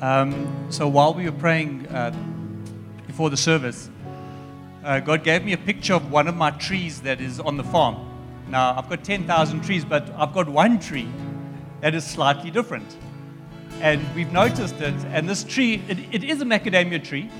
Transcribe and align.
Um, 0.00 0.66
so 0.70 0.88
while 0.88 1.12
we 1.12 1.26
were 1.26 1.36
praying 1.36 1.86
uh, 1.88 2.14
before 3.06 3.28
the 3.28 3.36
service, 3.36 3.90
uh, 4.82 5.00
God 5.00 5.24
gave 5.24 5.44
me 5.44 5.52
a 5.52 5.58
picture 5.58 5.92
of 5.92 6.10
one 6.10 6.26
of 6.26 6.34
my 6.34 6.50
trees 6.52 7.02
that 7.02 7.20
is 7.20 7.38
on 7.38 7.58
the 7.58 7.64
farm. 7.64 7.96
Now, 8.48 8.76
I've 8.78 8.88
got 8.88 9.04
10,000 9.04 9.62
trees, 9.62 9.84
but 9.84 10.08
I've 10.16 10.32
got 10.32 10.48
one 10.48 10.78
tree 10.80 11.08
that 11.82 11.94
is 11.94 12.06
slightly 12.06 12.50
different. 12.50 12.96
And 13.82 14.02
we've 14.14 14.32
noticed 14.32 14.80
it, 14.80 14.94
and 15.12 15.28
this 15.28 15.44
tree, 15.44 15.82
it, 15.86 15.98
it 16.12 16.24
is 16.24 16.40
a 16.40 16.46
macadamia 16.46 17.04
tree, 17.04 17.30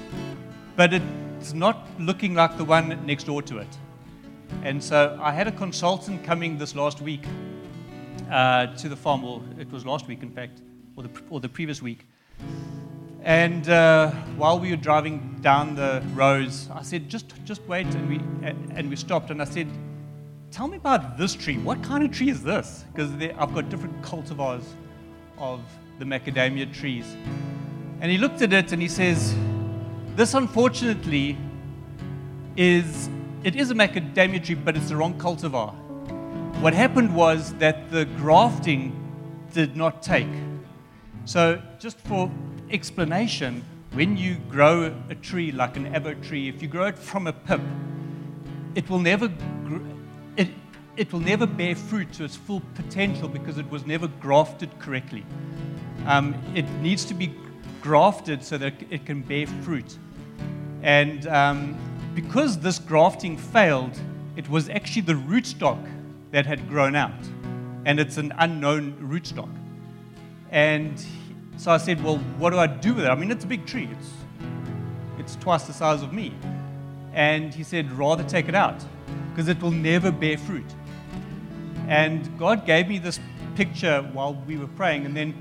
but 0.77 0.93
it's 0.93 1.55
not 1.55 1.89
looking 1.99 2.35
like 2.35 2.59
the 2.59 2.65
one 2.65 3.05
next 3.07 3.25
door 3.25 3.41
to 3.43 3.59
it. 3.59 3.79
And 4.63 4.85
so 4.85 5.19
I 5.23 5.33
had 5.33 5.47
a 5.49 5.53
consultant 5.53 6.25
coming 6.25 6.59
this 6.59 6.75
last 6.75 7.01
week 7.01 7.25
uh, 8.31 8.67
to 8.77 8.89
the 8.91 8.97
farm, 8.97 9.23
well, 9.23 9.43
it 9.59 9.71
was 9.73 9.87
last 9.87 10.07
week, 10.07 10.23
in 10.23 10.31
fact, 10.31 10.61
or 10.97 11.05
the, 11.05 11.11
or 11.31 11.41
the 11.41 11.49
previous 11.49 11.81
week. 11.81 12.07
And 13.23 13.69
uh, 13.69 14.11
while 14.37 14.59
we 14.59 14.71
were 14.71 14.77
driving 14.77 15.39
down 15.43 15.75
the 15.75 16.03
roads, 16.15 16.69
I 16.73 16.83
said, 16.83 17.09
just, 17.09 17.35
just 17.45 17.63
wait. 17.69 17.87
And 17.87 18.09
we, 18.09 18.17
and 18.75 18.89
we 18.89 18.97
stopped. 18.97 19.31
And 19.31 19.43
I 19.43 19.45
said, 19.45 19.69
tell 20.51 20.69
me 20.69 20.77
about 20.77 21.19
this 21.19 21.35
tree. 21.35 21.59
What 21.59 21.83
kind 21.83 22.03
of 22.03 22.11
tree 22.11 22.31
is 22.31 22.43
this? 22.43 22.85
Because 22.93 23.11
I've 23.13 23.55
got 23.55 23.69
different 23.69 24.01
cultivars 24.03 24.65
of 25.39 25.61
the 25.99 26.05
macadamia 26.05 26.73
trees. 26.73 27.05
And 28.01 28.11
he 28.11 28.17
looked 28.17 28.41
at 28.41 28.53
it 28.53 28.73
and 28.73 28.81
he 28.81 28.89
says, 28.89 29.35
this 30.17 30.35
unfortunately 30.35 31.37
is, 32.57 33.11
it 33.45 33.55
is 33.55 33.71
a 33.71 33.75
macadamia 33.75 34.43
tree, 34.43 34.55
but 34.55 34.77
it's 34.77 34.89
the 34.89 34.97
wrong 34.97 35.15
cultivar. 35.19 35.75
What 36.61 36.73
happened 36.73 37.15
was 37.15 37.55
that 37.55 37.91
the 37.91 38.07
grafting 38.07 38.97
did 39.53 39.77
not 39.77 40.03
take. 40.03 40.29
So, 41.27 41.61
just 41.79 41.99
for 42.01 42.31
explanation, 42.71 43.65
when 43.93 44.17
you 44.17 44.37
grow 44.49 44.95
a 45.09 45.15
tree 45.15 45.53
like 45.53 45.77
an 45.77 45.93
avo 45.93 46.21
tree, 46.27 46.49
if 46.49 46.63
you 46.63 46.69
grow 46.69 46.87
it 46.87 46.99
from 46.99 47.27
a 47.27 47.33
pip, 47.33 47.61
it 48.75 48.89
will 48.89 49.01
never 49.01 49.29
gr- 49.29 49.87
it, 50.37 50.49
it 50.97 51.13
will 51.13 51.21
never 51.21 51.47
bear 51.47 51.75
fruit 51.75 52.13
to 52.13 52.25
its 52.25 52.37
full 52.37 52.63
potential 52.75 53.29
because 53.29 53.59
it 53.59 53.69
was 53.71 53.87
never 53.87 54.07
grafted 54.07 54.71
correctly. 54.79 55.25
Um, 56.07 56.35
it 56.55 56.69
needs 56.83 57.05
to 57.07 57.15
be 57.15 57.35
grafted 57.81 58.45
so 58.45 58.59
that 58.59 58.75
it 58.91 59.07
can 59.07 59.23
bear 59.23 59.47
fruit. 59.47 59.99
And 60.83 61.27
um, 61.27 61.77
because 62.15 62.59
this 62.59 62.79
grafting 62.79 63.37
failed, 63.37 63.99
it 64.37 64.49
was 64.49 64.69
actually 64.69 65.03
the 65.03 65.15
rootstock 65.15 65.85
that 66.31 66.47
had 66.47 66.69
grown 66.69 66.95
out, 66.95 67.21
and 67.85 67.99
it's 67.99 68.17
an 68.17 68.33
unknown 68.39 68.93
rootstock. 69.01 69.51
And 70.51 71.05
so 71.61 71.71
I 71.71 71.77
said, 71.77 72.03
Well, 72.03 72.17
what 72.39 72.51
do 72.51 72.59
I 72.59 72.67
do 72.67 72.95
with 72.95 73.05
it? 73.05 73.11
I 73.11 73.15
mean, 73.15 73.31
it's 73.31 73.45
a 73.45 73.47
big 73.47 73.67
tree, 73.67 73.87
it's, 73.93 74.11
it's 75.19 75.37
twice 75.37 75.65
the 75.65 75.75
size 75.75 76.03
of 76.03 76.11
me. 76.11 76.33
And 77.13 77.53
he 77.53 77.65
said, 77.65 77.93
Rather 77.93 78.25
take 78.25 78.49
it 78.49 78.55
out 78.55 78.83
because 79.29 79.47
it 79.47 79.61
will 79.61 79.71
never 79.71 80.11
bear 80.11 80.39
fruit. 80.39 80.65
And 81.87 82.27
God 82.39 82.65
gave 82.65 82.89
me 82.89 82.99
this 82.99 83.21
picture 83.57 84.01
while 84.15 84.35
we 84.47 84.57
were 84.57 84.69
praying, 84.69 85.05
and 85.05 85.15
then, 85.15 85.35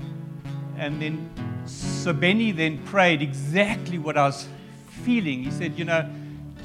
and 0.76 1.00
then 1.00 1.30
so 1.64 2.12
Bennie 2.12 2.52
then 2.52 2.84
prayed 2.84 3.22
exactly 3.22 3.96
what 3.96 4.18
I 4.18 4.24
was 4.24 4.46
feeling. 5.04 5.42
He 5.42 5.50
said, 5.50 5.78
You 5.78 5.86
know, 5.86 6.06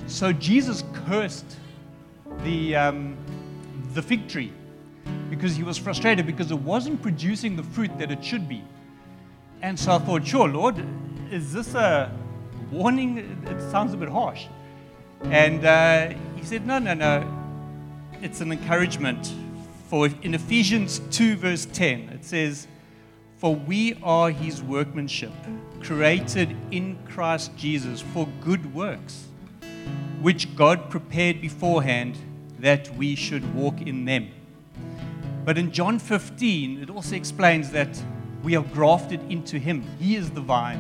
so 0.08 0.34
Jesus 0.34 0.84
cursed 1.06 1.46
the, 2.44 2.76
um, 2.76 3.16
the 3.94 4.02
fig 4.02 4.28
tree 4.28 4.52
because 5.30 5.56
he 5.56 5.64
was 5.64 5.78
frustrated 5.78 6.26
because 6.26 6.52
it 6.52 6.60
wasn't 6.60 7.02
producing 7.02 7.56
the 7.56 7.64
fruit 7.64 7.98
that 8.00 8.12
it 8.12 8.22
should 8.22 8.50
be. 8.50 8.62
And 9.66 9.80
so 9.80 9.94
I 9.94 9.98
thought, 9.98 10.28
sure, 10.28 10.48
Lord, 10.48 10.76
is 11.32 11.52
this 11.52 11.74
a 11.74 12.12
warning? 12.70 13.18
It 13.48 13.72
sounds 13.72 13.96
a 13.96 13.98
bit 13.98 14.10
harsh. 14.10 14.46
And 15.24 15.66
uh, 15.66 16.14
he 16.36 16.46
said, 16.46 16.68
no, 16.68 16.78
no, 16.78 16.94
no. 16.94 17.28
It's 18.22 18.42
an 18.42 18.52
encouragement. 18.52 19.34
For 19.90 20.08
in 20.22 20.36
Ephesians 20.36 21.00
2, 21.10 21.38
verse 21.38 21.66
10, 21.66 22.10
it 22.10 22.24
says, 22.24 22.68
For 23.40 23.56
we 23.56 23.98
are 24.04 24.30
his 24.30 24.62
workmanship, 24.62 25.34
created 25.82 26.56
in 26.70 27.00
Christ 27.08 27.58
Jesus 27.58 28.02
for 28.02 28.28
good 28.42 28.72
works, 28.72 29.26
which 30.22 30.56
God 30.56 30.92
prepared 30.92 31.42
beforehand 31.42 32.20
that 32.60 32.96
we 32.98 33.16
should 33.16 33.56
walk 33.56 33.82
in 33.82 34.06
them. 34.06 34.30
But 35.44 35.58
in 35.58 35.72
John 35.72 35.98
15, 35.98 36.84
it 36.84 36.92
also 36.92 37.16
explains 37.16 37.72
that 37.72 38.00
we 38.46 38.56
are 38.56 38.64
grafted 38.76 39.20
into 39.32 39.58
Him. 39.58 39.84
He 40.00 40.16
is 40.16 40.30
the 40.30 40.40
vine. 40.40 40.80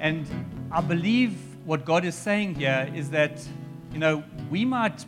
And 0.00 0.26
I 0.70 0.80
believe 0.80 1.36
what 1.66 1.84
God 1.84 2.02
is 2.02 2.14
saying 2.14 2.54
here 2.54 2.90
is 2.94 3.10
that, 3.10 3.46
you 3.92 3.98
know, 3.98 4.24
we 4.50 4.64
might 4.64 5.04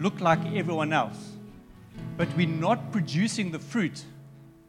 look 0.00 0.18
like 0.22 0.40
everyone 0.54 0.94
else, 0.94 1.32
but 2.16 2.26
we're 2.38 2.48
not 2.48 2.90
producing 2.90 3.52
the 3.52 3.58
fruit 3.58 4.02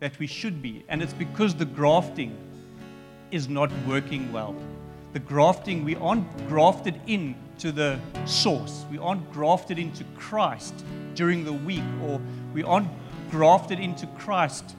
that 0.02 0.20
we 0.20 0.28
should 0.28 0.62
be. 0.62 0.84
And 0.90 1.02
it's 1.02 1.14
because 1.14 1.56
the 1.56 1.64
grafting 1.64 2.38
is 3.32 3.48
not 3.48 3.72
working 3.88 4.30
well. 4.34 4.58
The 5.14 5.20
grafting, 5.20 5.86
we 5.86 5.96
aren't 5.96 6.50
grafted 6.50 7.00
in 7.08 7.34
to 7.60 7.72
the 7.72 7.98
source. 8.26 8.86
We 8.92 8.98
aren't 8.98 9.32
grafted 9.32 9.80
into 9.80 10.04
Christ 10.18 10.84
during 11.16 11.46
the 11.46 11.54
week, 11.54 11.84
or 12.04 12.20
we 12.54 12.62
aren't 12.62 12.90
grafted 13.32 13.80
into 13.80 14.06
Christ 14.18 14.76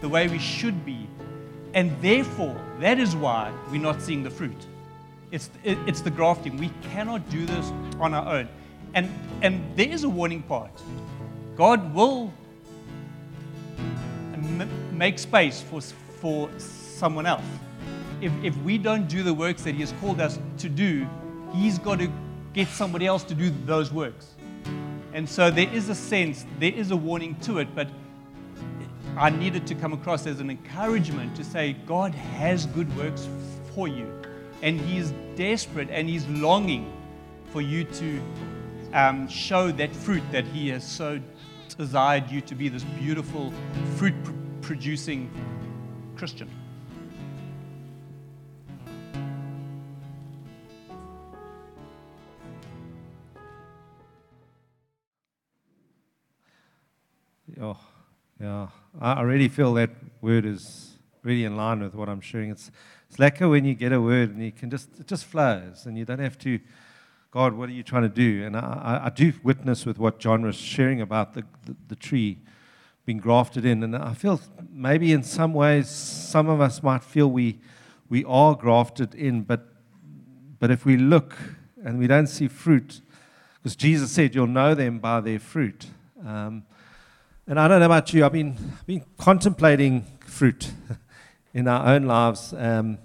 the 0.00 0.08
way 0.08 0.28
we 0.28 0.38
should 0.38 0.84
be. 0.84 1.06
And 1.74 1.90
therefore, 2.00 2.60
that 2.80 2.98
is 2.98 3.16
why 3.16 3.52
we're 3.70 3.80
not 3.80 4.00
seeing 4.00 4.22
the 4.22 4.30
fruit. 4.30 4.66
It's, 5.30 5.50
it's 5.64 6.00
the 6.00 6.10
grafting. 6.10 6.56
We 6.56 6.70
cannot 6.82 7.28
do 7.30 7.44
this 7.44 7.72
on 7.98 8.14
our 8.14 8.36
own. 8.36 8.48
And, 8.94 9.12
and 9.42 9.60
there 9.76 9.88
is 9.88 10.04
a 10.04 10.08
warning 10.08 10.42
part. 10.42 10.70
God 11.56 11.94
will 11.94 12.32
make 14.92 15.18
space 15.18 15.60
for, 15.62 15.80
for 15.80 16.48
someone 16.58 17.26
else. 17.26 17.44
If, 18.20 18.32
if 18.44 18.56
we 18.58 18.78
don't 18.78 19.08
do 19.08 19.22
the 19.22 19.34
works 19.34 19.62
that 19.62 19.74
He 19.74 19.80
has 19.80 19.92
called 20.00 20.20
us 20.20 20.38
to 20.58 20.68
do, 20.68 21.06
He's 21.52 21.78
got 21.78 21.98
to 21.98 22.10
get 22.52 22.68
somebody 22.68 23.06
else 23.06 23.24
to 23.24 23.34
do 23.34 23.52
those 23.66 23.92
works. 23.92 24.34
And 25.12 25.28
so 25.28 25.50
there 25.50 25.68
is 25.72 25.88
a 25.88 25.94
sense, 25.94 26.46
there 26.58 26.72
is 26.72 26.90
a 26.90 26.96
warning 26.96 27.34
to 27.42 27.58
it, 27.58 27.74
but 27.74 27.88
I 29.16 29.30
needed 29.30 29.64
to 29.68 29.76
come 29.76 29.92
across 29.92 30.26
as 30.26 30.40
an 30.40 30.50
encouragement 30.50 31.36
to 31.36 31.44
say, 31.44 31.74
God 31.86 32.12
has 32.14 32.66
good 32.66 32.94
works 32.96 33.28
for 33.72 33.86
you. 33.86 34.12
And 34.60 34.80
He 34.80 34.98
is 34.98 35.12
desperate 35.36 35.88
and 35.90 36.08
He's 36.08 36.26
longing 36.26 36.92
for 37.50 37.60
you 37.60 37.84
to 37.84 38.20
um, 38.92 39.28
show 39.28 39.70
that 39.70 39.94
fruit 39.94 40.22
that 40.32 40.44
He 40.46 40.68
has 40.70 40.84
so 40.84 41.20
desired 41.78 42.28
you 42.28 42.40
to 42.40 42.56
be 42.56 42.68
this 42.68 42.82
beautiful, 42.82 43.52
fruit 43.96 44.14
producing 44.62 45.30
Christian. 46.16 46.50
Oh, 57.60 57.78
yeah. 58.40 58.68
I 59.00 59.22
really 59.22 59.48
feel 59.48 59.74
that 59.74 59.90
word 60.20 60.44
is 60.46 60.98
really 61.22 61.44
in 61.44 61.56
line 61.56 61.80
with 61.80 61.94
what 61.94 62.08
I'm 62.08 62.20
sharing. 62.20 62.50
It's, 62.50 62.70
it's 63.08 63.16
lekker 63.16 63.50
when 63.50 63.64
you 63.64 63.74
get 63.74 63.92
a 63.92 64.00
word 64.00 64.30
and 64.30 64.44
you 64.44 64.52
can 64.52 64.70
just, 64.70 64.88
it 64.98 65.06
just 65.06 65.24
flows 65.24 65.86
and 65.86 65.96
you 65.96 66.04
don't 66.04 66.18
have 66.18 66.38
to, 66.40 66.60
God, 67.30 67.54
what 67.54 67.68
are 67.68 67.72
you 67.72 67.82
trying 67.82 68.02
to 68.02 68.08
do? 68.08 68.44
And 68.44 68.56
I, 68.56 69.02
I 69.04 69.10
do 69.10 69.32
witness 69.42 69.84
with 69.84 69.98
what 69.98 70.18
John 70.20 70.42
was 70.42 70.56
sharing 70.56 71.00
about 71.00 71.34
the, 71.34 71.44
the, 71.64 71.76
the 71.88 71.96
tree 71.96 72.38
being 73.04 73.18
grafted 73.18 73.64
in. 73.64 73.82
And 73.82 73.96
I 73.96 74.14
feel 74.14 74.40
maybe 74.70 75.12
in 75.12 75.22
some 75.22 75.52
ways, 75.52 75.88
some 75.88 76.48
of 76.48 76.60
us 76.60 76.82
might 76.82 77.02
feel 77.02 77.28
we, 77.28 77.60
we 78.08 78.24
are 78.24 78.54
grafted 78.54 79.14
in, 79.14 79.42
but, 79.42 79.66
but 80.58 80.70
if 80.70 80.84
we 80.84 80.96
look 80.96 81.36
and 81.84 81.98
we 81.98 82.06
don't 82.06 82.28
see 82.28 82.48
fruit, 82.48 83.00
because 83.54 83.76
Jesus 83.76 84.12
said, 84.12 84.34
You'll 84.34 84.46
know 84.46 84.74
them 84.74 84.98
by 84.98 85.20
their 85.20 85.38
fruit. 85.38 85.86
Um, 86.24 86.64
and 87.46 87.60
I 87.60 87.68
don't 87.68 87.80
know 87.80 87.86
about 87.86 88.12
you, 88.14 88.24
I've 88.24 88.32
been, 88.32 88.56
been 88.86 89.04
contemplating 89.18 90.06
fruit 90.26 90.72
in 91.54 91.68
our 91.68 91.94
own 91.94 92.04
lives. 92.06 92.54
Um, 92.56 92.98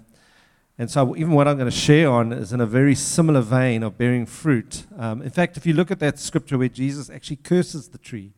and 0.78 0.90
so, 0.90 1.14
even 1.14 1.32
what 1.32 1.46
I'm 1.46 1.58
going 1.58 1.70
to 1.70 1.76
share 1.76 2.08
on 2.08 2.32
is 2.32 2.54
in 2.54 2.60
a 2.62 2.66
very 2.66 2.94
similar 2.94 3.42
vein 3.42 3.82
of 3.82 3.98
bearing 3.98 4.24
fruit. 4.24 4.84
Um, 4.96 5.20
in 5.20 5.28
fact, 5.28 5.58
if 5.58 5.66
you 5.66 5.74
look 5.74 5.90
at 5.90 5.98
that 5.98 6.18
scripture 6.18 6.56
where 6.56 6.70
Jesus 6.70 7.10
actually 7.10 7.36
curses 7.36 7.88
the 7.88 7.98
tree, 7.98 8.32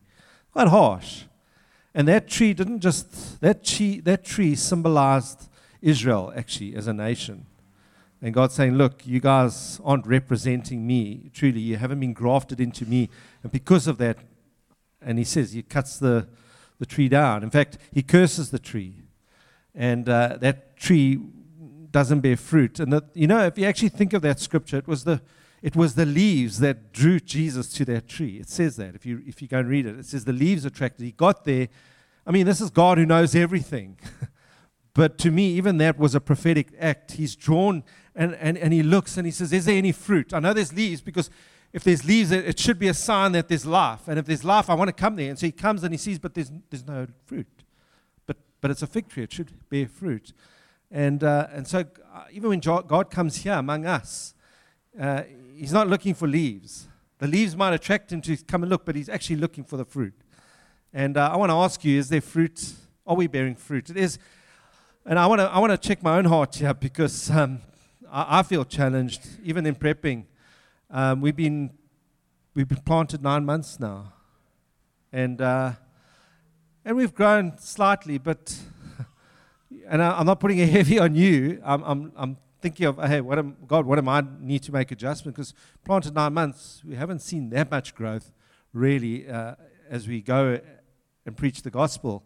quite 0.51 0.67
harsh. 0.67 1.23
And 1.95 2.05
that 2.09 2.27
tree 2.27 2.53
didn't 2.53 2.81
just, 2.81 3.39
that 3.39 3.63
tree, 3.63 4.01
that 4.01 4.25
tree 4.25 4.55
symbolized 4.55 5.47
Israel 5.81 6.33
actually 6.35 6.75
as 6.75 6.87
a 6.87 6.93
nation. 6.93 7.45
And 8.21 8.33
God's 8.33 8.55
saying, 8.55 8.73
Look, 8.73 9.07
you 9.07 9.21
guys 9.21 9.79
aren't 9.83 10.05
representing 10.05 10.85
me 10.85 11.29
truly. 11.33 11.61
You 11.61 11.77
haven't 11.77 12.01
been 12.01 12.13
grafted 12.13 12.59
into 12.59 12.85
me. 12.85 13.09
And 13.41 13.53
because 13.53 13.87
of 13.87 13.99
that, 13.99 14.17
and 15.05 15.17
he 15.17 15.23
says 15.23 15.53
he 15.53 15.63
cuts 15.63 15.97
the, 15.97 16.27
the 16.79 16.85
tree 16.85 17.09
down. 17.09 17.43
In 17.43 17.49
fact, 17.49 17.77
he 17.91 18.01
curses 18.01 18.51
the 18.51 18.59
tree. 18.59 19.03
And 19.75 20.07
uh, 20.07 20.37
that 20.39 20.77
tree 20.77 21.19
doesn't 21.91 22.21
bear 22.21 22.37
fruit. 22.37 22.79
And 22.79 22.91
that, 22.93 23.05
you 23.13 23.27
know, 23.27 23.45
if 23.45 23.57
you 23.57 23.65
actually 23.65 23.89
think 23.89 24.13
of 24.13 24.21
that 24.21 24.39
scripture, 24.39 24.77
it 24.77 24.87
was 24.87 25.03
the 25.03 25.21
it 25.61 25.77
was 25.77 25.95
the 25.95 26.05
leaves 26.05 26.59
that 26.59 26.91
drew 26.91 27.21
Jesus 27.21 27.69
to 27.69 27.85
that 27.85 28.09
tree. 28.09 28.37
It 28.37 28.49
says 28.49 28.75
that 28.75 28.95
if 28.95 29.05
you 29.05 29.23
if 29.25 29.41
you 29.41 29.47
go 29.47 29.59
and 29.59 29.69
read 29.69 29.85
it, 29.85 29.97
it 29.97 30.05
says 30.05 30.25
the 30.25 30.33
leaves 30.33 30.65
attracted. 30.65 31.05
He 31.05 31.11
got 31.11 31.45
there. 31.45 31.69
I 32.27 32.31
mean, 32.31 32.45
this 32.45 32.59
is 32.59 32.69
God 32.69 32.97
who 32.97 33.05
knows 33.05 33.33
everything. 33.33 33.97
but 34.93 35.17
to 35.19 35.31
me, 35.31 35.53
even 35.53 35.77
that 35.77 35.97
was 35.97 36.15
a 36.15 36.19
prophetic 36.19 36.67
act. 36.79 37.13
He's 37.13 37.35
drawn 37.35 37.83
and, 38.15 38.35
and, 38.35 38.57
and 38.57 38.73
he 38.73 38.83
looks 38.83 39.17
and 39.17 39.25
he 39.25 39.31
says, 39.31 39.53
Is 39.53 39.65
there 39.65 39.77
any 39.77 39.91
fruit? 39.91 40.33
I 40.33 40.39
know 40.39 40.53
there's 40.53 40.73
leaves 40.73 41.01
because 41.01 41.29
if 41.73 41.83
there's 41.83 42.05
leaves, 42.05 42.31
it, 42.31 42.59
should 42.59 42.77
be 42.77 42.87
a 42.87 42.93
sign 42.93 43.31
that 43.31 43.47
there's 43.47 43.65
life. 43.65 44.07
And 44.07 44.19
if 44.19 44.25
there's 44.27 44.43
life, 44.43 44.69
I 44.69 44.75
want 44.75 44.89
to 44.89 44.93
come 44.93 45.15
there. 45.15 45.29
And 45.29 45.39
so 45.39 45.47
he 45.47 45.51
comes 45.51 45.83
and 45.83 45.91
he 45.91 45.97
sees, 45.97 46.19
but 46.19 46.35
there's, 46.35 46.51
there's 46.69 46.85
no 46.85 47.07
fruit. 47.25 47.47
But, 48.27 48.37
but 48.61 48.69
it's 48.69 48.83
a 48.83 48.87
fig 48.87 49.09
tree, 49.09 49.23
it 49.23 49.33
should 49.33 49.51
bear 49.69 49.87
fruit. 49.87 50.33
And, 50.91 51.23
uh, 51.23 51.47
and 51.51 51.67
so 51.67 51.79
uh, 52.13 52.25
even 52.31 52.49
when 52.51 52.59
God 52.59 53.09
comes 53.09 53.37
here 53.37 53.53
among 53.53 53.87
us, 53.87 54.35
uh, 54.99 55.23
he's 55.55 55.73
not 55.73 55.87
looking 55.87 56.13
for 56.13 56.27
leaves. 56.27 56.87
The 57.17 57.25
leaves 57.27 57.55
might 57.55 57.73
attract 57.73 58.11
him 58.11 58.21
to 58.21 58.37
come 58.37 58.61
and 58.61 58.69
look, 58.69 58.85
but 58.85 58.95
he's 58.95 59.09
actually 59.09 59.37
looking 59.37 59.63
for 59.63 59.75
the 59.75 59.85
fruit. 59.85 60.13
And 60.93 61.17
uh, 61.17 61.31
I 61.33 61.37
want 61.37 61.49
to 61.49 61.55
ask 61.55 61.83
you, 61.83 61.97
is 61.97 62.09
there 62.09 62.21
fruit? 62.21 62.73
Are 63.07 63.15
we 63.15 63.25
bearing 63.25 63.55
fruit? 63.55 63.89
It 63.89 63.97
is. 63.97 64.19
And 65.05 65.17
I 65.17 65.25
want 65.25 65.41
to 65.41 65.45
I 65.45 65.59
want 65.59 65.71
to 65.71 65.77
check 65.77 66.03
my 66.03 66.17
own 66.17 66.25
heart 66.25 66.55
here 66.55 66.73
because 66.73 67.29
um, 67.31 67.59
I, 68.09 68.39
I, 68.39 68.43
feel 68.43 68.63
challenged, 68.63 69.27
even 69.43 69.65
in 69.65 69.75
prepping. 69.75 70.25
Um, 70.95 71.21
we've 71.21 71.35
been 71.35 71.71
we've 72.53 72.67
been 72.67 72.83
planted 72.85 73.23
nine 73.23 73.45
months 73.45 73.79
now, 73.79 74.13
and 75.11 75.41
uh, 75.41 75.71
and 76.85 76.95
we've 76.95 77.15
grown 77.15 77.57
slightly, 77.57 78.19
but 78.19 78.55
and 79.87 80.03
I, 80.03 80.19
am 80.19 80.27
not 80.27 80.39
putting 80.39 80.61
a 80.61 80.67
heavy 80.67 80.99
on 80.99 81.15
you. 81.15 81.59
I'm 81.65 81.81
I'm, 81.83 82.11
I'm 82.15 82.37
thinking 82.61 82.85
of 82.85 83.03
hey, 83.03 83.21
what 83.21 83.39
am 83.39 83.57
God? 83.65 83.87
What 83.87 83.97
am 83.97 84.07
I 84.07 84.23
need 84.39 84.61
to 84.63 84.71
make 84.71 84.91
adjustment? 84.91 85.35
Because 85.35 85.55
planted 85.83 86.13
nine 86.13 86.31
months, 86.31 86.83
we 86.85 86.93
haven't 86.93 87.23
seen 87.23 87.49
that 87.49 87.71
much 87.71 87.95
growth 87.95 88.31
really 88.71 89.27
uh, 89.27 89.55
as 89.89 90.07
we 90.07 90.21
go 90.21 90.59
and 91.25 91.35
preach 91.35 91.63
the 91.63 91.71
gospel. 91.71 92.23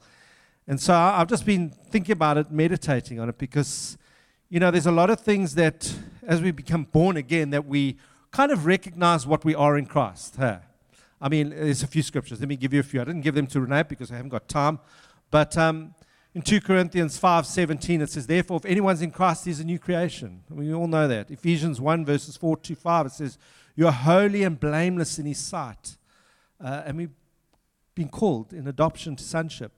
And 0.68 0.82
so 0.82 0.94
I've 0.94 1.30
just 1.30 1.46
been 1.46 1.70
thinking 1.70 2.12
about 2.12 2.38
it, 2.38 2.52
meditating 2.52 3.18
on 3.18 3.30
it, 3.30 3.38
because 3.38 3.98
you 4.50 4.60
know, 4.60 4.72
there's 4.72 4.88
a 4.88 4.92
lot 4.92 5.10
of 5.10 5.22
things 5.22 5.56
that, 5.56 5.90
as 6.28 6.42
we 6.42 6.52
become 6.52 6.84
born 6.84 7.16
again, 7.16 7.52
that 7.52 7.66
we 7.66 7.96
kind 8.38 8.52
of 8.52 8.68
recognize 8.68 9.26
what 9.26 9.44
we 9.44 9.56
are 9.56 9.80
in 9.80 9.88
Christ. 9.88 10.38
I 10.40 11.28
mean, 11.28 11.50
there's 11.50 11.82
a 11.82 11.88
few 11.88 12.04
scriptures. 12.04 12.40
Let 12.40 12.48
me 12.48 12.56
give 12.56 12.72
you 12.72 12.80
a 12.80 12.84
few. 12.84 13.02
I 13.02 13.04
didn't 13.04 13.22
give 13.22 13.34
them 13.34 13.48
to 13.48 13.62
Renee 13.62 13.82
because 13.90 14.12
I 14.12 14.16
haven't 14.18 14.30
got 14.30 14.48
time. 14.48 14.78
But 15.32 15.58
um, 15.58 15.96
in 16.36 16.44
2 16.44 16.62
Corinthians 16.62 17.20
5:17, 17.20 18.00
it 18.00 18.12
says, 18.12 18.28
Therefore, 18.28 18.58
if 18.58 18.66
anyone's 18.66 19.02
in 19.02 19.10
Christ, 19.10 19.46
he's 19.46 19.60
a 19.60 19.64
new 19.64 19.80
creation. 19.80 20.44
We 20.52 20.72
all 20.72 20.86
know 20.86 21.08
that. 21.08 21.32
Ephesians 21.32 21.82
1, 21.82 22.06
verses 22.06 22.38
4 22.38 22.58
to 22.58 22.76
5, 22.76 23.06
it 23.08 23.12
says, 23.14 23.40
You 23.76 23.88
are 23.88 23.92
holy 23.92 24.44
and 24.44 24.60
blameless 24.60 25.18
in 25.18 25.26
his 25.26 25.40
sight. 25.40 25.98
Uh, 26.64 26.84
and 26.86 26.96
we've 26.96 27.16
been 27.96 28.10
called 28.10 28.54
in 28.54 28.68
adoption 28.68 29.16
to 29.16 29.24
sonship. 29.24 29.72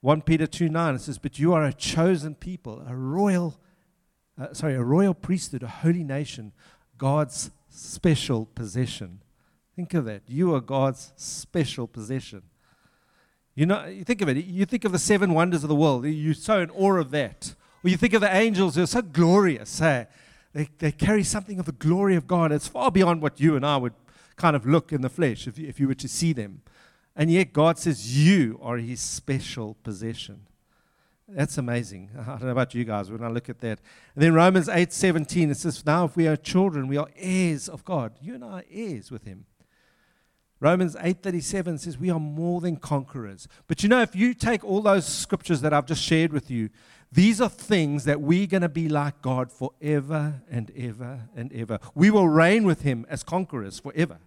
1 0.00 0.22
Peter 0.22 0.48
2 0.48 0.68
9, 0.68 0.96
it 0.96 1.00
says, 1.02 1.18
But 1.18 1.38
you 1.38 1.52
are 1.52 1.62
a 1.62 1.72
chosen 1.72 2.34
people, 2.34 2.84
a 2.88 2.96
royal 2.96 3.54
uh, 4.36 4.52
sorry, 4.52 4.74
a 4.74 4.82
royal 4.82 5.14
priesthood, 5.14 5.62
a 5.62 5.68
holy 5.68 6.02
nation, 6.02 6.50
God's 6.98 7.52
special 7.74 8.46
possession. 8.54 9.20
Think 9.76 9.94
of 9.94 10.04
that. 10.04 10.22
You 10.28 10.54
are 10.54 10.60
God's 10.60 11.12
special 11.16 11.86
possession. 11.86 12.42
You 13.54 13.66
know, 13.66 13.84
you 13.86 14.04
think 14.04 14.20
of 14.20 14.28
it. 14.28 14.44
You 14.44 14.64
think 14.66 14.84
of 14.84 14.92
the 14.92 14.98
seven 14.98 15.34
wonders 15.34 15.62
of 15.62 15.68
the 15.68 15.74
world. 15.74 16.04
You're 16.04 16.34
so 16.34 16.60
in 16.60 16.70
awe 16.70 16.96
of 16.96 17.10
that. 17.10 17.54
Or 17.82 17.90
you 17.90 17.96
think 17.96 18.14
of 18.14 18.20
the 18.20 18.34
angels. 18.34 18.74
They're 18.74 18.86
so 18.86 19.02
glorious. 19.02 19.78
Hey? 19.78 20.06
They, 20.52 20.68
they 20.78 20.92
carry 20.92 21.24
something 21.24 21.58
of 21.58 21.66
the 21.66 21.72
glory 21.72 22.16
of 22.16 22.26
God. 22.26 22.52
It's 22.52 22.68
far 22.68 22.90
beyond 22.90 23.22
what 23.22 23.40
you 23.40 23.56
and 23.56 23.66
I 23.66 23.76
would 23.76 23.94
kind 24.36 24.56
of 24.56 24.66
look 24.66 24.92
in 24.92 25.02
the 25.02 25.08
flesh 25.08 25.46
if 25.46 25.58
you, 25.58 25.68
if 25.68 25.78
you 25.78 25.88
were 25.88 25.94
to 25.94 26.08
see 26.08 26.32
them. 26.32 26.62
And 27.16 27.30
yet 27.30 27.52
God 27.52 27.78
says 27.78 28.16
you 28.16 28.58
are 28.62 28.76
his 28.76 29.00
special 29.00 29.76
possession. 29.82 30.46
That's 31.26 31.58
amazing. 31.58 32.10
I 32.20 32.24
don't 32.24 32.42
know 32.42 32.48
about 32.50 32.74
you 32.74 32.84
guys 32.84 33.10
when 33.10 33.22
I 33.22 33.28
look 33.28 33.48
at 33.48 33.60
that. 33.60 33.80
And 34.14 34.22
then 34.22 34.34
Romans 34.34 34.68
8 34.68 34.92
17, 34.92 35.50
it 35.50 35.56
says, 35.56 35.84
Now 35.84 36.04
if 36.04 36.16
we 36.16 36.26
are 36.26 36.36
children, 36.36 36.88
we 36.88 36.96
are 36.96 37.08
heirs 37.16 37.68
of 37.68 37.84
God. 37.84 38.12
You 38.20 38.34
and 38.34 38.44
I 38.44 38.48
are 38.48 38.64
heirs 38.70 39.10
with 39.10 39.24
Him. 39.24 39.46
Romans 40.60 40.96
8:37 40.96 41.78
says 41.80 41.98
we 41.98 42.08
are 42.08 42.18
more 42.18 42.62
than 42.62 42.76
conquerors. 42.76 43.48
But 43.66 43.82
you 43.82 43.88
know 43.90 44.00
if 44.00 44.16
you 44.16 44.32
take 44.32 44.64
all 44.64 44.80
those 44.80 45.06
scriptures 45.06 45.60
that 45.60 45.74
I've 45.74 45.84
just 45.84 46.02
shared 46.02 46.32
with 46.32 46.50
you, 46.50 46.70
these 47.12 47.38
are 47.38 47.50
things 47.50 48.04
that 48.04 48.22
we're 48.22 48.46
going 48.46 48.62
to 48.62 48.70
be 48.70 48.88
like 48.88 49.20
God 49.20 49.52
forever 49.52 50.42
and 50.50 50.72
ever 50.74 51.28
and 51.36 51.52
ever. 51.52 51.78
We 51.94 52.10
will 52.10 52.28
reign 52.28 52.64
with 52.64 52.80
him 52.80 53.04
as 53.10 53.22
conquerors 53.22 53.78
forever. 53.78 54.20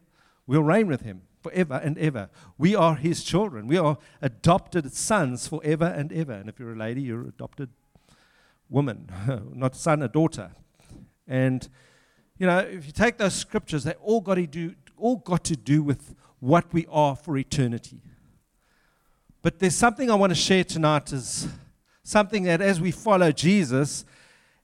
We'll 0.45 0.61
reign 0.61 0.85
with 0.85 1.01
him 1.01 1.23
forever 1.47 1.79
and 1.83 1.97
ever. 1.97 2.29
We 2.57 2.75
are 2.75 2.95
his 2.95 3.23
children. 3.23 3.67
We 3.67 3.77
are 3.77 3.97
adopted 4.21 4.91
sons 4.93 5.47
forever 5.47 5.85
and 5.85 6.11
ever. 6.11 6.33
And 6.33 6.49
if 6.49 6.59
you're 6.59 6.73
a 6.73 6.77
lady, 6.77 7.01
you're 7.01 7.27
adopted 7.27 7.69
woman, 8.69 9.09
not 9.53 9.75
son, 9.75 10.01
a 10.01 10.07
daughter. 10.07 10.51
And 11.27 11.67
you 12.37 12.45
know, 12.45 12.59
if 12.59 12.85
you 12.85 12.91
take 12.91 13.17
those 13.17 13.33
scriptures, 13.33 13.83
they 13.83 13.93
all 13.93 14.21
got 14.21 14.35
to 14.35 14.47
do 14.47 14.75
all 14.97 15.17
got 15.17 15.43
to 15.43 15.55
do 15.55 15.83
with 15.83 16.15
what 16.39 16.73
we 16.73 16.85
are 16.89 17.15
for 17.15 17.37
eternity. 17.37 18.01
But 19.43 19.59
there's 19.59 19.75
something 19.75 20.09
I 20.09 20.15
want 20.15 20.31
to 20.31 20.35
share 20.35 20.63
tonight 20.63 21.13
is 21.13 21.47
something 22.03 22.43
that 22.43 22.61
as 22.61 22.81
we 22.81 22.91
follow 22.91 23.31
Jesus, 23.31 24.05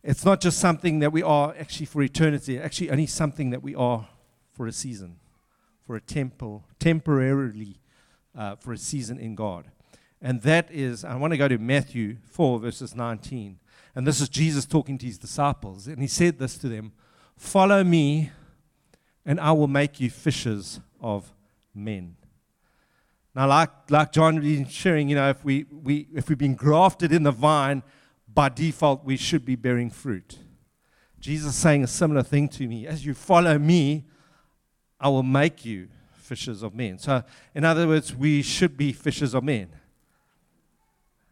it's 0.04 0.26
not 0.26 0.42
just 0.42 0.60
something 0.60 1.00
that 1.00 1.12
we 1.12 1.22
are 1.22 1.56
actually 1.58 1.86
for 1.86 2.02
eternity, 2.02 2.60
actually 2.60 2.90
only 2.90 3.06
something 3.06 3.52
that 3.52 3.62
we 3.62 3.76
are 3.76 4.08
for 4.54 4.68
a 4.68 4.72
season 4.72 5.18
for 5.86 5.96
a 5.96 6.02
temple, 6.02 6.66
temporarily 6.80 7.80
uh, 8.38 8.56
for 8.56 8.74
a 8.74 8.78
season 8.78 9.20
in 9.20 9.36
God. 9.36 9.72
And 10.22 10.42
that 10.44 10.72
is, 10.72 11.04
I 11.04 11.16
want 11.16 11.32
to 11.32 11.38
go 11.38 11.48
to 11.48 11.58
Matthew 11.58 12.18
4, 12.32 12.60
verses 12.60 12.96
19. 12.96 13.60
And 13.96 14.08
this 14.08 14.22
is 14.22 14.30
Jesus 14.30 14.66
talking 14.66 14.98
to 14.98 15.06
his 15.06 15.18
disciples. 15.18 15.88
And 15.88 16.00
he 16.00 16.08
said 16.08 16.40
this 16.40 16.58
to 16.60 16.70
them 16.70 16.94
Follow 17.36 17.84
me, 17.84 18.32
and 19.26 19.40
I 19.40 19.52
will 19.52 19.68
make 19.68 20.00
you 20.00 20.10
fishers 20.10 20.80
of 21.02 21.34
men. 21.76 22.16
Now, 23.36 23.48
like, 23.48 23.70
like 23.90 24.12
John 24.12 24.40
been 24.40 24.68
sharing, 24.68 25.10
you 25.10 25.16
know, 25.16 25.30
if, 25.30 25.44
we, 25.44 25.66
we, 25.72 26.08
if 26.14 26.30
we've 26.30 26.38
been 26.38 26.56
grafted 26.56 27.12
in 27.12 27.24
the 27.24 27.32
vine, 27.32 27.84
by 28.32 28.50
default, 28.50 29.04
we 29.04 29.18
should 29.18 29.44
be 29.44 29.56
bearing 29.56 29.90
fruit. 29.90 30.38
Jesus 31.20 31.54
is 31.54 31.56
saying 31.56 31.84
a 31.84 31.88
similar 31.88 32.24
thing 32.24 32.48
to 32.50 32.68
me. 32.68 32.86
As 32.86 33.06
you 33.06 33.13
follow 33.13 33.58
me, 33.58 34.06
I 35.03 35.10
will 35.10 35.22
make 35.22 35.65
you 35.65 35.89
fishers 36.13 36.63
of 36.63 36.74
men. 36.74 36.98
So, 36.98 37.24
in 37.53 37.65
other 37.65 37.86
words, 37.86 38.15
we 38.15 38.41
should 38.41 38.77
be 38.77 38.93
fishers 38.93 39.33
of 39.33 39.43
men. 39.43 39.67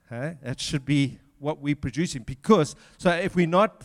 Okay? 0.05 0.37
That 0.43 0.59
should 0.59 0.83
be 0.83 1.19
what 1.39 1.59
we're 1.59 1.77
producing. 1.77 2.23
Because, 2.23 2.75
so 2.97 3.09
if 3.11 3.33
we're 3.33 3.47
not 3.47 3.81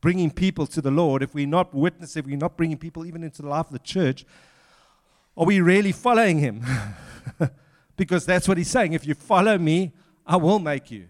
bringing 0.00 0.30
people 0.30 0.66
to 0.66 0.80
the 0.80 0.90
Lord, 0.90 1.22
if 1.22 1.34
we're 1.34 1.46
not 1.46 1.74
witnessing, 1.74 2.20
if 2.20 2.26
we're 2.26 2.38
not 2.38 2.56
bringing 2.56 2.78
people 2.78 3.04
even 3.04 3.22
into 3.22 3.42
the 3.42 3.48
life 3.48 3.66
of 3.66 3.72
the 3.72 3.80
church, 3.80 4.24
are 5.36 5.44
we 5.44 5.60
really 5.60 5.92
following 5.92 6.38
Him? 6.38 6.64
because 7.98 8.24
that's 8.24 8.48
what 8.48 8.56
He's 8.56 8.70
saying. 8.70 8.94
If 8.94 9.06
you 9.06 9.14
follow 9.14 9.58
me, 9.58 9.92
I 10.26 10.36
will 10.36 10.58
make 10.58 10.90
you. 10.90 11.06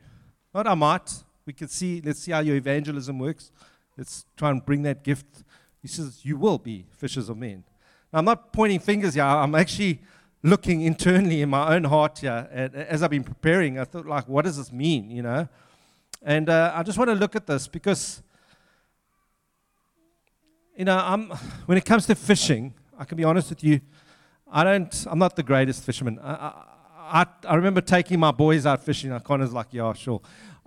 Not 0.52 0.66
I 0.66 0.74
might. 0.74 1.08
We 1.46 1.52
can 1.52 1.68
see, 1.68 2.02
let's 2.04 2.18
see 2.18 2.32
how 2.32 2.40
your 2.40 2.56
evangelism 2.56 3.20
works. 3.20 3.52
Let's 3.96 4.26
try 4.36 4.50
and 4.50 4.64
bring 4.64 4.82
that 4.82 5.04
gift 5.04 5.44
he 5.82 5.88
says, 5.88 6.24
You 6.24 6.36
will 6.36 6.58
be 6.58 6.86
fishers 6.90 7.28
of 7.28 7.36
men. 7.36 7.64
Now, 8.12 8.20
I'm 8.20 8.24
not 8.24 8.52
pointing 8.52 8.80
fingers 8.80 9.14
here. 9.14 9.24
I'm 9.24 9.54
actually 9.54 10.00
looking 10.42 10.82
internally 10.82 11.42
in 11.42 11.50
my 11.50 11.74
own 11.74 11.84
heart 11.84 12.18
here. 12.18 12.48
And 12.50 12.74
as 12.74 13.02
I've 13.02 13.10
been 13.10 13.24
preparing, 13.24 13.78
I 13.78 13.84
thought, 13.84 14.06
like, 14.06 14.28
what 14.28 14.44
does 14.44 14.56
this 14.56 14.72
mean, 14.72 15.10
you 15.10 15.22
know? 15.22 15.48
And 16.22 16.48
uh, 16.48 16.72
I 16.74 16.82
just 16.82 16.98
want 16.98 17.08
to 17.08 17.14
look 17.14 17.36
at 17.36 17.46
this 17.46 17.66
because, 17.66 18.22
you 20.76 20.84
know, 20.84 20.96
I'm, 20.96 21.30
when 21.66 21.78
it 21.78 21.84
comes 21.84 22.06
to 22.06 22.14
fishing, 22.14 22.74
I 22.98 23.04
can 23.04 23.16
be 23.16 23.24
honest 23.24 23.50
with 23.50 23.64
you, 23.64 23.80
I 24.50 24.64
don't, 24.64 25.06
I'm 25.08 25.18
not 25.18 25.36
the 25.36 25.42
greatest 25.42 25.84
fisherman. 25.84 26.18
I, 26.22 26.64
I, 26.98 27.26
I 27.44 27.54
remember 27.54 27.80
taking 27.80 28.20
my 28.20 28.30
boys 28.30 28.66
out 28.66 28.84
fishing. 28.84 29.18
Connor's 29.20 29.52
like, 29.52 29.68
yeah, 29.72 29.92
sure. 29.92 30.20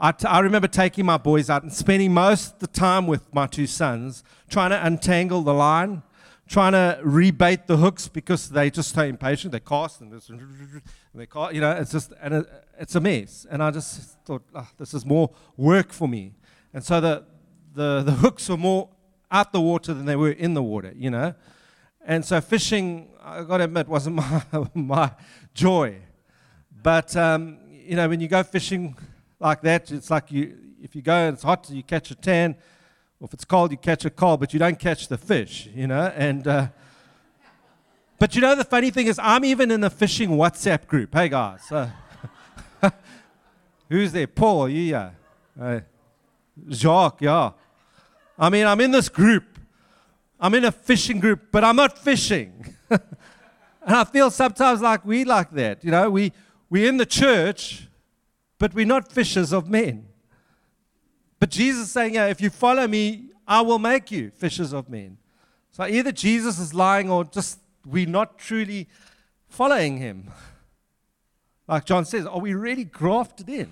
I, 0.04 0.12
t- 0.12 0.28
I 0.28 0.40
remember 0.40 0.68
taking 0.68 1.06
my 1.06 1.16
boys 1.16 1.50
out 1.50 1.64
and 1.64 1.72
spending 1.72 2.14
most 2.14 2.56
of 2.56 2.60
the 2.60 2.68
time 2.68 3.08
with 3.08 3.34
my 3.34 3.48
two 3.48 3.66
sons 3.66 4.22
trying 4.50 4.72
to 4.72 4.86
untangle 4.86 5.44
the 5.44 5.54
line, 5.54 6.04
trying 6.46 6.74
to 6.74 7.00
rebait 7.06 7.68
the 7.68 7.78
hooks 7.78 8.10
because 8.10 8.50
they 8.50 8.70
just 8.70 8.90
stay 8.90 9.08
impatient. 9.08 9.54
They 9.54 9.62
cast 9.62 10.02
and, 10.02 10.12
and 10.12 10.42
they 11.16 11.26
cast, 11.26 11.54
you 11.54 11.62
know, 11.62 11.72
it's 11.72 11.94
just, 11.94 12.12
and 12.22 12.34
it, 12.34 12.46
it's 12.78 12.96
a 12.96 13.00
mess. 13.00 13.48
And 13.50 13.64
I 13.64 13.72
just 13.72 14.20
thought, 14.26 14.44
oh, 14.54 14.68
this 14.78 14.94
is 14.94 15.06
more 15.06 15.32
work 15.56 15.94
for 15.94 16.10
me. 16.10 16.34
And 16.74 16.84
so 16.84 17.00
the, 17.00 17.24
the, 17.74 18.04
the 18.04 18.12
hooks 18.12 18.50
were 18.50 18.58
more 18.58 18.90
out 19.32 19.54
the 19.54 19.62
water 19.62 19.94
than 19.94 20.06
they 20.06 20.18
were 20.18 20.32
in 20.32 20.54
the 20.54 20.64
water, 20.64 20.92
you 20.98 21.12
know. 21.12 21.34
And 22.06 22.26
so 22.26 22.42
fishing, 22.42 23.08
I 23.24 23.44
got 23.44 23.60
to 23.60 23.64
admit, 23.64 23.88
wasn't 23.88 24.16
my, 24.18 24.44
my 24.74 25.12
joy. 25.54 25.96
But, 26.82 27.16
um, 27.16 27.60
you 27.72 27.96
know, 27.96 28.10
when 28.10 28.20
you 28.20 28.28
go 28.28 28.44
fishing 28.44 28.98
like 29.44 29.62
that, 29.62 29.92
it's 29.92 30.10
like 30.10 30.32
you, 30.32 30.58
if 30.82 30.96
you 30.96 31.02
go 31.02 31.14
and 31.14 31.34
it's 31.34 31.44
hot, 31.44 31.70
you 31.70 31.84
catch 31.84 32.10
a 32.12 32.16
tan. 32.16 32.56
Or 33.20 33.26
if 33.26 33.34
it's 33.34 33.44
cold, 33.44 33.72
you 33.72 33.78
catch 33.78 34.06
a 34.06 34.10
cold, 34.10 34.40
but 34.40 34.54
you 34.54 34.60
don't 34.60 34.80
catch 34.80 35.10
the 35.10 35.18
fish, 35.18 35.70
you 35.76 35.86
know? 35.86 36.12
And, 36.16 36.48
uh, 36.48 36.68
but 38.20 38.36
you 38.36 38.42
know, 38.42 38.56
the 38.56 38.64
funny 38.64 38.90
thing 38.90 39.08
is, 39.08 39.20
I'm 39.22 39.44
even 39.44 39.70
in 39.70 39.84
a 39.84 39.90
fishing 39.90 40.30
WhatsApp 40.30 40.88
group. 40.88 41.14
Hey, 41.14 41.28
guys. 41.28 41.70
Uh, 41.70 41.90
who's 43.90 44.14
there? 44.14 44.28
Paul, 44.28 44.70
you, 44.70 44.82
yeah. 44.82 45.12
Uh, 45.60 45.82
Jacques, 46.70 47.22
yeah. 47.22 47.52
I 48.40 48.50
mean, 48.50 48.66
I'm 48.66 48.80
in 48.80 48.92
this 48.92 49.10
group. 49.10 49.60
I'm 50.40 50.54
in 50.54 50.64
a 50.64 50.72
fishing 50.72 51.20
group, 51.20 51.52
but 51.52 51.66
I'm 51.66 51.76
not 51.76 52.00
fishing. 52.00 52.76
and 52.90 53.02
I 53.86 54.06
feel 54.06 54.32
sometimes 54.32 54.82
like 54.82 55.04
we 55.04 55.26
like 55.26 55.52
that. 55.52 55.84
You 55.84 55.92
know, 55.92 56.10
we, 56.10 56.32
we're 56.70 56.88
in 56.88 56.96
the 56.96 57.06
church, 57.06 57.88
but 58.60 58.74
we're 58.74 58.86
not 58.86 59.12
fishers 59.12 59.52
of 59.52 59.70
men. 59.70 60.08
But 61.40 61.50
Jesus 61.50 61.88
is 61.88 61.92
saying, 61.92 62.16
yeah, 62.16 62.28
if 62.28 62.40
you 62.40 62.50
follow 62.50 62.88
me, 62.88 63.30
I 63.48 63.62
will 63.62 63.80
make 63.80 64.12
you 64.12 64.32
fishers 64.32 64.74
of 64.74 64.90
men. 64.90 65.18
So 65.72 65.86
either 65.86 66.12
Jesus 66.12 66.60
is 66.60 66.74
lying 66.74 67.10
or 67.10 67.26
just 67.26 67.60
we're 67.86 68.08
not 68.08 68.38
truly 68.38 68.88
following 69.48 69.98
him. 69.98 70.32
Like 71.68 71.86
John 71.86 72.06
says, 72.06 72.26
are 72.26 72.40
we 72.40 72.54
really 72.54 72.86
grafted 72.86 73.50
in? 73.50 73.70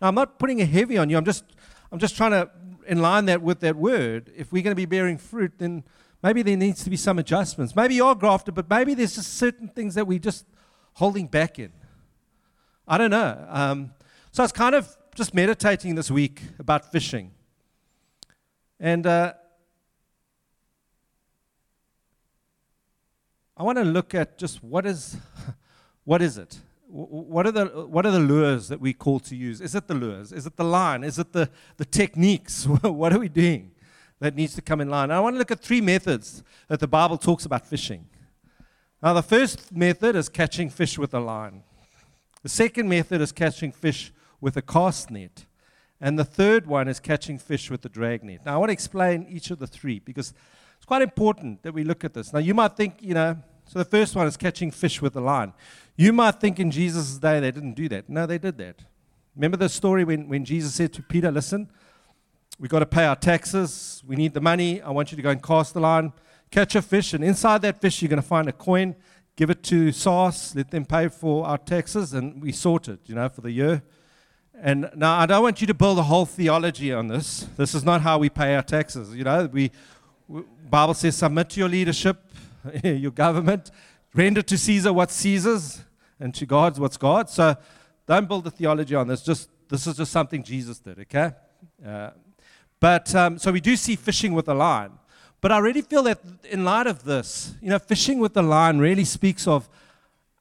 Now, 0.00 0.08
I'm 0.08 0.14
not 0.14 0.38
putting 0.38 0.60
a 0.60 0.66
heavy 0.66 0.98
on 0.98 1.10
you. 1.10 1.16
I'm 1.16 1.24
just, 1.24 1.44
I'm 1.90 1.98
just 1.98 2.16
trying 2.16 2.32
to 2.32 2.50
align 2.88 3.26
that 3.26 3.40
with 3.42 3.60
that 3.60 3.76
word. 3.76 4.30
If 4.36 4.52
we're 4.52 4.62
going 4.62 4.72
to 4.72 4.76
be 4.76 4.86
bearing 4.86 5.18
fruit, 5.18 5.52
then 5.58 5.84
maybe 6.22 6.42
there 6.42 6.56
needs 6.56 6.84
to 6.84 6.90
be 6.90 6.96
some 6.96 7.18
adjustments. 7.18 7.74
Maybe 7.74 7.94
you 7.94 8.04
are 8.04 8.14
grafted, 8.14 8.54
but 8.54 8.68
maybe 8.68 8.94
there's 8.94 9.14
just 9.14 9.34
certain 9.34 9.68
things 9.68 9.94
that 9.94 10.06
we're 10.06 10.18
just 10.18 10.46
holding 10.94 11.26
back 11.26 11.58
in. 11.58 11.72
I 12.86 12.98
don't 12.98 13.10
know. 13.10 13.46
Um, 13.48 13.92
so 14.34 14.42
I 14.42 14.46
was 14.46 14.52
kind 14.52 14.74
of 14.74 14.96
just 15.14 15.32
meditating 15.32 15.94
this 15.94 16.10
week 16.10 16.42
about 16.58 16.90
fishing. 16.90 17.30
And 18.80 19.06
uh, 19.06 19.34
I 23.56 23.62
want 23.62 23.78
to 23.78 23.84
look 23.84 24.12
at 24.12 24.36
just 24.36 24.64
what 24.64 24.86
is, 24.86 25.16
what 26.04 26.20
is 26.20 26.36
it? 26.36 26.58
What 26.88 27.46
are, 27.46 27.52
the, 27.52 27.66
what 27.86 28.06
are 28.06 28.10
the 28.10 28.18
lures 28.18 28.66
that 28.66 28.80
we 28.80 28.92
call 28.92 29.20
to 29.20 29.36
use? 29.36 29.60
Is 29.60 29.76
it 29.76 29.86
the 29.86 29.94
lures? 29.94 30.32
Is 30.32 30.46
it 30.46 30.56
the 30.56 30.64
line? 30.64 31.04
Is 31.04 31.20
it 31.20 31.32
the, 31.32 31.48
the 31.76 31.84
techniques? 31.84 32.66
what 32.82 33.12
are 33.12 33.20
we 33.20 33.28
doing 33.28 33.70
that 34.18 34.34
needs 34.34 34.56
to 34.56 34.62
come 34.62 34.80
in 34.80 34.90
line? 34.90 35.12
I 35.12 35.20
want 35.20 35.36
to 35.36 35.38
look 35.38 35.52
at 35.52 35.60
three 35.60 35.80
methods 35.80 36.42
that 36.66 36.80
the 36.80 36.88
Bible 36.88 37.18
talks 37.18 37.44
about 37.44 37.68
fishing. 37.68 38.08
Now, 39.00 39.12
the 39.12 39.22
first 39.22 39.70
method 39.70 40.16
is 40.16 40.28
catching 40.28 40.70
fish 40.70 40.98
with 40.98 41.14
a 41.14 41.20
line. 41.20 41.62
The 42.42 42.48
second 42.48 42.88
method 42.88 43.20
is 43.20 43.30
catching 43.30 43.70
fish 43.70 44.12
with 44.40 44.56
a 44.56 44.62
cast 44.62 45.10
net. 45.10 45.46
And 46.00 46.18
the 46.18 46.24
third 46.24 46.66
one 46.66 46.88
is 46.88 47.00
catching 47.00 47.38
fish 47.38 47.70
with 47.70 47.84
a 47.84 47.88
drag 47.88 48.24
net. 48.24 48.44
Now, 48.44 48.54
I 48.54 48.56
want 48.58 48.68
to 48.68 48.74
explain 48.74 49.26
each 49.28 49.50
of 49.50 49.58
the 49.58 49.66
three 49.66 50.00
because 50.00 50.34
it's 50.76 50.84
quite 50.84 51.02
important 51.02 51.62
that 51.62 51.72
we 51.72 51.84
look 51.84 52.04
at 52.04 52.12
this. 52.12 52.32
Now, 52.32 52.40
you 52.40 52.52
might 52.52 52.76
think, 52.76 52.96
you 53.00 53.14
know, 53.14 53.38
so 53.66 53.78
the 53.78 53.84
first 53.84 54.14
one 54.14 54.26
is 54.26 54.36
catching 54.36 54.70
fish 54.70 55.00
with 55.00 55.16
a 55.16 55.20
line. 55.20 55.52
You 55.96 56.12
might 56.12 56.40
think 56.40 56.60
in 56.60 56.70
Jesus' 56.70 57.16
day 57.16 57.40
they 57.40 57.50
didn't 57.50 57.74
do 57.74 57.88
that. 57.88 58.08
No, 58.08 58.26
they 58.26 58.38
did 58.38 58.58
that. 58.58 58.84
Remember 59.34 59.56
the 59.56 59.68
story 59.68 60.04
when, 60.04 60.28
when 60.28 60.44
Jesus 60.44 60.74
said 60.74 60.92
to 60.92 61.02
Peter, 61.02 61.30
Listen, 61.30 61.70
we've 62.58 62.70
got 62.70 62.80
to 62.80 62.86
pay 62.86 63.04
our 63.04 63.16
taxes. 63.16 64.02
We 64.06 64.16
need 64.16 64.34
the 64.34 64.40
money. 64.40 64.82
I 64.82 64.90
want 64.90 65.10
you 65.10 65.16
to 65.16 65.22
go 65.22 65.30
and 65.30 65.42
cast 65.42 65.74
the 65.74 65.80
line, 65.80 66.12
catch 66.50 66.74
a 66.74 66.82
fish, 66.82 67.14
and 67.14 67.24
inside 67.24 67.62
that 67.62 67.80
fish, 67.80 68.02
you're 68.02 68.10
going 68.10 68.22
to 68.22 68.28
find 68.28 68.48
a 68.48 68.52
coin. 68.52 68.94
Give 69.36 69.50
it 69.50 69.64
to 69.64 69.90
SARS, 69.90 70.54
let 70.54 70.70
them 70.70 70.84
pay 70.84 71.08
for 71.08 71.44
our 71.46 71.58
taxes, 71.58 72.12
and 72.12 72.40
we 72.40 72.52
sort 72.52 72.86
it, 72.88 73.00
you 73.06 73.16
know, 73.16 73.28
for 73.28 73.40
the 73.40 73.50
year. 73.50 73.82
And 74.64 74.90
now 74.96 75.18
I 75.18 75.26
don't 75.26 75.42
want 75.42 75.60
you 75.60 75.66
to 75.66 75.74
build 75.74 75.98
a 75.98 76.02
whole 76.02 76.24
theology 76.24 76.90
on 76.90 77.08
this. 77.08 77.46
This 77.58 77.74
is 77.74 77.84
not 77.84 78.00
how 78.00 78.16
we 78.16 78.30
pay 78.30 78.54
our 78.54 78.62
taxes. 78.62 79.14
You 79.14 79.22
know, 79.22 79.46
we, 79.52 79.70
Bible 80.70 80.94
says, 80.94 81.16
submit 81.16 81.50
to 81.50 81.60
your 81.60 81.68
leadership, 81.68 82.16
your 82.82 83.10
government, 83.10 83.70
render 84.14 84.40
to 84.40 84.56
Caesar 84.56 84.90
what's 84.90 85.14
Caesar's, 85.16 85.82
and 86.18 86.34
to 86.36 86.46
God's 86.46 86.80
what's 86.80 86.96
God's. 86.96 87.34
So 87.34 87.58
don't 88.06 88.26
build 88.26 88.46
a 88.46 88.50
theology 88.50 88.94
on 88.94 89.06
this. 89.06 89.22
Just 89.22 89.50
this 89.68 89.86
is 89.86 89.98
just 89.98 90.10
something 90.10 90.42
Jesus 90.42 90.78
did. 90.78 90.98
Okay. 91.00 91.32
Uh, 91.86 92.12
but 92.80 93.14
um, 93.14 93.38
so 93.38 93.52
we 93.52 93.60
do 93.60 93.76
see 93.76 93.96
fishing 93.96 94.32
with 94.32 94.48
a 94.48 94.54
line. 94.54 94.92
But 95.42 95.52
I 95.52 95.58
really 95.58 95.82
feel 95.82 96.04
that 96.04 96.20
in 96.50 96.64
light 96.64 96.86
of 96.86 97.04
this, 97.04 97.52
you 97.60 97.68
know, 97.68 97.78
fishing 97.78 98.18
with 98.18 98.32
the 98.32 98.42
line 98.42 98.78
really 98.78 99.04
speaks 99.04 99.46
of 99.46 99.68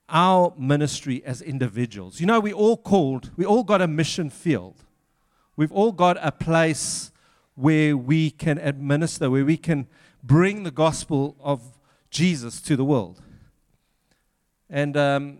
our 0.10 0.54
ministry 0.58 1.24
as 1.26 1.42
individuals. 1.42 2.20
You 2.20 2.26
know, 2.26 2.40
we 2.40 2.54
all 2.54 2.78
called, 2.78 3.32
we 3.36 3.46
all 3.46 3.64
got 3.64 3.82
a 3.82 3.88
mission 3.88 4.30
field. 4.30 4.84
We've 5.56 5.72
all 5.72 5.92
got 5.92 6.18
a 6.22 6.32
place 6.32 7.12
where 7.56 7.96
we 7.96 8.32
can 8.32 8.58
administer, 8.58 9.30
where 9.30 9.46
we 9.46 9.58
can 9.58 9.88
bring 10.24 10.64
the 10.64 10.72
gospel 10.72 11.36
of 11.40 11.78
Jesus 12.10 12.62
to 12.62 12.76
the 12.76 12.84
world. 12.86 13.22
And 14.70 14.98
um, 14.98 15.40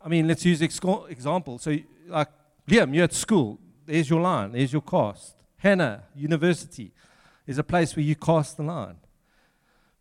I 0.00 0.08
mean, 0.08 0.28
let's 0.28 0.44
use 0.44 0.62
example. 0.62 1.58
So, 1.58 1.76
like 2.06 2.28
Liam, 2.68 2.94
you're 2.94 3.04
at 3.04 3.12
school. 3.12 3.58
There's 3.86 4.08
your 4.08 4.20
line. 4.20 4.52
There's 4.52 4.72
your 4.72 4.82
cast. 4.82 5.34
Hannah, 5.56 6.04
university, 6.14 6.92
is 7.46 7.58
a 7.58 7.64
place 7.64 7.96
where 7.96 8.04
you 8.04 8.14
cast 8.14 8.56
the 8.56 8.62
line. 8.62 8.96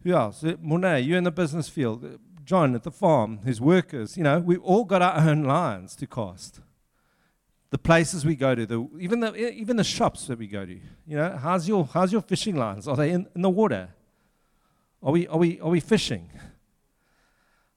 Who 0.04 0.14
else? 0.14 0.44
Monet, 0.62 1.02
you're 1.02 1.18
in 1.18 1.24
the 1.24 1.32
business 1.32 1.68
field. 1.68 2.20
John 2.50 2.74
at 2.74 2.82
the 2.82 2.90
farm, 2.90 3.42
his 3.46 3.62
workers. 3.62 4.18
You 4.18 4.24
know, 4.24 4.40
we've 4.40 4.64
all 4.64 4.84
got 4.84 5.04
our 5.04 5.18
own 5.30 5.44
lines 5.44 5.96
to 5.98 6.08
cast 6.08 6.62
the 7.70 7.78
places 7.78 8.26
we 8.26 8.36
go 8.36 8.56
to, 8.56 8.66
the, 8.66 8.90
even, 9.00 9.20
the, 9.20 9.36
even 9.52 9.78
the 9.78 9.84
shops 9.84 10.26
that 10.26 10.40
we 10.40 10.48
go 10.48 10.66
to. 10.66 10.74
You 10.74 11.16
know, 11.16 11.38
how's 11.38 11.68
your, 11.68 11.86
how's 11.86 12.12
your 12.12 12.24
fishing 12.24 12.56
lines? 12.56 12.88
Are 12.88 12.96
they 12.96 13.12
in, 13.12 13.28
in 13.36 13.44
the 13.44 13.52
water? 13.52 13.90
Are 15.04 15.12
we, 15.12 15.28
are 15.28 15.38
we, 15.38 15.60
are 15.60 15.70
we 15.70 15.80
fishing? 15.80 16.28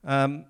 Um, 0.05 0.47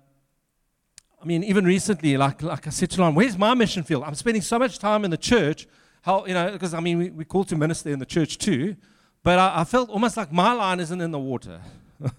I 1.21 1.25
mean, 1.25 1.43
even 1.43 1.65
recently, 1.65 2.15
like, 2.15 2.41
like 2.41 2.65
I 2.65 2.69
said 2.69 2.91
to 2.91 3.01
Lon, 3.01 3.15
where's 3.15 3.37
my 3.37 3.53
mission 3.53 3.83
field? 3.83 4.05
I'm 4.05 4.15
spending 4.15 4.41
so 4.41 4.57
much 4.57 4.79
time 4.79 5.03
in 5.03 5.11
the 5.11 5.17
church. 5.17 5.67
How, 6.01 6.25
you 6.25 6.33
know, 6.33 6.49
because 6.53 6.73
I 6.73 6.79
mean, 6.79 6.97
we, 6.97 7.09
we 7.09 7.25
call 7.25 7.43
to 7.43 7.57
minister 7.57 7.89
in 7.89 7.99
the 7.99 8.05
church 8.05 8.37
too, 8.37 8.77
but 9.21 9.37
I, 9.37 9.59
I 9.59 9.63
felt 9.65 9.89
almost 9.89 10.15
like 10.15 10.31
my 10.31 10.53
line 10.53 10.79
isn't 10.79 11.01
in 11.01 11.11
the 11.11 11.19
water. 11.19 11.59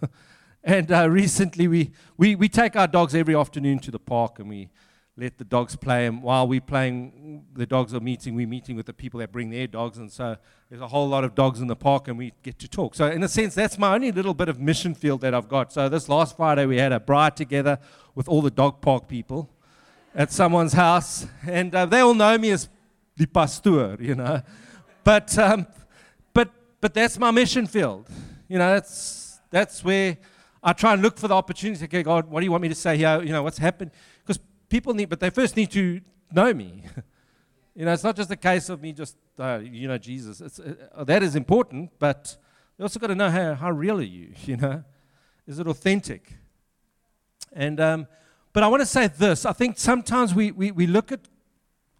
and 0.65 0.91
uh, 0.91 1.09
recently, 1.09 1.69
we, 1.69 1.93
we, 2.17 2.35
we 2.35 2.49
take 2.49 2.75
our 2.75 2.89
dogs 2.89 3.15
every 3.15 3.37
afternoon 3.37 3.79
to 3.81 3.91
the 3.91 4.01
park 4.01 4.39
and 4.41 4.49
we, 4.49 4.71
let 5.17 5.39
the 5.39 5.45
dogs 5.45 5.77
play. 5.77 6.07
And 6.07 6.23
while 6.23 6.47
we're 6.47 6.61
playing, 6.61 7.45
the 7.53 7.67
dogs 7.67 7.95
are 7.95 8.01
meeting, 8.01 8.35
we're 8.35 8.49
meeting 8.49 8.75
with 8.77 8.87
the 8.87 8.93
people 8.93 9.21
that 9.21 9.31
bring 9.31 9.51
their 9.51 9.67
dogs. 9.67 9.99
And 9.99 10.11
so 10.11 10.37
there's 10.69 10.83
a 10.83 10.89
whole 10.89 11.09
lot 11.09 11.25
of 11.25 11.35
dogs 11.35 11.61
in 11.61 11.69
the 11.69 11.77
park, 11.77 12.09
and 12.09 12.19
we 12.19 12.33
get 12.43 12.59
to 12.61 12.69
talk. 12.69 12.95
So, 12.95 13.07
in 13.07 13.23
a 13.23 13.29
sense, 13.29 13.55
that's 13.55 13.79
my 13.79 13.95
only 13.95 14.11
little 14.11 14.35
bit 14.35 14.49
of 14.49 14.61
mission 14.61 14.95
field 14.95 15.21
that 15.21 15.35
I've 15.35 15.49
got. 15.49 15.73
So, 15.73 15.89
this 15.89 16.09
last 16.09 16.37
Friday, 16.37 16.67
we 16.67 16.79
had 16.79 16.93
a 16.93 16.99
braai 16.99 17.35
together 17.35 17.79
with 18.15 18.29
all 18.29 18.43
the 18.43 18.51
dog 18.51 18.81
park 18.81 19.07
people 19.07 19.49
at 20.15 20.33
someone's 20.33 20.73
house. 20.73 21.27
And 21.47 21.75
uh, 21.75 21.87
they 21.87 22.01
all 22.01 22.15
know 22.15 22.37
me 22.37 22.51
as 22.51 22.69
the 23.17 23.27
pastor, 23.27 23.97
you 24.01 24.17
know. 24.17 24.43
But, 25.05 25.37
um, 25.39 25.67
but, 26.33 26.51
but 26.81 26.95
that's 26.95 27.19
my 27.19 27.31
mission 27.31 27.67
field. 27.67 28.09
You 28.49 28.59
know, 28.59 28.75
that's, 28.75 29.39
that's 29.51 29.85
where 29.85 30.17
I 30.67 30.73
try 30.73 30.95
and 30.95 31.03
look 31.03 31.19
for 31.19 31.29
the 31.29 31.35
opportunity. 31.35 31.85
Okay, 31.85 32.03
God, 32.03 32.27
what 32.31 32.41
do 32.41 32.47
you 32.47 32.51
want 32.51 32.63
me 32.63 32.71
to 32.71 32.75
say 32.75 32.97
here? 32.97 33.23
You 33.23 33.33
know, 33.33 33.43
what's 33.43 33.59
happened? 33.59 33.91
Because 34.21 34.41
people 34.71 34.95
need, 34.95 35.11
but 35.11 35.21
they 35.21 35.29
first 35.29 35.57
need 35.57 35.71
to 35.73 36.01
know 36.33 36.55
me. 36.55 36.83
you 37.75 37.85
know, 37.85 37.93
it's 37.93 38.03
not 38.03 38.17
just 38.17 38.31
a 38.31 38.37
case 38.37 38.71
of 38.71 38.81
me 38.81 38.95
just, 38.95 39.15
uh, 39.39 39.61
you 39.63 39.87
know, 39.87 39.99
Jesus. 39.99 40.41
It's, 40.41 40.59
uh, 40.59 41.05
that 41.05 41.23
is 41.23 41.37
important, 41.37 41.91
but 41.99 42.35
you 42.79 42.83
also 42.83 42.99
got 42.99 43.09
to 43.09 43.15
know 43.15 43.29
how, 43.31 43.55
how 43.55 43.71
real 43.71 43.99
are 43.99 44.03
you, 44.03 44.33
you 44.47 44.57
know? 44.57 44.83
Is 45.47 45.59
it 45.59 45.67
authentic? 45.67 46.33
And, 47.53 47.79
um, 47.79 48.07
but 48.55 48.63
I 48.63 48.69
want 48.69 48.81
to 48.81 48.87
say 48.87 49.09
this. 49.09 49.45
I 49.45 49.53
think 49.53 49.79
sometimes 49.79 50.35
we, 50.35 50.51
we, 50.51 50.71
we 50.71 50.87
look 50.87 51.13
at 51.13 51.21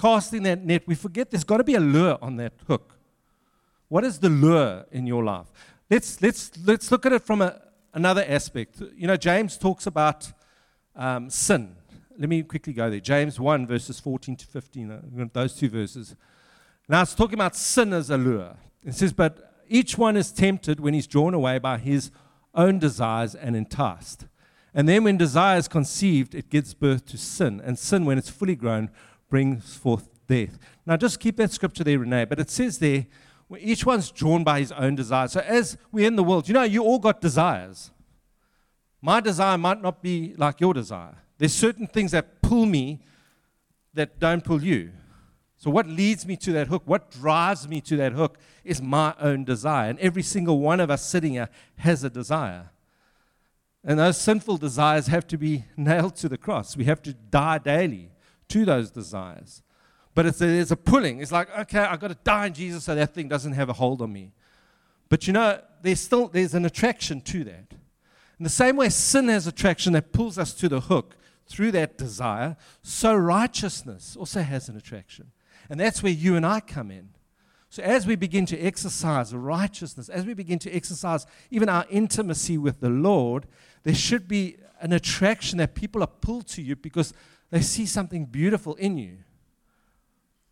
casting 0.01 0.43
that 0.45 0.65
net, 0.65 0.85
we 0.87 0.95
forget 0.95 1.31
there's 1.31 1.45
got 1.45 1.59
to 1.59 1.65
be 1.65 1.75
a 1.75 1.81
lure 1.81 2.17
on 2.23 2.37
that 2.37 2.55
hook. 2.67 2.99
What 3.89 4.05
is 4.05 4.19
the 4.21 4.31
lure 4.31 4.87
in 4.91 5.07
your 5.07 5.23
life? 5.23 5.47
Let's, 5.91 6.23
let's, 6.23 6.51
let's 6.65 6.91
look 6.91 7.05
at 7.05 7.13
it 7.13 7.23
from 7.23 7.43
a, 7.43 7.61
another 7.95 8.25
aspect. 8.29 8.83
You 8.95 9.07
know, 9.07 9.17
James 9.17 9.57
talks 9.57 9.87
about 9.87 10.31
um, 10.95 11.31
sin 11.31 11.77
let 12.19 12.29
me 12.29 12.43
quickly 12.43 12.73
go 12.73 12.91
there. 12.91 13.01
James 13.01 13.41
1, 13.41 13.67
verses 13.67 13.99
14 14.01 14.37
to 14.37 14.47
15, 14.47 14.91
uh, 14.91 15.27
those 15.33 15.55
two 15.55 15.69
verses. 15.69 16.15
Now 16.89 17.03
it's 17.03 17.15
talking 17.15 17.35
about 17.35 17.57
sin 17.57 17.93
as 17.93 18.11
a 18.11 18.17
lure. 18.17 18.57
It 18.85 18.95
says, 18.95 19.13
But 19.13 19.53
each 19.69 19.99
one 19.99 20.17
is 20.17 20.31
tempted 20.31 20.81
when 20.81 20.95
he's 20.95 21.07
drawn 21.07 21.35
away 21.35 21.59
by 21.59 21.79
his 21.79 22.11
own 22.55 22.79
desires 22.79 23.35
and 23.35 23.57
enticed. 23.57 24.27
And 24.73 24.89
then 24.89 25.05
when 25.05 25.17
desire 25.17 25.59
is 25.59 25.69
conceived, 25.69 26.35
it 26.35 26.51
gives 26.51 26.75
birth 26.75 27.07
to 27.07 27.19
sin. 27.19 27.61
And 27.65 27.79
sin, 27.79 28.05
when 28.05 28.19
it's 28.19 28.29
fully 28.29 28.57
grown, 28.57 28.91
brings 29.29 29.75
forth 29.77 30.09
death. 30.27 30.59
Now 30.87 30.97
just 30.97 31.21
keep 31.21 31.37
that 31.37 31.53
scripture 31.53 31.85
there, 31.85 31.99
Renee. 31.99 32.27
But 32.27 32.41
it 32.41 32.51
says 32.51 32.79
there, 32.79 33.07
each 33.59 33.85
one's 33.85 34.11
drawn 34.11 34.45
by 34.45 34.61
his 34.61 34.73
own 34.73 34.95
desire. 34.95 35.29
So 35.29 35.41
as 35.41 35.77
we're 35.93 36.07
in 36.07 36.17
the 36.17 36.25
world, 36.25 36.49
you 36.49 36.55
know, 36.55 36.63
you 36.63 36.83
all 36.83 36.99
got 36.99 37.21
desires. 37.21 37.91
My 39.01 39.21
desire 39.21 39.59
might 39.59 39.83
not 39.83 40.03
be 40.03 40.35
like 40.37 40.61
your 40.61 40.73
desire. 40.73 41.17
There's 41.39 41.53
certain 41.53 41.87
things 41.87 42.13
that 42.13 42.41
pull 42.41 42.65
me 42.65 43.01
that 43.93 44.19
don't 44.19 44.43
pull 44.43 44.63
you. 44.63 44.93
So, 45.57 45.71
what 45.71 45.87
leads 45.87 46.27
me 46.27 46.37
to 46.37 46.53
that 46.53 46.69
hook, 46.69 46.83
what 46.85 47.11
drives 47.11 47.69
me 47.69 47.81
to 47.83 47.97
that 47.97 48.13
hook, 48.13 48.39
is 48.65 48.83
my 48.83 49.15
own 49.21 49.45
desire. 49.45 49.89
And 49.89 49.99
every 49.99 50.23
single 50.23 50.59
one 50.59 50.81
of 50.81 50.91
us 50.91 51.03
sitting 51.03 51.33
here 51.33 51.49
has 51.77 52.05
a 52.05 52.11
desire. 52.11 52.71
And 53.85 53.99
those 53.99 54.19
sinful 54.19 54.57
desires 54.59 55.07
have 55.09 55.27
to 55.29 55.39
be 55.39 55.65
nailed 55.77 56.17
to 56.17 56.29
the 56.29 56.39
cross. 56.39 56.77
We 56.77 56.85
have 56.85 57.03
to 57.03 57.13
die 57.13 57.59
daily 57.59 58.11
to 58.49 58.65
those 58.65 58.91
desires. 58.91 59.63
But 60.15 60.27
it's 60.27 60.41
a, 60.41 60.47
it's 60.47 60.71
a 60.71 60.77
pulling. 60.77 61.21
It's 61.21 61.33
like, 61.33 61.49
okay, 61.59 61.81
I've 61.81 62.01
got 62.01 62.09
to 62.09 62.19
die 62.23 62.47
in 62.47 62.55
Jesus 62.55 62.85
so 62.85 62.95
that 62.95 63.15
thing 63.15 63.29
doesn't 63.29 63.53
have 63.53 63.69
a 63.69 63.73
hold 63.73 64.01
on 64.01 64.13
me. 64.13 64.33
But 65.09 65.27
you 65.27 65.33
know, 65.33 65.61
there's 65.83 66.01
still 66.01 66.29
there's 66.29 66.55
an 66.55 66.65
attraction 66.65 67.21
to 67.23 67.45
that. 67.45 67.75
In 68.39 68.45
the 68.45 68.49
same 68.49 68.77
way 68.77 68.89
sin 68.89 69.29
has 69.29 69.47
attraction 69.47 69.93
that 69.93 70.13
pulls 70.13 70.39
us 70.39 70.55
to 70.55 70.69
the 70.69 70.81
hook 70.81 71.17
through 71.47 71.73
that 71.73 71.99
desire, 71.99 72.57
so 72.83 73.15
righteousness 73.15 74.17
also 74.17 74.41
has 74.41 74.69
an 74.69 74.77
attraction. 74.77 75.31
And 75.69 75.79
that's 75.79 76.03
where 76.03 76.13
you 76.13 76.37
and 76.37 76.45
I 76.45 76.61
come 76.61 76.91
in. 76.91 77.11
So, 77.71 77.83
as 77.83 78.07
we 78.07 78.15
begin 78.15 78.47
to 78.47 78.61
exercise 78.61 79.35
righteousness, 79.35 80.09
as 80.09 80.25
we 80.25 80.35
begin 80.35 80.61
to 80.61 80.73
exercise 80.73 81.27
even 81.51 81.69
our 81.69 81.85
intimacy 81.91 82.57
with 82.57 82.81
the 82.81 82.89
Lord, 82.89 83.47
there 83.83 83.95
should 83.95 84.29
be 84.29 84.59
an 84.81 84.93
attraction 84.93 85.59
that 85.59 85.75
people 85.75 86.03
are 86.03 86.07
pulled 86.07 86.47
to 86.49 86.63
you 86.63 86.77
because 86.77 87.13
they 87.51 87.61
see 87.61 87.85
something 87.85 88.27
beautiful 88.27 88.75
in 88.77 88.97
you. 88.97 89.19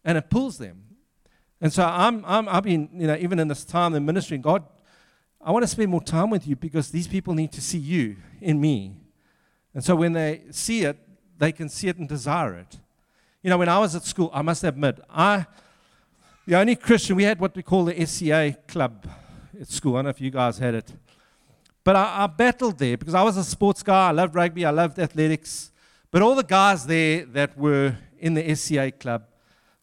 And 0.05 0.19
it 0.19 0.31
pulls 0.31 0.59
them. 0.59 0.83
And 1.61 1.73
so, 1.73 1.85
I'm, 1.85 2.25
I'm, 2.27 2.49
I've 2.49 2.65
been, 2.65 2.89
you 2.93 3.07
know, 3.07 3.17
even 3.17 3.39
in 3.39 3.49
this 3.49 3.65
time 3.65 3.95
in 3.95 4.05
ministry, 4.05 4.37
God, 4.39 4.65
I 5.41 5.53
want 5.53 5.63
to 5.63 5.69
spend 5.69 5.91
more 5.91 6.03
time 6.03 6.31
with 6.31 6.47
you 6.47 6.57
because 6.57 6.91
these 6.91 7.07
people 7.07 7.35
need 7.35 7.53
to 7.53 7.61
see 7.61 7.79
you 7.79 8.17
in 8.41 8.61
me. 8.61 8.97
And 9.73 9.85
so, 9.85 9.95
when 9.95 10.13
they 10.13 10.43
see 10.51 10.85
it, 10.85 10.99
they 11.39 11.53
can 11.53 11.69
see 11.69 11.89
it 11.89 11.99
and 11.99 12.09
desire 12.09 12.55
it. 12.55 12.79
You 13.43 13.51
know, 13.51 13.59
when 13.59 13.69
I 13.69 13.79
was 13.79 13.95
at 13.95 14.05
school, 14.05 14.31
I 14.33 14.43
must 14.43 14.65
admit, 14.65 15.01
I, 15.09 15.47
the 16.47 16.57
only 16.57 16.77
Christian, 16.77 17.17
we 17.17 17.25
had 17.25 17.39
what 17.39 17.55
we 17.55 17.63
call 17.63 17.85
the 17.85 18.07
SCA 18.07 18.57
club 18.67 19.07
at 19.61 19.69
school. 19.69 19.95
I 19.95 19.99
don't 19.99 20.05
know 20.05 20.11
if 20.11 20.21
you 20.21 20.31
guys 20.31 20.59
had 20.59 20.75
it. 20.75 20.93
But 21.85 21.97
I, 21.97 22.25
I 22.25 22.27
battled 22.27 22.79
there 22.79 22.97
because 22.97 23.15
I 23.15 23.23
was 23.23 23.37
a 23.37 23.45
sports 23.45 23.83
guy. 23.83 24.09
I 24.09 24.13
loved 24.13 24.35
rugby. 24.35 24.65
I 24.65 24.71
loved 24.71 24.99
athletics. 24.99 25.71
But 26.11 26.23
all 26.23 26.35
the 26.35 26.45
guys 26.45 26.87
there 26.87 27.25
that 27.27 27.57
were 27.57 27.97
in 28.19 28.35
the 28.35 28.55
SCA 28.55 28.93
club, 28.93 29.25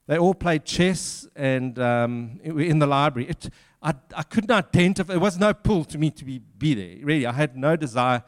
they 0.09 0.17
all 0.17 0.33
played 0.33 0.65
chess 0.65 1.27
and 1.35 1.77
um, 1.79 2.39
in 2.43 2.79
the 2.79 2.87
library. 2.87 3.29
It, 3.29 3.49
I, 3.81 3.93
I 4.15 4.23
couldn't 4.23 4.51
identify. 4.51 5.13
There 5.13 5.19
was 5.19 5.37
no 5.37 5.53
pull 5.53 5.85
to 5.85 5.97
me 5.97 6.11
to 6.11 6.25
be, 6.25 6.39
be 6.39 6.73
there. 6.73 7.05
Really, 7.05 7.25
I 7.25 7.31
had 7.31 7.55
no 7.55 7.75
desire 7.75 8.23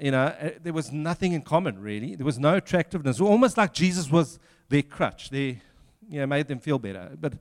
you 0.00 0.10
know, 0.10 0.24
uh, 0.24 0.50
there 0.62 0.72
was 0.72 0.92
nothing 0.92 1.32
in 1.32 1.42
common 1.42 1.80
really. 1.80 2.14
There 2.16 2.26
was 2.26 2.38
no 2.38 2.56
attractiveness. 2.56 3.20
Almost 3.20 3.56
like 3.56 3.72
Jesus 3.72 4.10
was 4.10 4.38
their 4.68 4.82
crutch. 4.82 5.30
They, 5.30 5.60
you 6.08 6.20
know, 6.20 6.26
made 6.26 6.48
them 6.48 6.58
feel 6.58 6.78
better. 6.78 7.12
But, 7.20 7.34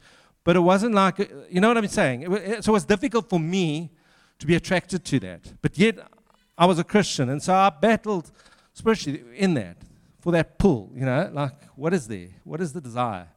but 0.44 0.56
it 0.56 0.60
wasn't 0.60 0.96
like, 0.96 1.20
uh, 1.20 1.26
you 1.50 1.62
know 1.62 1.70
what 1.70 1.78
I'm 1.78 1.88
saying? 1.88 2.32
It, 2.32 2.64
so 2.64 2.72
it 2.72 2.74
was 2.74 2.86
difficult 2.86 3.30
for 3.30 3.40
me 3.40 3.92
to 4.40 4.48
be 4.48 4.56
attracted 4.56 5.04
to 5.06 5.20
that. 5.22 5.54
But 5.62 5.78
yet, 5.78 5.98
I 6.58 6.66
was 6.66 6.78
a 6.78 6.84
Christian, 6.84 7.30
and 7.30 7.42
so 7.42 7.54
I 7.54 7.70
battled, 7.70 8.30
especially 8.76 9.24
in 9.36 9.56
that, 9.56 9.78
for 10.20 10.32
that 10.34 10.60
pull. 10.60 10.92
You 10.94 11.06
know, 11.06 11.32
like 11.34 11.54
what 11.76 11.94
is 11.94 12.08
there? 12.08 12.28
What 12.44 12.62
is 12.62 12.74
the 12.74 12.82
desire? 12.82 13.28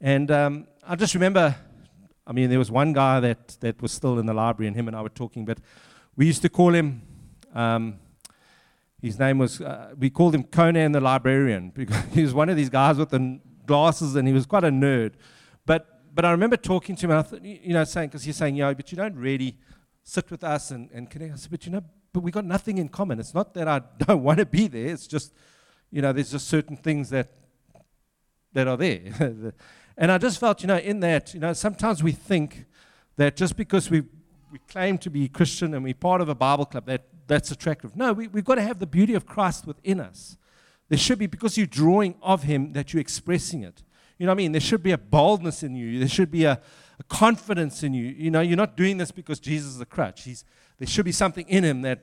And 0.00 0.30
um, 0.30 0.66
I 0.86 0.94
just 0.96 1.14
remember, 1.14 1.56
I 2.26 2.32
mean, 2.32 2.50
there 2.50 2.58
was 2.58 2.70
one 2.70 2.92
guy 2.92 3.20
that 3.20 3.56
that 3.60 3.82
was 3.82 3.92
still 3.92 4.18
in 4.18 4.26
the 4.26 4.34
library, 4.34 4.68
and 4.68 4.76
him 4.76 4.88
and 4.88 4.96
I 4.96 5.02
were 5.02 5.08
talking. 5.08 5.44
But 5.44 5.58
we 6.16 6.26
used 6.26 6.42
to 6.42 6.48
call 6.48 6.74
him. 6.74 7.02
Um, 7.54 7.98
his 9.00 9.18
name 9.18 9.38
was, 9.38 9.60
uh, 9.60 9.94
we 9.96 10.10
called 10.10 10.34
him 10.34 10.42
Conan 10.42 10.92
the 10.92 11.00
Librarian 11.00 11.70
because 11.74 12.02
he 12.12 12.22
was 12.22 12.34
one 12.34 12.48
of 12.48 12.56
these 12.56 12.68
guys 12.68 12.96
with 12.96 13.10
the 13.10 13.38
glasses 13.64 14.16
and 14.16 14.26
he 14.26 14.34
was 14.34 14.46
quite 14.46 14.64
a 14.64 14.70
nerd. 14.70 15.12
But, 15.66 16.14
but 16.14 16.24
I 16.24 16.32
remember 16.32 16.56
talking 16.56 16.96
to 16.96 17.06
him, 17.06 17.10
and 17.12 17.20
I 17.20 17.22
thought, 17.22 17.44
you 17.44 17.72
know, 17.74 17.84
saying, 17.84 18.08
because 18.08 18.24
he's 18.24 18.36
saying, 18.36 18.56
yeah, 18.56 18.72
but 18.72 18.90
you 18.90 18.96
don't 18.96 19.14
really 19.14 19.56
sit 20.02 20.30
with 20.30 20.42
us 20.42 20.70
and, 20.70 20.90
and 20.92 21.08
connect. 21.08 21.34
I 21.34 21.36
said, 21.36 21.50
but 21.50 21.64
you 21.66 21.72
know, 21.72 21.84
but 22.12 22.20
we 22.20 22.30
got 22.30 22.44
nothing 22.44 22.78
in 22.78 22.88
common. 22.88 23.20
It's 23.20 23.34
not 23.34 23.54
that 23.54 23.68
I 23.68 23.82
don't 23.98 24.22
want 24.22 24.38
to 24.38 24.46
be 24.46 24.66
there. 24.66 24.88
It's 24.88 25.06
just, 25.06 25.32
you 25.90 26.02
know, 26.02 26.12
there's 26.12 26.32
just 26.32 26.48
certain 26.48 26.76
things 26.76 27.10
that 27.10 27.30
that 28.54 28.66
are 28.66 28.78
there. 28.78 29.52
and 29.98 30.10
I 30.10 30.16
just 30.16 30.38
felt, 30.40 30.62
you 30.62 30.68
know, 30.68 30.78
in 30.78 31.00
that, 31.00 31.34
you 31.34 31.40
know, 31.40 31.52
sometimes 31.52 32.02
we 32.02 32.12
think 32.12 32.64
that 33.16 33.36
just 33.36 33.56
because 33.56 33.90
we 33.90 34.04
we 34.50 34.58
claim 34.66 34.96
to 34.96 35.10
be 35.10 35.28
Christian 35.28 35.74
and 35.74 35.84
we're 35.84 35.92
part 35.92 36.22
of 36.22 36.30
a 36.30 36.34
Bible 36.34 36.64
club, 36.64 36.86
that 36.86 37.02
that's 37.26 37.50
attractive. 37.50 37.94
No, 37.94 38.14
we, 38.14 38.28
we've 38.28 38.44
got 38.44 38.54
to 38.54 38.62
have 38.62 38.78
the 38.78 38.86
beauty 38.86 39.14
of 39.14 39.26
Christ 39.26 39.66
within 39.66 40.00
us. 40.00 40.38
There 40.88 40.98
should 40.98 41.18
be, 41.18 41.26
because 41.26 41.58
you're 41.58 41.66
drawing 41.66 42.14
of 42.22 42.44
Him, 42.44 42.72
that 42.72 42.94
you're 42.94 43.00
expressing 43.00 43.62
it. 43.62 43.82
You 44.16 44.26
know 44.26 44.30
what 44.32 44.36
I 44.36 44.38
mean? 44.38 44.52
There 44.52 44.60
should 44.60 44.82
be 44.82 44.92
a 44.92 44.98
boldness 44.98 45.62
in 45.62 45.76
you. 45.76 45.98
There 45.98 46.08
should 46.08 46.30
be 46.30 46.44
a, 46.44 46.60
a 46.98 47.02
confidence 47.04 47.82
in 47.82 47.92
you. 47.92 48.06
You 48.06 48.30
know, 48.30 48.40
you're 48.40 48.56
not 48.56 48.76
doing 48.76 48.96
this 48.96 49.10
because 49.10 49.38
Jesus 49.38 49.74
is 49.74 49.80
a 49.80 49.86
crutch. 49.86 50.24
He's, 50.24 50.44
there 50.78 50.88
should 50.88 51.04
be 51.04 51.12
something 51.12 51.46
in 51.46 51.64
Him 51.64 51.82
that, 51.82 52.00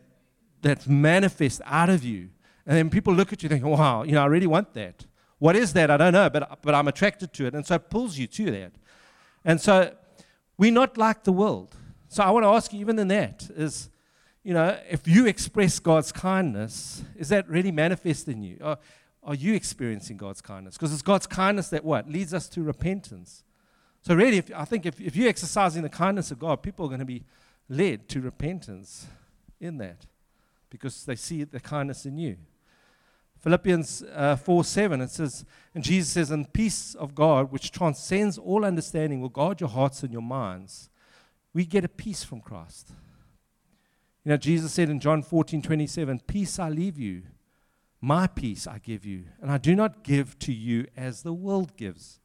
that 0.61 0.87
manifests 0.87 1.61
out 1.65 1.89
of 1.89 2.03
you. 2.03 2.29
And 2.67 2.77
then 2.77 2.89
people 2.89 3.13
look 3.13 3.33
at 3.33 3.41
you 3.41 3.49
thinking, 3.49 3.69
wow, 3.69 4.03
you 4.03 4.11
know, 4.11 4.21
I 4.21 4.27
really 4.27 4.47
want 4.47 4.73
that. 4.75 5.05
What 5.39 5.55
is 5.55 5.73
that? 5.73 5.91
I 5.91 5.97
don't 5.97 6.13
know, 6.13 6.29
but, 6.29 6.59
but 6.61 6.73
I'm 6.73 6.87
attracted 6.87 7.33
to 7.33 7.45
it. 7.45 7.53
And 7.53 7.65
so 7.65 7.75
it 7.75 7.89
pulls 7.89 8.17
you 8.17 8.27
to 8.27 8.51
that. 8.51 8.71
And 9.43 9.59
so 9.59 9.93
we're 10.57 10.71
not 10.71 10.97
like 10.97 11.23
the 11.23 11.33
world. 11.33 11.75
So 12.07 12.23
I 12.23 12.31
want 12.31 12.43
to 12.45 12.49
ask 12.49 12.71
you, 12.71 12.79
even 12.79 12.97
in 12.97 13.09
that, 13.09 13.49
is 13.55 13.89
you 14.43 14.53
know, 14.53 14.77
if 14.89 15.07
you 15.07 15.25
express 15.25 15.79
God's 15.79 16.11
kindness, 16.11 17.03
is 17.15 17.29
that 17.29 17.49
really 17.49 17.71
manifest 17.71 18.27
in 18.27 18.43
you? 18.43 18.57
Or 18.61 18.77
are 19.23 19.33
you 19.33 19.55
experiencing 19.55 20.17
God's 20.17 20.39
kindness? 20.39 20.75
Because 20.75 20.93
it's 20.93 21.01
God's 21.01 21.25
kindness 21.25 21.69
that 21.69 21.83
what? 21.83 22.07
Leads 22.07 22.31
us 22.31 22.47
to 22.49 22.61
repentance. 22.61 23.43
So, 24.01 24.13
really, 24.13 24.37
if, 24.37 24.51
I 24.55 24.65
think 24.65 24.85
if, 24.85 25.01
if 25.01 25.15
you're 25.15 25.29
exercising 25.29 25.81
the 25.81 25.89
kindness 25.89 26.29
of 26.29 26.37
God, 26.37 26.61
people 26.61 26.85
are 26.85 26.89
going 26.89 26.99
to 26.99 27.05
be 27.05 27.23
led 27.67 28.07
to 28.09 28.21
repentance 28.21 29.07
in 29.59 29.79
that 29.79 30.05
because 30.69 31.05
they 31.05 31.15
see 31.15 31.43
the 31.43 31.59
kindness 31.59 32.05
in 32.05 32.19
you. 32.19 32.37
Philippians 33.45 34.03
uh, 34.15 34.35
4 34.35 34.63
7, 34.63 35.01
it 35.01 35.11
says, 35.11 35.45
and 35.75 35.83
Jesus 35.83 36.11
says, 36.11 36.31
And 36.31 36.51
peace 36.51 36.95
of 36.95 37.13
God, 37.13 37.51
which 37.51 37.71
transcends 37.71 38.39
all 38.39 38.65
understanding, 38.65 39.21
will 39.21 39.29
guard 39.29 39.61
your 39.61 39.69
hearts 39.69 40.01
and 40.01 40.11
your 40.11 40.23
minds. 40.23 40.89
We 41.53 41.63
get 41.63 41.85
a 41.85 41.87
peace 41.87 42.23
from 42.23 42.41
Christ. 42.41 42.89
You 44.23 44.31
know, 44.31 44.37
Jesus 44.37 44.73
said 44.73 44.89
in 44.89 44.99
John 44.99 45.21
14, 45.21 45.61
27, 45.61 46.21
Peace 46.25 46.57
I 46.57 46.69
leave 46.69 46.97
you, 46.97 47.21
my 48.01 48.25
peace 48.25 48.65
I 48.65 48.79
give 48.79 49.05
you, 49.05 49.25
and 49.39 49.51
I 49.51 49.59
do 49.59 49.75
not 49.75 50.03
give 50.03 50.39
to 50.39 50.51
you 50.51 50.87
as 50.97 51.21
the 51.21 51.31
world 51.31 51.77
gives. 51.77 52.19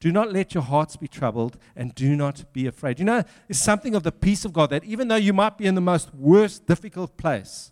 Do 0.00 0.10
not 0.10 0.32
let 0.32 0.54
your 0.54 0.64
hearts 0.64 0.96
be 0.96 1.06
troubled, 1.06 1.56
and 1.76 1.94
do 1.94 2.16
not 2.16 2.52
be 2.52 2.66
afraid. 2.66 2.98
You 2.98 3.04
know, 3.04 3.22
it's 3.48 3.60
something 3.60 3.94
of 3.94 4.02
the 4.02 4.10
peace 4.10 4.44
of 4.44 4.52
God 4.52 4.70
that 4.70 4.82
even 4.82 5.06
though 5.06 5.14
you 5.14 5.32
might 5.32 5.56
be 5.56 5.66
in 5.66 5.76
the 5.76 5.80
most 5.80 6.12
worst, 6.12 6.66
difficult 6.66 7.16
place, 7.16 7.70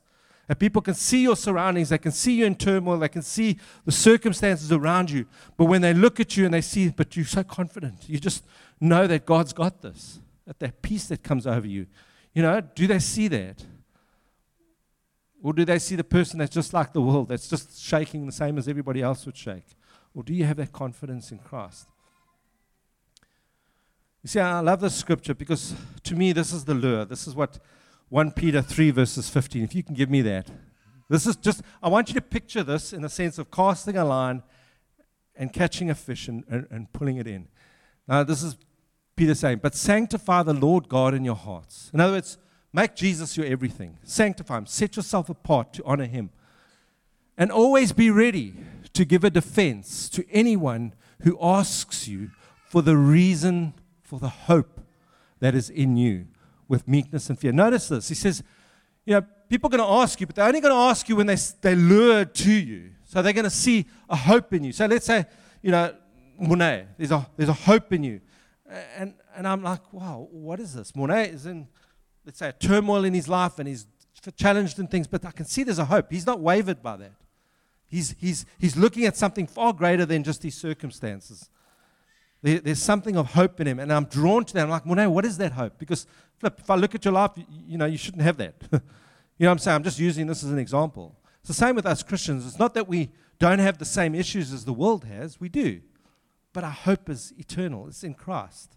and 0.48 0.58
people 0.58 0.80
can 0.82 0.94
see 0.94 1.22
your 1.22 1.36
surroundings, 1.36 1.88
they 1.88 1.98
can 1.98 2.12
see 2.12 2.34
you 2.34 2.46
in 2.46 2.54
turmoil, 2.54 2.98
they 2.98 3.08
can 3.08 3.22
see 3.22 3.58
the 3.84 3.92
circumstances 3.92 4.70
around 4.72 5.10
you, 5.10 5.26
but 5.56 5.64
when 5.64 5.82
they 5.82 5.92
look 5.92 6.20
at 6.20 6.36
you 6.36 6.44
and 6.44 6.54
they 6.54 6.60
see, 6.60 6.88
but 6.88 7.16
you're 7.16 7.24
so 7.24 7.42
confident, 7.42 8.08
you 8.08 8.18
just 8.18 8.44
know 8.80 9.06
that 9.06 9.26
God's 9.26 9.52
got 9.52 9.82
this, 9.82 10.20
that 10.46 10.58
that 10.60 10.82
peace 10.82 11.06
that 11.08 11.22
comes 11.22 11.46
over 11.46 11.66
you 11.66 11.86
you 12.36 12.42
know, 12.42 12.60
do 12.60 12.86
they 12.86 12.98
see 12.98 13.28
that? 13.28 13.64
Or 15.42 15.54
do 15.54 15.64
they 15.64 15.78
see 15.78 15.96
the 15.96 16.04
person 16.04 16.38
that's 16.38 16.52
just 16.52 16.74
like 16.74 16.92
the 16.92 17.00
world, 17.00 17.28
that's 17.28 17.48
just 17.48 17.80
shaking 17.80 18.26
the 18.26 18.32
same 18.32 18.58
as 18.58 18.68
everybody 18.68 19.00
else 19.00 19.24
would 19.24 19.38
shake? 19.38 19.64
Or 20.14 20.22
do 20.22 20.34
you 20.34 20.44
have 20.44 20.58
that 20.58 20.70
confidence 20.70 21.32
in 21.32 21.38
Christ? 21.38 21.88
You 24.22 24.28
see, 24.28 24.40
I 24.40 24.60
love 24.60 24.80
this 24.80 24.94
scripture 24.94 25.32
because 25.32 25.74
to 26.02 26.14
me, 26.14 26.32
this 26.34 26.52
is 26.52 26.66
the 26.66 26.74
lure. 26.74 27.06
This 27.06 27.26
is 27.26 27.34
what 27.34 27.58
1 28.08 28.32
Peter 28.32 28.62
3, 28.62 28.90
verses 28.92 29.28
15. 29.28 29.64
If 29.64 29.74
you 29.74 29.82
can 29.82 29.94
give 29.94 30.10
me 30.10 30.22
that. 30.22 30.48
This 31.08 31.26
is 31.26 31.36
just, 31.36 31.62
I 31.82 31.88
want 31.88 32.08
you 32.08 32.14
to 32.14 32.20
picture 32.20 32.62
this 32.62 32.92
in 32.92 33.02
the 33.02 33.08
sense 33.08 33.38
of 33.38 33.50
casting 33.50 33.96
a 33.96 34.04
line 34.04 34.42
and 35.34 35.52
catching 35.52 35.90
a 35.90 35.94
fish 35.94 36.28
and, 36.28 36.44
and, 36.48 36.66
and 36.70 36.92
pulling 36.92 37.16
it 37.16 37.26
in. 37.26 37.48
Now, 38.08 38.22
this 38.22 38.42
is 38.42 38.56
Peter 39.16 39.34
saying, 39.34 39.60
but 39.62 39.74
sanctify 39.74 40.42
the 40.42 40.54
Lord 40.54 40.88
God 40.88 41.14
in 41.14 41.24
your 41.24 41.34
hearts. 41.34 41.90
In 41.92 42.00
other 42.00 42.14
words, 42.14 42.38
make 42.72 42.94
Jesus 42.94 43.36
your 43.36 43.46
everything. 43.46 43.98
Sanctify 44.04 44.58
him. 44.58 44.66
Set 44.66 44.96
yourself 44.96 45.28
apart 45.28 45.72
to 45.74 45.84
honor 45.84 46.06
him. 46.06 46.30
And 47.38 47.50
always 47.50 47.92
be 47.92 48.10
ready 48.10 48.54
to 48.92 49.04
give 49.04 49.24
a 49.24 49.30
defense 49.30 50.08
to 50.10 50.24
anyone 50.30 50.94
who 51.22 51.36
asks 51.40 52.08
you 52.08 52.30
for 52.64 52.82
the 52.82 52.96
reason 52.96 53.74
for 54.02 54.18
the 54.18 54.28
hope 54.28 54.80
that 55.40 55.54
is 55.54 55.68
in 55.68 55.96
you 55.96 56.26
with 56.68 56.86
meekness 56.86 57.28
and 57.30 57.38
fear. 57.38 57.52
Notice 57.52 57.88
this. 57.88 58.08
He 58.08 58.14
says, 58.14 58.42
you 59.04 59.14
know, 59.14 59.26
people 59.48 59.68
are 59.68 59.76
going 59.76 59.88
to 59.88 59.94
ask 60.02 60.20
you, 60.20 60.26
but 60.26 60.36
they're 60.36 60.46
only 60.46 60.60
going 60.60 60.74
to 60.74 60.80
ask 60.80 61.08
you 61.08 61.16
when 61.16 61.26
they, 61.26 61.36
they 61.60 61.74
lured 61.74 62.34
to 62.34 62.52
you. 62.52 62.90
So 63.04 63.22
they're 63.22 63.32
going 63.32 63.44
to 63.44 63.50
see 63.50 63.86
a 64.08 64.16
hope 64.16 64.52
in 64.52 64.64
you. 64.64 64.72
So 64.72 64.86
let's 64.86 65.06
say, 65.06 65.24
you 65.62 65.70
know, 65.70 65.94
Monet, 66.38 66.86
there's 66.98 67.12
a, 67.12 67.26
there's 67.36 67.48
a 67.48 67.54
hope 67.54 67.92
in 67.92 68.02
you. 68.02 68.20
And, 68.96 69.14
and 69.36 69.46
I'm 69.46 69.62
like, 69.62 69.92
wow, 69.92 70.26
what 70.30 70.58
is 70.58 70.74
this? 70.74 70.94
Monet 70.94 71.30
is 71.30 71.46
in, 71.46 71.68
let's 72.24 72.38
say, 72.38 72.48
a 72.48 72.52
turmoil 72.52 73.04
in 73.04 73.14
his 73.14 73.28
life 73.28 73.58
and 73.58 73.68
he's 73.68 73.86
challenged 74.36 74.78
in 74.78 74.88
things, 74.88 75.06
but 75.06 75.24
I 75.24 75.30
can 75.30 75.44
see 75.44 75.62
there's 75.62 75.78
a 75.78 75.84
hope. 75.84 76.10
He's 76.10 76.26
not 76.26 76.40
wavered 76.40 76.82
by 76.82 76.96
that. 76.96 77.12
He's, 77.86 78.16
he's, 78.18 78.44
he's 78.58 78.76
looking 78.76 79.04
at 79.04 79.16
something 79.16 79.46
far 79.46 79.72
greater 79.72 80.04
than 80.04 80.24
just 80.24 80.42
his 80.42 80.56
circumstances. 80.56 81.48
There, 82.46 82.60
there's 82.60 82.82
something 82.82 83.16
of 83.16 83.32
hope 83.32 83.60
in 83.60 83.66
him. 83.66 83.78
And 83.80 83.92
I'm 83.92 84.04
drawn 84.04 84.44
to 84.44 84.54
that. 84.54 84.62
I'm 84.62 84.70
like, 84.70 84.86
well, 84.86 84.94
no, 84.94 85.10
what 85.10 85.24
is 85.24 85.36
that 85.38 85.52
hope? 85.52 85.78
Because, 85.78 86.06
flip, 86.38 86.60
if 86.60 86.70
I 86.70 86.76
look 86.76 86.94
at 86.94 87.04
your 87.04 87.12
life, 87.12 87.32
you, 87.34 87.44
you 87.66 87.78
know, 87.78 87.86
you 87.86 87.98
shouldn't 87.98 88.22
have 88.22 88.36
that. 88.36 88.54
you 88.70 88.78
know 89.40 89.48
what 89.48 89.52
I'm 89.52 89.58
saying? 89.58 89.74
I'm 89.74 89.82
just 89.82 89.98
using 89.98 90.26
this 90.26 90.44
as 90.44 90.50
an 90.50 90.58
example. 90.58 91.16
It's 91.40 91.48
the 91.48 91.54
same 91.54 91.74
with 91.74 91.86
us 91.86 92.02
Christians. 92.02 92.46
It's 92.46 92.58
not 92.58 92.74
that 92.74 92.88
we 92.88 93.10
don't 93.38 93.58
have 93.58 93.78
the 93.78 93.84
same 93.84 94.14
issues 94.14 94.52
as 94.52 94.64
the 94.64 94.72
world 94.72 95.04
has, 95.04 95.40
we 95.40 95.48
do. 95.48 95.80
But 96.52 96.64
our 96.64 96.70
hope 96.70 97.10
is 97.10 97.34
eternal, 97.36 97.88
it's 97.88 98.04
in 98.04 98.14
Christ. 98.14 98.76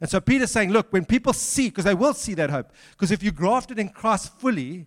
And 0.00 0.10
so 0.10 0.20
Peter's 0.20 0.50
saying, 0.50 0.70
look, 0.70 0.92
when 0.92 1.04
people 1.04 1.32
see, 1.32 1.68
because 1.68 1.84
they 1.84 1.94
will 1.94 2.14
see 2.14 2.34
that 2.34 2.50
hope, 2.50 2.72
because 2.90 3.12
if 3.12 3.22
you 3.22 3.30
grafted 3.30 3.78
in 3.78 3.90
Christ 3.90 4.36
fully, 4.40 4.86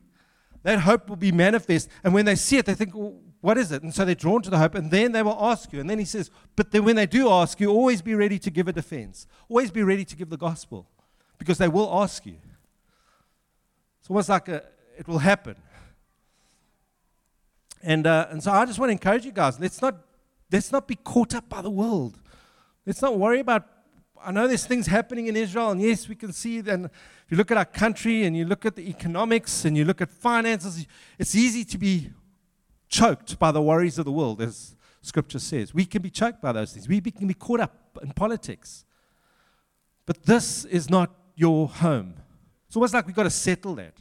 that 0.65 0.80
hope 0.80 1.08
will 1.08 1.15
be 1.15 1.32
manifest. 1.32 1.89
And 2.04 2.12
when 2.12 2.25
they 2.25 2.34
see 2.34 2.58
it, 2.58 2.65
they 2.65 2.73
think, 2.73 2.95
well, 2.95 3.13
what 3.39 3.56
is 3.56 3.71
it? 3.71 3.84
And 3.84 3.93
so 3.93 4.04
they're 4.04 4.15
drawn 4.15 4.41
to 4.41 4.49
the 4.49 4.58
hope, 4.58 4.73
and 4.73 4.89
then 4.89 5.12
they 5.12 5.21
will 5.21 5.38
ask 5.39 5.71
you. 5.71 5.80
And 5.80 5.88
then 5.88 5.99
he 5.99 6.06
says, 6.06 6.32
But 6.56 6.71
then 6.71 6.84
when 6.84 6.95
they 6.95 7.06
do 7.06 7.30
ask 7.30 7.60
you, 7.60 7.69
always 7.69 8.01
be 8.01 8.15
ready 8.15 8.39
to 8.39 8.49
give 8.49 8.67
a 8.67 8.73
defense. 8.73 9.28
Always 9.47 9.69
be 9.69 9.84
ready 9.84 10.04
to 10.04 10.15
give 10.15 10.32
the 10.32 10.38
gospel, 10.38 10.89
because 11.38 11.60
they 11.60 11.67
will 11.67 11.88
ask 12.01 12.25
you. 12.25 12.38
It's 13.99 14.10
almost 14.10 14.28
like 14.28 14.47
a, 14.47 14.63
it 14.97 15.08
will 15.08 15.19
happen. 15.19 15.56
And, 17.84 18.08
uh, 18.08 18.25
and 18.32 18.41
so 18.41 18.51
I 18.51 18.65
just 18.65 18.80
want 18.80 18.89
to 18.89 18.93
encourage 18.93 19.23
you 19.23 19.32
guys 19.32 19.60
let's 19.60 19.80
not, 19.84 19.97
let's 20.51 20.71
not 20.71 20.88
be 20.88 20.95
caught 20.95 21.36
up 21.36 21.47
by 21.47 21.62
the 21.62 21.69
world. 21.69 22.19
Let's 22.88 23.04
not 23.04 23.19
worry 23.19 23.41
about. 23.41 23.67
I 24.23 24.32
know 24.32 24.47
there's 24.47 24.65
things 24.65 24.88
happening 24.88 25.28
in 25.28 25.36
Israel, 25.36 25.71
and 25.71 25.82
yes, 25.82 26.08
we 26.08 26.15
can 26.15 26.34
see. 26.34 26.60
And 26.60 26.86
if 26.86 26.91
you 27.30 27.38
look 27.38 27.51
at 27.51 27.58
our 27.58 27.65
country 27.65 28.23
and 28.23 28.36
you 28.36 28.45
look 28.45 28.65
at 28.65 28.75
the 28.75 28.89
economics 28.89 29.65
and 29.65 29.78
you 29.78 29.86
look 29.86 30.01
at 30.01 30.10
finances, 30.10 30.86
it's 31.19 31.36
easy 31.36 31.63
to 31.65 31.78
be 31.78 32.10
choked 32.89 33.38
by 33.39 33.51
the 33.51 33.62
worries 33.62 33.97
of 33.99 34.06
the 34.06 34.12
world, 34.12 34.41
as 34.41 34.75
scripture 35.01 35.39
says. 35.39 35.73
We 35.73 35.86
can 35.86 36.01
be 36.01 36.10
choked 36.10 36.41
by 36.41 36.51
those 36.51 36.73
things. 36.73 36.88
We 36.88 37.01
can 37.01 37.28
be 37.28 37.34
caught 37.34 37.60
up 37.60 37.99
in 38.01 38.12
politics. 38.12 38.86
But 40.06 40.23
this 40.23 40.65
is 40.65 40.89
not 40.89 41.12
your 41.36 41.67
home. 41.67 42.15
It's 42.67 42.75
almost 42.75 42.93
like 42.93 43.06
we've 43.06 43.15
got 43.15 43.23
to 43.23 43.30
settle 43.30 43.75
that. 43.75 43.93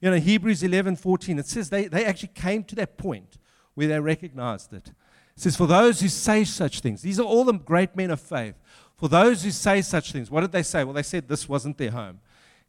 You 0.00 0.10
know, 0.10 0.16
Hebrews 0.16 0.62
11 0.62 0.96
14, 0.96 1.38
it 1.38 1.46
says 1.46 1.70
they, 1.70 1.86
they 1.86 2.04
actually 2.04 2.30
came 2.34 2.64
to 2.64 2.74
that 2.76 2.96
point 2.98 3.38
where 3.74 3.88
they 3.88 4.00
recognized 4.00 4.72
it. 4.72 4.88
It 5.36 5.40
says, 5.40 5.56
For 5.56 5.66
those 5.66 6.00
who 6.00 6.08
say 6.08 6.44
such 6.44 6.80
things, 6.80 7.02
these 7.02 7.18
are 7.18 7.24
all 7.24 7.44
the 7.44 7.54
great 7.54 7.96
men 7.96 8.10
of 8.10 8.20
faith. 8.20 8.54
For 9.04 9.08
those 9.08 9.44
who 9.44 9.50
say 9.50 9.82
such 9.82 10.12
things, 10.12 10.30
what 10.30 10.40
did 10.40 10.52
they 10.52 10.62
say? 10.62 10.82
Well, 10.82 10.94
they 10.94 11.02
said 11.02 11.28
this 11.28 11.46
wasn't 11.46 11.76
their 11.76 11.90
home. 11.90 12.20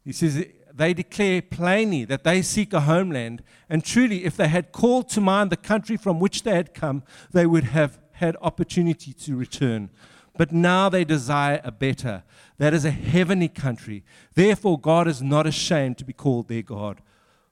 He 0.04 0.12
says, 0.12 0.44
they 0.70 0.92
declare 0.92 1.40
plainly 1.40 2.04
that 2.04 2.24
they 2.24 2.42
seek 2.42 2.74
a 2.74 2.80
homeland, 2.80 3.42
and 3.70 3.82
truly, 3.82 4.26
if 4.26 4.36
they 4.36 4.48
had 4.48 4.70
called 4.70 5.08
to 5.08 5.22
mind 5.22 5.48
the 5.48 5.56
country 5.56 5.96
from 5.96 6.20
which 6.20 6.42
they 6.42 6.54
had 6.54 6.74
come, 6.74 7.04
they 7.32 7.46
would 7.46 7.64
have 7.64 7.98
had 8.12 8.36
opportunity 8.42 9.14
to 9.14 9.34
return. 9.34 9.88
But 10.36 10.52
now 10.52 10.90
they 10.90 11.04
desire 11.04 11.62
a 11.64 11.72
better, 11.72 12.22
that 12.58 12.74
is 12.74 12.84
a 12.84 12.90
heavenly 12.90 13.48
country. 13.48 14.04
Therefore, 14.34 14.78
God 14.78 15.08
is 15.08 15.22
not 15.22 15.46
ashamed 15.46 15.96
to 15.96 16.04
be 16.04 16.12
called 16.12 16.48
their 16.48 16.60
God, 16.60 17.00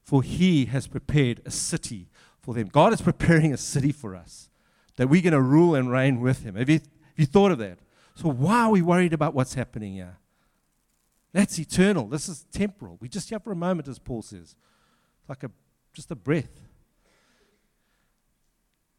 for 0.03 0.21
he 0.21 0.65
has 0.65 0.85
prepared 0.85 1.41
a 1.43 1.49
city 1.49 2.07
for 2.39 2.53
them. 2.53 2.67
God 2.67 2.93
is 2.93 3.01
preparing 3.01 3.51
a 3.51 3.57
city 3.57 3.91
for 3.91 4.15
us 4.15 4.47
that 4.97 5.09
we're 5.09 5.23
going 5.23 5.33
to 5.33 5.41
rule 5.41 5.73
and 5.73 5.91
reign 5.91 6.21
with 6.21 6.43
him. 6.43 6.53
Have 6.53 6.69
you, 6.69 6.75
have 6.75 7.17
you 7.17 7.25
thought 7.25 7.49
of 7.51 7.57
that? 7.57 7.79
So, 8.15 8.29
why 8.29 8.61
are 8.61 8.71
we 8.71 8.81
worried 8.81 9.13
about 9.13 9.33
what's 9.33 9.53
happening 9.53 9.93
here? 9.93 10.17
That's 11.33 11.59
eternal. 11.59 12.07
This 12.07 12.29
is 12.29 12.45
temporal. 12.51 12.97
We 13.01 13.09
just 13.09 13.29
here 13.29 13.39
for 13.39 13.51
a 13.51 13.55
moment, 13.57 13.89
as 13.89 13.99
Paul 13.99 14.21
says. 14.21 14.55
like 15.27 15.43
a 15.43 15.51
just 15.93 16.11
a 16.11 16.15
breath. 16.15 16.61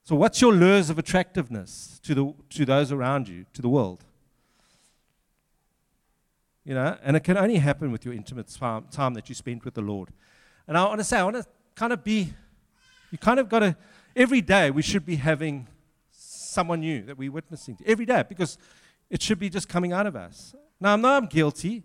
So 0.02 0.14
what's 0.14 0.40
your 0.40 0.52
lures 0.52 0.88
of 0.88 0.98
attractiveness 0.98 2.00
to 2.04 2.14
the 2.14 2.34
to 2.50 2.64
those 2.64 2.92
around 2.92 3.28
you, 3.28 3.46
to 3.54 3.62
the 3.62 3.68
world? 3.68 4.04
You 6.64 6.74
know, 6.74 6.98
and 7.02 7.16
it 7.16 7.20
can 7.20 7.36
only 7.36 7.56
happen 7.56 7.90
with 7.92 8.04
your 8.04 8.12
intimate 8.12 8.54
time 8.90 9.14
that 9.14 9.28
you 9.28 9.34
spend 9.34 9.62
with 9.62 9.74
the 9.74 9.80
Lord. 9.80 10.10
And 10.66 10.76
I 10.76 10.84
want 10.84 10.98
to 10.98 11.04
say, 11.04 11.18
I 11.18 11.24
want 11.24 11.36
to 11.36 11.46
kind 11.76 11.92
of 11.92 12.02
be, 12.02 12.32
you 13.12 13.18
kind 13.18 13.38
of 13.38 13.48
got 13.48 13.60
to, 13.60 13.76
every 14.16 14.40
day 14.40 14.72
we 14.72 14.82
should 14.82 15.06
be 15.06 15.14
having 15.14 15.68
someone 16.10 16.80
new 16.80 17.02
that 17.04 17.16
we're 17.16 17.30
witnessing 17.30 17.76
to. 17.76 17.86
Every 17.86 18.04
day, 18.04 18.24
because 18.28 18.58
it 19.10 19.22
should 19.22 19.38
be 19.38 19.48
just 19.48 19.68
coming 19.68 19.92
out 19.92 20.06
of 20.06 20.16
us. 20.16 20.54
Now, 20.80 20.94
I'm 20.94 21.26
guilty. 21.26 21.84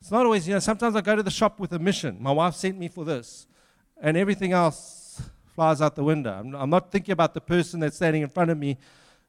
It's 0.00 0.10
not 0.10 0.26
always, 0.26 0.46
you 0.46 0.54
know, 0.54 0.60
sometimes 0.60 0.94
I 0.96 1.00
go 1.00 1.16
to 1.16 1.22
the 1.22 1.30
shop 1.30 1.58
with 1.58 1.72
a 1.72 1.78
mission. 1.78 2.18
My 2.20 2.32
wife 2.32 2.54
sent 2.54 2.78
me 2.78 2.88
for 2.88 3.04
this, 3.04 3.46
and 4.00 4.16
everything 4.16 4.52
else 4.52 5.22
flies 5.54 5.80
out 5.80 5.94
the 5.94 6.04
window. 6.04 6.32
I'm, 6.32 6.54
I'm 6.54 6.70
not 6.70 6.90
thinking 6.90 7.12
about 7.12 7.32
the 7.32 7.40
person 7.40 7.80
that's 7.80 7.96
standing 7.96 8.22
in 8.22 8.28
front 8.28 8.50
of 8.50 8.58
me 8.58 8.76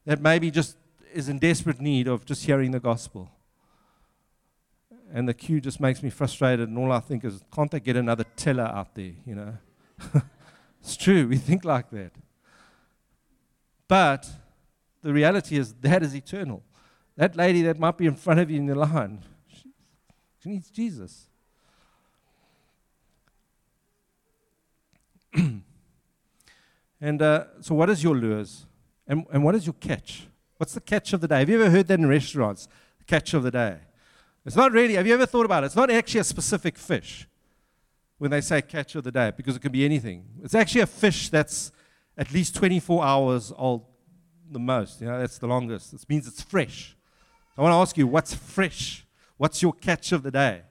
that 0.04 0.20
maybe 0.20 0.50
just 0.50 0.76
is 1.14 1.28
in 1.28 1.38
desperate 1.38 1.80
need 1.80 2.08
of 2.08 2.24
just 2.26 2.44
hearing 2.44 2.72
the 2.72 2.80
gospel. 2.80 3.30
And 5.12 5.28
the 5.28 5.34
queue 5.34 5.60
just 5.60 5.80
makes 5.80 6.02
me 6.02 6.10
frustrated, 6.10 6.68
and 6.68 6.76
all 6.76 6.92
I 6.92 7.00
think 7.00 7.24
is, 7.24 7.40
can't 7.54 7.70
they 7.70 7.80
get 7.80 7.96
another 7.96 8.24
teller 8.36 8.64
out 8.64 8.94
there, 8.94 9.12
you 9.24 9.34
know? 9.34 9.56
it's 10.80 10.96
true, 10.96 11.26
we 11.28 11.38
think 11.38 11.64
like 11.64 11.90
that. 11.90 12.12
But 13.88 14.28
the 15.02 15.12
reality 15.12 15.56
is, 15.56 15.72
that 15.74 16.02
is 16.02 16.14
eternal. 16.14 16.62
That 17.16 17.34
lady 17.36 17.62
that 17.62 17.78
might 17.78 17.96
be 17.96 18.06
in 18.06 18.14
front 18.14 18.40
of 18.40 18.50
you 18.50 18.58
in 18.58 18.66
the 18.66 18.74
line, 18.74 19.22
she 20.42 20.48
needs 20.48 20.70
Jesus. 20.70 21.28
and 27.00 27.22
uh, 27.22 27.44
so, 27.60 27.74
what 27.74 27.90
is 27.90 28.02
your 28.02 28.14
lures? 28.14 28.66
And, 29.06 29.24
and 29.32 29.42
what 29.44 29.54
is 29.54 29.66
your 29.66 29.74
catch? 29.74 30.26
What's 30.56 30.74
the 30.74 30.80
catch 30.80 31.12
of 31.12 31.20
the 31.20 31.28
day? 31.28 31.38
Have 31.40 31.48
you 31.48 31.60
ever 31.60 31.70
heard 31.70 31.86
that 31.88 31.98
in 31.98 32.06
restaurants? 32.06 32.68
Catch 33.06 33.34
of 33.34 33.42
the 33.42 33.50
day. 33.50 33.78
It's 34.44 34.56
not 34.56 34.72
really, 34.72 34.94
have 34.94 35.06
you 35.06 35.14
ever 35.14 35.26
thought 35.26 35.44
about 35.44 35.62
it? 35.62 35.66
It's 35.66 35.76
not 35.76 35.90
actually 35.90 36.20
a 36.20 36.24
specific 36.24 36.76
fish 36.76 37.28
when 38.18 38.30
they 38.30 38.40
say 38.40 38.62
catch 38.62 38.94
of 38.94 39.04
the 39.04 39.12
day 39.12 39.32
because 39.36 39.56
it 39.56 39.62
can 39.62 39.72
be 39.72 39.84
anything. 39.84 40.24
It's 40.42 40.54
actually 40.54 40.80
a 40.82 40.86
fish 40.86 41.28
that's 41.28 41.72
at 42.16 42.32
least 42.32 42.54
24 42.56 43.04
hours 43.04 43.52
old, 43.56 43.84
the 44.50 44.58
most. 44.58 45.00
You 45.00 45.08
know, 45.08 45.18
that's 45.18 45.38
the 45.38 45.46
longest. 45.46 45.92
It 45.92 46.04
means 46.08 46.26
it's 46.26 46.42
fresh. 46.42 46.95
I 47.56 47.62
want 47.62 47.72
to 47.72 47.76
ask 47.76 47.96
you, 47.96 48.06
what's 48.06 48.34
fresh? 48.34 49.06
What's 49.36 49.62
your 49.62 49.72
catch 49.72 50.12
of 50.12 50.22
the 50.22 50.30
day? 50.30 50.62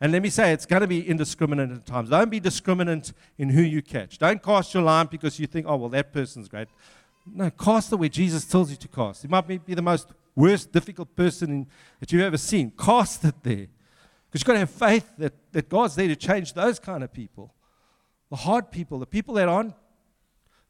And 0.00 0.12
let 0.12 0.22
me 0.22 0.30
say, 0.30 0.52
it's 0.52 0.66
going 0.66 0.82
to 0.82 0.86
be 0.86 1.08
indiscriminate 1.08 1.70
at 1.70 1.86
times. 1.86 2.10
Don't 2.10 2.30
be 2.30 2.40
discriminant 2.40 3.12
in 3.38 3.48
who 3.48 3.62
you 3.62 3.80
catch. 3.80 4.18
Don't 4.18 4.42
cast 4.42 4.74
your 4.74 4.82
line 4.82 5.06
because 5.10 5.38
you 5.38 5.46
think, 5.46 5.66
oh, 5.68 5.76
well, 5.76 5.88
that 5.90 6.12
person's 6.12 6.48
great. 6.48 6.68
No, 7.26 7.50
cast 7.50 7.90
the 7.90 7.96
way 7.96 8.08
Jesus 8.08 8.44
tells 8.44 8.70
you 8.70 8.76
to 8.76 8.88
cast. 8.88 9.24
It 9.24 9.30
might 9.30 9.46
be 9.46 9.74
the 9.74 9.82
most 9.82 10.08
worst, 10.34 10.72
difficult 10.72 11.14
person 11.16 11.50
in, 11.50 11.66
that 12.00 12.12
you've 12.12 12.22
ever 12.22 12.36
seen. 12.36 12.72
Cast 12.78 13.24
it 13.24 13.34
there. 13.42 13.66
Because 14.28 14.40
you've 14.40 14.44
got 14.44 14.52
to 14.54 14.58
have 14.60 14.70
faith 14.70 15.10
that, 15.18 15.32
that 15.52 15.68
God's 15.68 15.94
there 15.94 16.08
to 16.08 16.16
change 16.16 16.52
those 16.52 16.78
kind 16.78 17.02
of 17.04 17.12
people. 17.12 17.54
The 18.30 18.36
hard 18.36 18.70
people, 18.70 18.98
the 18.98 19.06
people 19.06 19.34
that 19.34 19.48
aren't, 19.48 19.74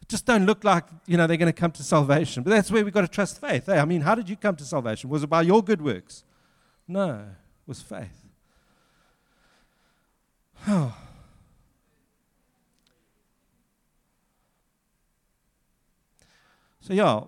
just 0.09 0.27
don't 0.27 0.47
look 0.47 0.65
like, 0.65 0.85
you 1.07 1.17
know, 1.17 1.27
they're 1.27 1.37
going 1.37 1.53
to 1.53 1.59
come 1.59 1.73
to 1.73 1.83
salvation. 1.83 2.43
But 2.43 2.51
that's 2.51 2.71
where 2.71 2.85
we've 2.85 2.93
got 2.93 3.03
to 3.03 3.09
trust 3.09 3.41
faith. 3.41 3.67
Hey, 3.67 3.79
I 3.79 3.85
mean, 3.85 4.03
how 4.03 4.15
did 4.15 4.29
you 4.29 4.37
come 4.37 4.57
to 4.57 4.65
salvation? 4.65 5.11
Was 5.11 5.23
it 5.23 5.29
by 5.29 5.43
your 5.43 5.63
good 5.63 5.81
works? 5.83 6.25
No, 6.87 7.15
it 7.15 7.67
was 7.67 7.81
faith. 7.81 8.25
Oh. 10.67 10.97
So, 16.87 16.93
yeah, 16.93 17.21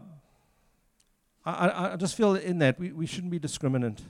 I, 1.46 1.92
I 1.92 1.96
just 1.96 2.14
feel 2.14 2.34
in 2.34 2.58
that 2.58 2.78
we, 2.78 2.92
we 2.92 3.06
shouldn't 3.06 3.30
be 3.30 3.40
discriminant. 3.40 4.00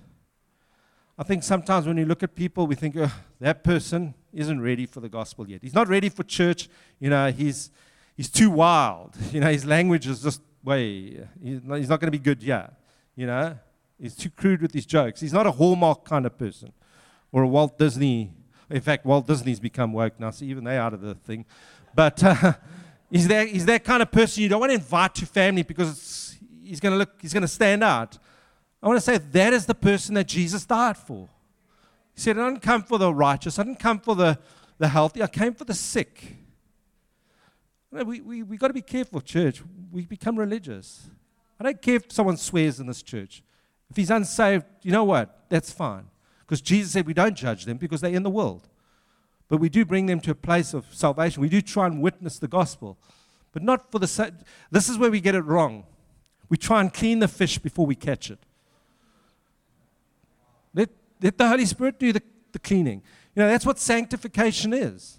I 1.19 1.23
think 1.23 1.43
sometimes 1.43 1.87
when 1.87 1.97
you 1.97 2.05
look 2.05 2.23
at 2.23 2.35
people, 2.35 2.67
we 2.67 2.75
think, 2.75 2.97
oh, 2.99 3.13
that 3.41 3.63
person 3.63 4.15
isn't 4.33 4.61
ready 4.61 4.87
for 4.87 5.01
the 5.01 5.09
gospel 5.09 5.49
yet. 5.49 5.61
He's 5.63 5.75
not 5.75 5.89
ready 5.89 6.09
for 6.09 6.23
church. 6.23 6.69
You 6.99 7.11
know, 7.11 7.31
he's, 7.31 7.71
he's 8.17 8.31
too 8.31 8.51
wild. 8.51 9.15
You 9.33 9.41
know, 9.41 9.51
his 9.51 9.65
language 9.65 10.07
is 10.07 10.23
just 10.23 10.41
way, 10.65 11.27
he's 11.43 11.63
not 11.63 12.01
going 12.01 12.07
to 12.07 12.11
be 12.11 12.19
good 12.19 12.43
yet. 12.43 12.73
You 13.15 13.27
know, 13.27 13.59
He's 14.01 14.15
too 14.15 14.31
crude 14.31 14.61
with 14.61 14.73
his 14.73 14.85
jokes. 14.85 15.21
He's 15.21 15.33
not 15.33 15.47
a 15.47 15.51
Hallmark 15.51 16.05
kind 16.05 16.27
of 16.27 16.37
person 16.37 16.73
or 17.33 17.43
a 17.43 17.49
Walt 17.49 17.79
Disney. 17.79 18.33
In 18.69 18.81
fact, 18.81 19.07
Walt 19.07 19.27
Disney's 19.27 19.61
become 19.61 19.93
woke 19.93 20.19
now, 20.21 20.31
so 20.31 20.45
even 20.45 20.65
they're 20.65 20.81
out 20.81 20.93
of 20.93 21.01
the 21.01 21.15
thing. 21.15 21.47
But 21.95 22.23
uh, 22.23 22.55
he's, 23.11 23.27
that, 23.29 23.49
he's 23.49 23.65
that 23.67 23.85
kind 23.85 24.03
of 24.03 24.11
person 24.11 24.43
you 24.43 24.49
don't 24.49 24.61
want 24.61 24.71
to 24.71 24.75
invite 24.75 25.15
to 25.17 25.27
family 25.27 25.63
because 25.63 26.37
he's 26.63 26.81
going 26.81 26.93
to 26.93 26.99
look, 26.99 27.21
he's 27.21 27.33
going 27.33 27.43
to 27.43 27.49
stand 27.49 27.83
out. 27.83 28.19
I 28.83 28.89
want 28.89 28.99
to 28.99 29.05
say 29.05 29.17
that 29.17 29.53
is 29.53 29.65
the 29.65 29.75
person 29.75 30.15
that 30.17 30.27
Jesus 30.27 30.67
died 30.67 30.99
for. 30.99 31.29
He 32.15 32.21
said, 32.21 32.39
I 32.39 32.49
didn't 32.49 32.63
come 32.63 32.83
for 32.83 32.99
the 32.99 33.13
righteous, 33.13 33.59
I 33.59 33.63
didn't 33.63 33.79
come 33.79 33.99
for 33.99 34.15
the, 34.15 34.39
the 34.79 34.89
healthy, 34.89 35.23
I 35.23 35.27
came 35.27 35.55
for 35.55 35.65
the 35.65 35.75
sick. 35.75 36.37
We, 37.91 38.21
we, 38.21 38.43
we 38.43 38.57
got 38.57 38.69
to 38.69 38.75
be 38.75 38.83
careful, 38.83 39.21
church. 39.21 39.63
We 39.91 40.07
become 40.07 40.39
religious. 40.39 41.09
I 41.59 41.65
don't 41.65 41.81
care 41.81 41.97
if 41.97 42.13
someone 42.13 42.37
swears 42.37 42.81
in 42.81 42.87
this 42.87 43.03
church. 43.03 43.43
If 43.91 43.97
he's 43.97 44.11
unsaved, 44.11 44.67
you 44.83 44.93
know 44.93 45.05
what? 45.05 45.45
That's 45.49 45.73
fine. 45.73 46.07
Because 46.41 46.61
Jesus 46.61 46.93
said 46.93 47.07
we 47.07 47.15
don't 47.15 47.35
judge 47.35 47.65
them 47.65 47.77
because 47.77 48.01
they're 48.01 48.13
in 48.13 48.23
the 48.23 48.31
world. 48.31 48.69
But 49.49 49.59
we 49.59 49.69
do 49.69 49.85
bring 49.85 50.07
them 50.07 50.21
to 50.21 50.33
a 50.33 50.35
place 50.35 50.75
of 50.75 50.87
salvation. 50.93 51.41
We 51.41 51.49
do 51.49 51.61
try 51.61 51.87
and 51.87 52.03
witness 52.03 52.39
the 52.39 52.49
gospel. 52.49 52.99
But 53.53 53.63
not 53.63 53.91
for 53.91 53.99
the 53.99 54.07
sake. 54.07 54.35
This 54.71 54.89
is 54.89 54.99
where 54.99 55.11
we 55.11 55.21
get 55.21 55.35
it 55.35 55.43
wrong. 55.43 55.85
We 56.49 56.57
try 56.57 56.81
and 56.81 56.93
clean 56.93 57.21
the 57.21 57.29
fish 57.29 57.59
before 57.59 57.87
we 57.87 57.95
catch 57.95 58.31
it. 58.31 58.39
Let, 60.75 60.91
let 61.23 61.39
the 61.39 61.49
Holy 61.49 61.65
Spirit 61.65 61.99
do 61.99 62.13
the, 62.13 62.23
the 62.53 62.59
cleaning. 62.59 63.03
You 63.35 63.43
know, 63.43 63.49
that's 63.49 63.65
what 63.65 63.79
sanctification 63.79 64.73
is. 64.73 65.19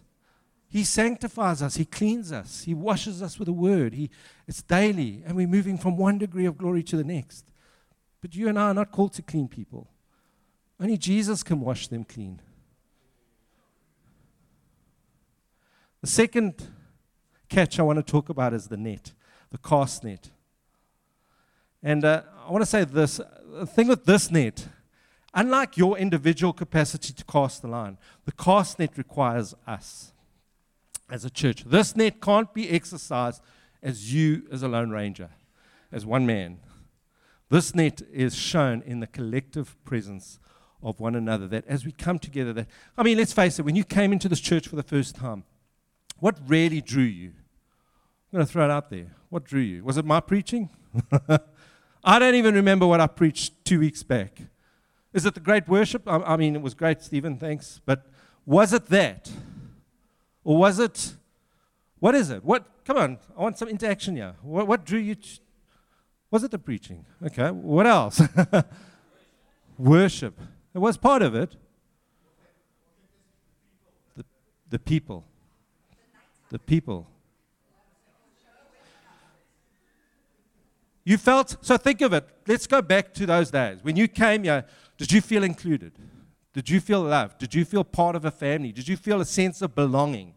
He 0.69 0.84
sanctifies 0.84 1.62
us, 1.62 1.75
He 1.75 1.86
cleans 1.86 2.32
us, 2.32 2.63
He 2.63 2.73
washes 2.73 3.21
us 3.21 3.39
with 3.39 3.45
the 3.45 3.53
word. 3.53 3.93
He, 3.93 4.10
it's 4.47 4.62
daily, 4.62 5.23
and 5.25 5.36
we're 5.36 5.47
moving 5.47 5.77
from 5.77 5.97
one 5.97 6.17
degree 6.17 6.45
of 6.45 6.58
glory 6.58 6.84
to 6.84 6.97
the 6.97 7.03
next. 7.03 7.45
But 8.21 8.36
you 8.36 8.49
and 8.49 8.60
I 8.60 8.69
are 8.69 8.73
not 8.73 8.91
called 8.91 9.13
to 9.13 9.21
clean 9.21 9.47
people. 9.47 9.88
Only 10.80 10.97
Jesus 10.97 11.43
can 11.43 11.62
wash 11.62 11.88
them 11.88 12.03
clean. 12.03 12.41
The 16.01 16.08
second 16.08 16.67
catch 17.49 17.80
I 17.80 17.84
want 17.84 17.97
to 17.97 18.12
talk 18.12 18.30
about 18.30 18.53
is 18.53 18.67
the 18.67 18.77
net, 18.77 19.13
the 19.49 19.58
cast 19.58 20.03
net. 20.03 20.30
And 21.82 22.03
uh, 22.03 22.23
I 22.45 22.51
want 22.51 22.62
to 22.62 22.69
say 22.69 22.84
this 22.84 23.21
the 23.45 23.65
thing 23.65 23.88
with 23.88 24.06
this 24.06 24.30
net, 24.30 24.67
unlike 25.34 25.77
your 25.77 25.97
individual 25.97 26.53
capacity 26.53 27.13
to 27.13 27.25
cast 27.25 27.62
the 27.62 27.67
line, 27.67 27.97
the 28.25 28.32
cast 28.34 28.77
net 28.77 28.97
requires 28.97 29.56
us 29.65 30.12
as 31.10 31.26
a 31.26 31.30
church. 31.30 31.63
This 31.63 31.96
net 31.96 32.22
can't 32.22 32.54
be 32.54 32.70
exercised 32.70 33.41
as 33.82 34.13
you 34.13 34.43
as 34.52 34.63
a 34.63 34.67
lone 34.67 34.89
ranger, 34.89 35.30
as 35.91 36.06
one 36.06 36.26
man. 36.26 36.60
This 37.50 37.74
net 37.74 38.02
is 38.12 38.36
shown 38.36 38.82
in 38.86 39.00
the 39.00 39.08
collective 39.08 39.76
presence 39.86 40.39
of 40.84 41.00
one 41.00 41.15
another. 41.15 41.48
That 41.48 41.65
as 41.67 41.86
we 41.86 41.91
come 41.91 42.20
together, 42.20 42.54
that 42.54 42.67
I 42.98 43.04
mean, 43.04 43.17
let's 43.17 43.34
face 43.34 43.58
it, 43.60 43.63
when 43.63 43.76
you 43.76 43.84
came 43.84 44.12
into 44.12 44.28
this 44.28 44.39
church 44.39 44.67
for 44.67 44.76
the 44.76 44.84
first 44.84 45.15
time, 45.15 45.43
what 46.20 46.38
really 46.46 46.82
drew 46.82 47.04
you? 47.04 47.32
I'm 48.32 48.39
going 48.39 48.46
to 48.46 48.52
throw 48.52 48.65
it 48.65 48.72
out 48.72 48.89
there. 48.89 49.15
What 49.30 49.46
drew 49.46 49.62
you? 49.62 49.84
Was 49.84 49.98
it 49.98 50.06
my 50.06 50.20
preaching? 50.20 50.70
I 52.04 52.20
don't 52.20 52.36
even 52.36 52.56
remember 52.56 52.86
what 52.86 53.00
I 53.00 53.08
preached 53.08 53.54
two 53.63 53.80
weeks 53.80 54.04
back. 54.04 54.41
Is 55.13 55.26
it 55.26 55.34
the 55.34 55.39
great 55.39 55.67
worship? 55.67 56.08
I, 56.08 56.17
I 56.17 56.38
mean, 56.38 56.56
it 56.56 56.62
was 56.62 56.74
great, 56.74 57.02
Stephen, 57.02 57.38
thanks. 57.38 57.80
But 57.86 58.06
was 58.46 58.74
it 58.74 58.88
that? 58.88 59.32
Or 60.47 60.55
was 60.55 60.79
it, 60.79 61.13
what 61.99 62.15
is 62.15 62.29
it? 62.29 62.41
What, 62.41 62.63
come 62.86 62.95
on, 62.95 63.17
I 63.38 63.41
want 63.41 63.57
some 63.57 63.67
interaction 63.67 64.15
here. 64.15 64.33
What, 64.41 64.65
what 64.65 64.86
drew 64.86 64.97
you? 64.97 65.17
Was 66.31 66.45
it 66.45 66.51
the 66.51 66.57
preaching? 66.57 67.05
Okay, 67.21 67.51
what 67.51 67.86
else? 67.86 68.21
worship. 69.77 70.39
It 70.73 70.77
was 70.77 70.95
part 70.95 71.21
of 71.21 71.36
it. 71.36 71.53
The, 74.15 74.23
the 74.69 74.79
people. 74.79 75.25
The 76.49 76.60
people. 76.60 77.10
You 81.03 81.17
felt, 81.17 81.57
so 81.60 81.75
think 81.75 81.99
of 81.99 82.13
it. 82.13 82.25
Let's 82.47 82.67
go 82.67 82.81
back 82.81 83.13
to 83.15 83.25
those 83.25 83.51
days. 83.51 83.79
When 83.81 83.97
you 83.97 84.07
came 84.07 84.43
here, 84.43 84.63
did 84.97 85.12
you 85.12 85.19
feel 85.19 85.43
included? 85.43 85.91
Did 86.53 86.69
you 86.69 86.79
feel 86.79 87.01
loved? 87.01 87.38
Did 87.38 87.53
you 87.53 87.65
feel 87.65 87.83
part 87.83 88.15
of 88.15 88.23
a 88.23 88.31
family? 88.31 88.71
Did 88.71 88.88
you 88.88 88.95
feel 88.95 89.19
a 89.19 89.25
sense 89.25 89.62
of 89.62 89.75
belonging? 89.75 90.36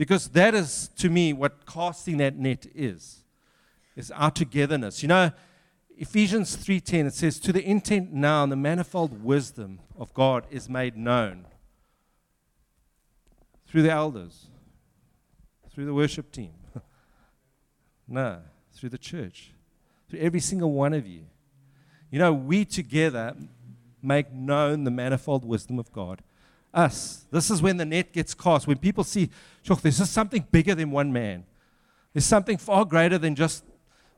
Because 0.00 0.28
that 0.28 0.54
is, 0.54 0.88
to 0.96 1.10
me, 1.10 1.34
what 1.34 1.66
casting 1.66 2.16
that 2.16 2.34
net 2.34 2.64
is. 2.74 3.22
Is 3.94 4.10
our 4.12 4.30
togetherness. 4.30 5.02
You 5.02 5.08
know, 5.08 5.30
Ephesians 5.98 6.56
3:10 6.56 7.04
it 7.04 7.12
says 7.12 7.38
to 7.40 7.52
the 7.52 7.62
intent 7.62 8.10
now 8.10 8.46
the 8.46 8.56
manifold 8.56 9.22
wisdom 9.22 9.78
of 9.98 10.14
God 10.14 10.46
is 10.50 10.70
made 10.70 10.96
known 10.96 11.44
through 13.66 13.82
the 13.82 13.90
elders 13.90 14.46
through 15.70 15.84
the 15.84 15.92
worship 15.92 16.32
team 16.32 16.54
no 18.08 18.40
through 18.72 18.88
the 18.88 18.96
church, 18.96 19.50
through 20.08 20.20
every 20.20 20.40
single 20.40 20.72
one 20.72 20.94
of 20.94 21.06
you. 21.06 21.26
You 22.10 22.20
know, 22.20 22.32
we 22.32 22.64
together 22.64 23.36
make 24.00 24.32
known 24.32 24.84
the 24.84 24.90
manifold 24.90 25.44
wisdom 25.44 25.78
of 25.78 25.92
God. 25.92 26.22
Us. 26.72 27.24
This 27.30 27.50
is 27.50 27.60
when 27.60 27.76
the 27.76 27.84
net 27.84 28.12
gets 28.12 28.34
cast. 28.34 28.66
When 28.66 28.78
people 28.78 29.04
see, 29.04 29.30
Shoch, 29.64 29.80
this 29.80 29.98
is 30.00 30.08
something 30.08 30.46
bigger 30.50 30.74
than 30.74 30.90
one 30.90 31.12
man. 31.12 31.44
There's 32.12 32.24
something 32.24 32.56
far 32.56 32.84
greater 32.84 33.18
than 33.18 33.34
just 33.34 33.64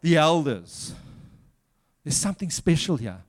the 0.01 0.17
elders. 0.17 0.95
There's 2.05 2.17
something 2.17 2.51
special 2.51 2.97
here 2.97 3.23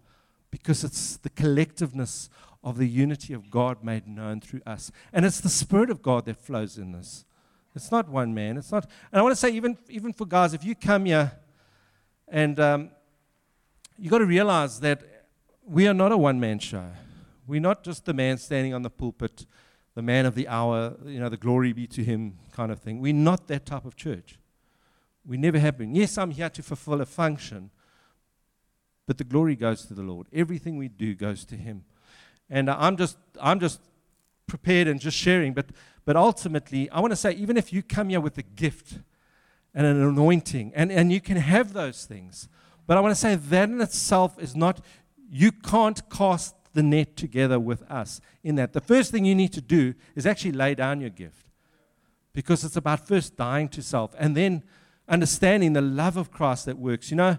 because 0.51 0.83
it's 0.83 1.17
the 1.17 1.29
collectiveness 1.29 2.29
of 2.63 2.77
the 2.77 2.87
unity 2.87 3.33
of 3.33 3.49
God 3.49 3.83
made 3.83 4.07
known 4.07 4.39
through 4.39 4.61
us. 4.65 4.91
And 5.11 5.25
it's 5.25 5.41
the 5.41 5.49
Spirit 5.49 5.89
of 5.89 6.01
God 6.01 6.25
that 6.25 6.37
flows 6.37 6.77
in 6.77 6.91
this. 6.91 7.25
It's 7.75 7.91
not 7.91 8.07
one 8.07 8.33
man. 8.33 8.57
It's 8.57 8.71
not. 8.71 8.85
And 9.11 9.19
I 9.19 9.23
want 9.23 9.33
to 9.33 9.39
say, 9.39 9.49
even, 9.51 9.77
even 9.89 10.13
for 10.13 10.25
guys, 10.25 10.53
if 10.53 10.63
you 10.63 10.75
come 10.75 11.05
here 11.05 11.31
and 12.27 12.59
um, 12.59 12.89
you've 13.97 14.11
got 14.11 14.19
to 14.19 14.25
realize 14.25 14.79
that 14.79 15.01
we 15.65 15.87
are 15.87 15.93
not 15.93 16.11
a 16.11 16.17
one 16.17 16.39
man 16.39 16.59
show. 16.59 16.85
We're 17.47 17.61
not 17.61 17.83
just 17.83 18.05
the 18.05 18.13
man 18.13 18.37
standing 18.37 18.73
on 18.73 18.81
the 18.81 18.89
pulpit, 18.89 19.45
the 19.95 20.01
man 20.01 20.25
of 20.25 20.35
the 20.35 20.47
hour, 20.47 20.95
you 21.05 21.19
know, 21.19 21.29
the 21.29 21.37
glory 21.37 21.73
be 21.73 21.87
to 21.87 22.03
him 22.03 22.37
kind 22.51 22.71
of 22.71 22.79
thing. 22.79 22.99
We're 22.99 23.13
not 23.13 23.47
that 23.47 23.65
type 23.65 23.85
of 23.85 23.95
church. 23.95 24.39
We 25.25 25.37
never 25.37 25.59
have 25.59 25.77
been. 25.77 25.95
Yes, 25.95 26.17
I'm 26.17 26.31
here 26.31 26.49
to 26.49 26.63
fulfill 26.63 27.01
a 27.01 27.05
function, 27.05 27.69
but 29.05 29.17
the 29.17 29.23
glory 29.23 29.55
goes 29.55 29.85
to 29.85 29.93
the 29.93 30.01
Lord. 30.01 30.27
Everything 30.33 30.77
we 30.77 30.87
do 30.87 31.15
goes 31.15 31.45
to 31.45 31.55
him. 31.55 31.83
And 32.49 32.69
I'm 32.69 32.97
just, 32.97 33.17
I'm 33.41 33.59
just 33.59 33.79
prepared 34.47 34.87
and 34.87 34.99
just 34.99 35.17
sharing, 35.17 35.53
but 35.53 35.67
but 36.05 36.15
ultimately, 36.15 36.89
I 36.89 36.99
want 36.99 37.11
to 37.11 37.17
say, 37.17 37.31
even 37.33 37.57
if 37.57 37.71
you 37.71 37.81
come 37.81 38.09
here 38.09 38.19
with 38.19 38.37
a 38.37 38.43
gift 38.43 38.99
and 39.73 39.85
an 39.85 40.01
anointing, 40.01 40.73
and, 40.75 40.91
and 40.91 41.11
you 41.11 41.21
can 41.21 41.37
have 41.37 41.73
those 41.73 42.05
things, 42.05 42.49
but 42.85 42.97
I 42.97 42.99
want 42.99 43.13
to 43.13 43.19
say 43.19 43.35
that 43.35 43.69
in 43.69 43.79
itself 43.79 44.37
is 44.41 44.55
not, 44.55 44.83
you 45.31 45.51
can't 45.51 46.01
cast 46.09 46.55
the 46.73 46.83
net 46.83 47.15
together 47.15 47.59
with 47.59 47.83
us 47.83 48.19
in 48.43 48.55
that. 48.55 48.73
The 48.73 48.81
first 48.81 49.11
thing 49.11 49.25
you 49.25 49.35
need 49.35 49.53
to 49.53 49.61
do 49.61 49.93
is 50.15 50.25
actually 50.25 50.53
lay 50.53 50.75
down 50.75 51.01
your 51.01 51.09
gift 51.09 51.47
because 52.33 52.63
it's 52.63 52.75
about 52.75 53.07
first 53.07 53.37
dying 53.37 53.69
to 53.69 53.81
self 53.81 54.13
and 54.17 54.35
then 54.35 54.63
understanding 55.07 55.73
the 55.73 55.81
love 55.81 56.17
of 56.17 56.31
Christ 56.31 56.65
that 56.65 56.77
works. 56.77 57.11
You 57.11 57.17
know, 57.17 57.37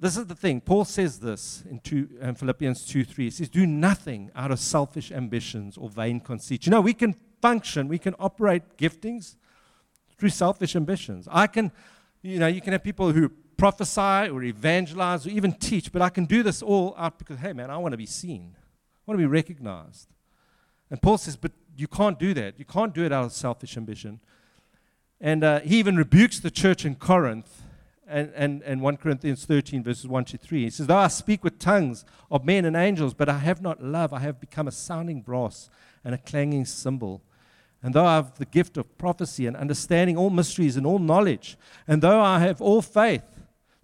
this 0.00 0.16
is 0.16 0.26
the 0.26 0.34
thing. 0.34 0.60
Paul 0.60 0.84
says 0.84 1.18
this 1.18 1.64
in, 1.68 1.80
two, 1.80 2.08
in 2.20 2.34
Philippians 2.34 2.86
2 2.86 3.04
3. 3.04 3.24
He 3.24 3.30
says, 3.30 3.48
Do 3.48 3.66
nothing 3.66 4.30
out 4.34 4.50
of 4.50 4.60
selfish 4.60 5.10
ambitions 5.10 5.76
or 5.76 5.90
vain 5.90 6.20
conceit. 6.20 6.66
You 6.66 6.70
know, 6.70 6.80
we 6.80 6.94
can 6.94 7.16
function, 7.42 7.88
we 7.88 7.98
can 7.98 8.14
operate 8.18 8.76
giftings 8.76 9.36
through 10.16 10.30
selfish 10.30 10.76
ambitions. 10.76 11.28
I 11.30 11.46
can, 11.46 11.72
you 12.22 12.38
know, 12.38 12.46
you 12.46 12.60
can 12.60 12.72
have 12.72 12.82
people 12.82 13.12
who 13.12 13.32
prophesy 13.58 14.30
or 14.30 14.42
evangelize 14.42 15.26
or 15.26 15.30
even 15.30 15.52
teach, 15.52 15.92
but 15.92 16.00
I 16.00 16.08
can 16.08 16.24
do 16.24 16.42
this 16.42 16.62
all 16.62 16.94
out 16.96 17.18
because, 17.18 17.40
hey, 17.40 17.52
man, 17.52 17.70
I 17.70 17.76
want 17.76 17.92
to 17.92 17.98
be 17.98 18.06
seen. 18.06 18.54
I 18.56 19.00
want 19.04 19.18
to 19.20 19.22
be 19.22 19.26
recognized. 19.26 20.08
And 20.90 21.02
Paul 21.02 21.18
says, 21.18 21.36
but 21.36 21.52
you 21.76 21.88
can't 21.88 22.18
do 22.18 22.32
that. 22.34 22.58
You 22.58 22.64
can't 22.64 22.94
do 22.94 23.04
it 23.04 23.12
out 23.12 23.24
of 23.24 23.32
selfish 23.32 23.76
ambition. 23.76 24.20
And 25.20 25.44
uh, 25.44 25.60
he 25.60 25.78
even 25.78 25.96
rebukes 25.96 26.40
the 26.40 26.50
church 26.50 26.84
in 26.84 26.94
Corinth 26.94 27.62
and, 28.06 28.32
and, 28.34 28.62
and 28.62 28.80
1 28.80 28.96
Corinthians 28.96 29.44
13, 29.44 29.82
verses 29.82 30.06
1 30.06 30.24
to 30.26 30.38
3. 30.38 30.62
He 30.62 30.70
says, 30.70 30.86
Though 30.86 30.96
I 30.96 31.08
speak 31.08 31.44
with 31.44 31.58
tongues 31.58 32.04
of 32.30 32.44
men 32.44 32.64
and 32.64 32.76
angels, 32.76 33.12
but 33.12 33.28
I 33.28 33.38
have 33.38 33.60
not 33.60 33.82
love, 33.82 34.12
I 34.12 34.20
have 34.20 34.40
become 34.40 34.68
a 34.68 34.72
sounding 34.72 35.20
brass 35.20 35.68
and 36.04 36.14
a 36.14 36.18
clanging 36.18 36.64
cymbal. 36.64 37.20
And 37.82 37.94
though 37.94 38.06
I 38.06 38.16
have 38.16 38.38
the 38.38 38.46
gift 38.46 38.76
of 38.76 38.96
prophecy 38.98 39.46
and 39.46 39.56
understanding 39.56 40.16
all 40.16 40.30
mysteries 40.30 40.76
and 40.76 40.86
all 40.86 40.98
knowledge, 40.98 41.58
and 41.86 42.00
though 42.00 42.20
I 42.20 42.38
have 42.38 42.62
all 42.62 42.82
faith, 42.82 43.22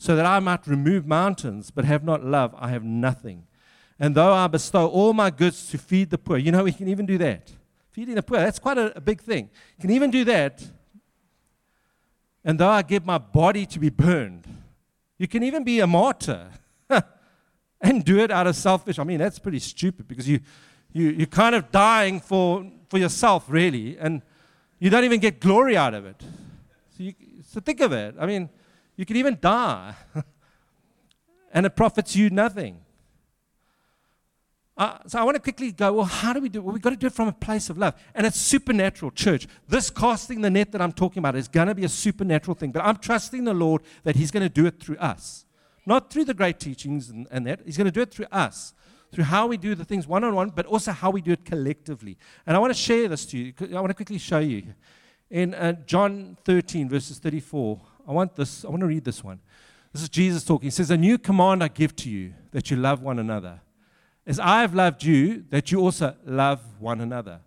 so 0.05 0.14
that 0.17 0.27
I 0.27 0.38
might 0.38 0.67
remove 0.67 1.07
mountains, 1.07 1.71
but 1.71 1.87
have 1.87 2.05
not 2.05 2.23
love, 2.23 2.55
I 2.59 2.69
have 2.69 2.85
nothing. 2.85 3.47
And 3.99 4.14
though 4.14 4.35
I 4.35 4.49
bestow 4.49 4.87
all 4.87 5.14
my 5.14 5.31
goods 5.31 5.71
to 5.71 5.79
feed 5.79 6.11
the 6.11 6.19
poor, 6.19 6.37
you 6.37 6.53
know, 6.53 6.64
we 6.64 6.73
can 6.73 6.88
even 6.88 7.07
do 7.07 7.17
that. 7.17 7.51
Feeding 7.90 8.17
the 8.17 8.23
poor, 8.23 8.37
that's 8.37 8.59
quite 8.59 8.77
a, 8.77 8.95
a 8.99 9.01
big 9.01 9.23
thing. 9.23 9.49
You 9.79 9.81
can 9.81 9.90
even 9.90 10.11
do 10.11 10.23
that. 10.25 10.62
And 12.45 12.61
though 12.61 12.69
I 12.69 12.83
give 12.83 13.07
my 13.07 13.17
body 13.17 13.64
to 13.64 13.79
be 13.79 13.88
burned, 13.88 14.47
you 15.17 15.27
can 15.27 15.43
even 15.43 15.64
be 15.64 15.81
a 15.81 15.87
martyr 15.87 16.51
and 17.81 18.05
do 18.05 18.19
it 18.19 18.31
out 18.31 18.47
of 18.47 18.57
selfish. 18.57 18.99
I 18.99 19.05
mean, 19.05 19.21
that's 19.21 19.38
pretty 19.38 19.61
stupid 19.61 20.07
because 20.07 20.29
you, 20.29 20.40
you, 20.93 21.12
you're 21.12 21.27
kind 21.27 21.55
of 21.55 21.73
dying 21.73 22.21
for 22.21 22.71
for 22.90 22.99
yourself, 22.99 23.47
really, 23.49 23.97
and 23.97 24.21
you 24.79 24.90
don't 24.90 25.05
even 25.05 25.19
get 25.19 25.40
glory 25.40 25.79
out 25.79 25.95
of 25.95 26.05
it. 26.05 26.21
So, 26.95 27.05
you, 27.05 27.14
so 27.49 27.61
think 27.61 27.81
of 27.81 27.93
it. 27.93 28.17
I 28.21 28.27
mean, 28.27 28.51
you 28.97 29.05
can 29.05 29.17
even 29.17 29.39
die, 29.41 29.95
and 31.53 31.67
it 31.67 31.77
profits 31.77 32.15
you 32.15 32.31
nothing. 32.31 32.81
Uh, 34.77 34.99
so 35.07 35.21
I 35.21 35.23
want 35.23 35.37
to 35.37 35.41
quickly 35.41 35.71
go, 35.71 35.93
well, 35.93 36.05
how 36.05 36.33
do 36.33 36.41
we 36.41 36.49
do 36.49 36.59
it? 36.59 36.63
Well, 36.65 36.73
we've 36.73 36.83
got 36.83 36.91
to 36.91 36.97
do 36.97 37.07
it 37.07 37.13
from 37.13 37.29
a 37.29 37.33
place 37.33 37.71
of 37.71 37.79
love. 37.79 37.95
And 38.13 38.27
it's 38.27 38.41
supernatural, 38.41 39.13
church. 39.13 39.47
This 39.69 39.89
casting 39.89 40.41
the 40.41 40.51
net 40.51 40.73
that 40.73 40.83
I'm 40.83 40.91
talking 40.91 41.21
about 41.21 41.37
is 41.37 41.47
going 41.47 41.69
to 41.69 41.77
be 41.77 41.85
a 41.85 41.89
supernatural 41.89 42.57
thing. 42.57 42.73
But 42.73 42.85
I'm 42.85 42.97
trusting 42.97 43.45
the 43.45 43.55
Lord 43.55 43.83
that 44.03 44.17
He's 44.17 44.33
going 44.33 44.43
to 44.43 44.49
do 44.49 44.67
it 44.67 44.81
through 44.81 44.97
us. 44.97 45.45
Not 45.87 46.11
through 46.11 46.25
the 46.25 46.35
great 46.35 46.59
teachings 46.59 47.09
and, 47.09 47.29
and 47.31 47.47
that. 47.47 47.61
He's 47.65 47.77
going 47.77 47.85
to 47.85 47.93
do 47.93 48.01
it 48.01 48.11
through 48.11 48.27
us 48.33 48.75
through 49.15 49.25
how 49.25 49.47
we 49.47 49.57
do 49.57 49.75
the 49.75 49.85
things 49.85 50.07
one 50.07 50.25
on 50.25 50.35
one, 50.35 50.51
but 50.51 50.67
also 50.67 50.93
how 50.93 51.11
we 51.11 51.23
do 51.23 51.33
it 51.33 51.45
collectively. 51.45 52.19
And 52.47 52.57
I 52.57 52.61
want 52.61 52.73
to 52.73 52.79
share 52.79 53.09
this 53.09 53.25
to 53.27 53.39
you. 53.39 53.55
I 53.75 53.81
want 53.81 53.91
to 53.91 53.95
quickly 53.95 54.19
show 54.19 54.41
you. 54.41 54.75
In 55.31 55.55
uh, 55.55 55.73
John 55.87 56.37
13, 56.45 56.89
verses 56.89 57.19
34, 57.19 57.81
I 58.07 58.12
want 58.12 58.37
this, 58.37 58.64
I 58.64 58.69
want 58.69 58.81
to 58.81 58.87
read 58.87 59.05
this 59.05 59.23
one. 59.23 59.40
This 59.93 60.03
is 60.03 60.09
Jesus 60.09 60.45
talking. 60.45 60.67
He 60.67 60.71
says, 60.71 60.90
A 60.90 60.97
new 60.97 61.19
command 61.19 61.62
I 61.62 61.69
give 61.69 61.95
to 61.97 62.11
you, 62.11 62.35
that 62.51 62.71
you 62.71 62.77
love 62.77 63.03
one 63.03 63.19
another. 63.19 63.61
as 64.27 64.40
I 64.40 64.62
have 64.62 64.75
loved 64.75 65.05
you, 65.05 65.45
that 65.51 65.71
you 65.71 65.81
also 65.81 66.17
love 66.25 66.61
one 66.81 67.01
another. 67.01 67.40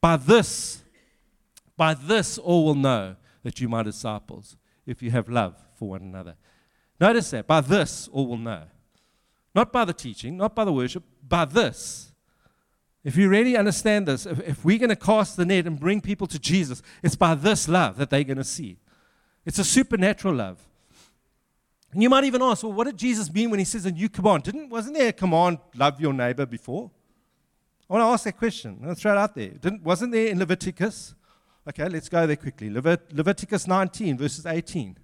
By 0.00 0.16
this, 0.16 0.82
by 1.76 1.94
this 1.94 2.38
all 2.38 2.64
will 2.64 2.74
know 2.74 3.16
that 3.42 3.60
you 3.60 3.68
are 3.68 3.70
my 3.70 3.82
disciples, 3.82 4.56
if 4.86 5.02
you 5.02 5.10
have 5.10 5.28
love 5.28 5.54
for 5.74 5.88
one 5.90 6.02
another. 6.02 6.36
Notice 7.00 7.30
that. 7.30 7.46
By 7.46 7.60
this 7.60 8.08
all 8.12 8.26
will 8.26 8.38
know. 8.38 8.62
Not 9.54 9.72
by 9.72 9.84
the 9.84 9.92
teaching, 9.92 10.36
not 10.36 10.54
by 10.54 10.64
the 10.64 10.72
worship, 10.72 11.02
by 11.26 11.44
this. 11.44 12.12
If 13.04 13.16
you 13.16 13.28
really 13.28 13.56
understand 13.56 14.06
this, 14.06 14.26
if, 14.26 14.40
if 14.40 14.64
we're 14.64 14.78
going 14.78 14.90
to 14.90 14.96
cast 14.96 15.36
the 15.36 15.46
net 15.46 15.66
and 15.66 15.78
bring 15.78 16.00
people 16.00 16.26
to 16.26 16.38
Jesus, 16.38 16.82
it's 17.02 17.16
by 17.16 17.34
this 17.34 17.68
love 17.68 17.96
that 17.98 18.10
they're 18.10 18.24
going 18.24 18.36
to 18.36 18.44
see. 18.44 18.78
It's 19.46 19.60
a 19.60 19.64
supernatural 19.64 20.34
love. 20.34 20.58
And 21.92 22.02
you 22.02 22.10
might 22.10 22.24
even 22.24 22.42
ask, 22.42 22.62
well, 22.64 22.72
what 22.72 22.84
did 22.84 22.98
Jesus 22.98 23.32
mean 23.32 23.48
when 23.48 23.60
he 23.60 23.64
says 23.64 23.86
a 23.86 23.92
new 23.92 24.08
command? 24.08 24.42
Didn't, 24.42 24.68
wasn't 24.68 24.96
there 24.96 25.08
a 25.08 25.12
command, 25.12 25.58
love 25.74 26.00
your 26.00 26.12
neighbor, 26.12 26.44
before? 26.44 26.90
I 27.88 27.92
want 27.92 28.02
to 28.02 28.06
ask 28.06 28.24
that 28.24 28.36
question. 28.36 28.82
To 28.82 28.94
throw 28.94 29.12
it 29.12 29.18
out 29.18 29.34
there. 29.34 29.50
Didn't, 29.50 29.82
wasn't 29.82 30.12
there 30.12 30.26
in 30.26 30.38
Leviticus? 30.40 31.14
Okay, 31.68 31.88
let's 31.88 32.08
go 32.08 32.26
there 32.26 32.36
quickly. 32.36 32.68
Levit- 32.68 33.12
Leviticus 33.12 33.66
19, 33.66 34.18
verses 34.18 34.44
18. 34.44 34.98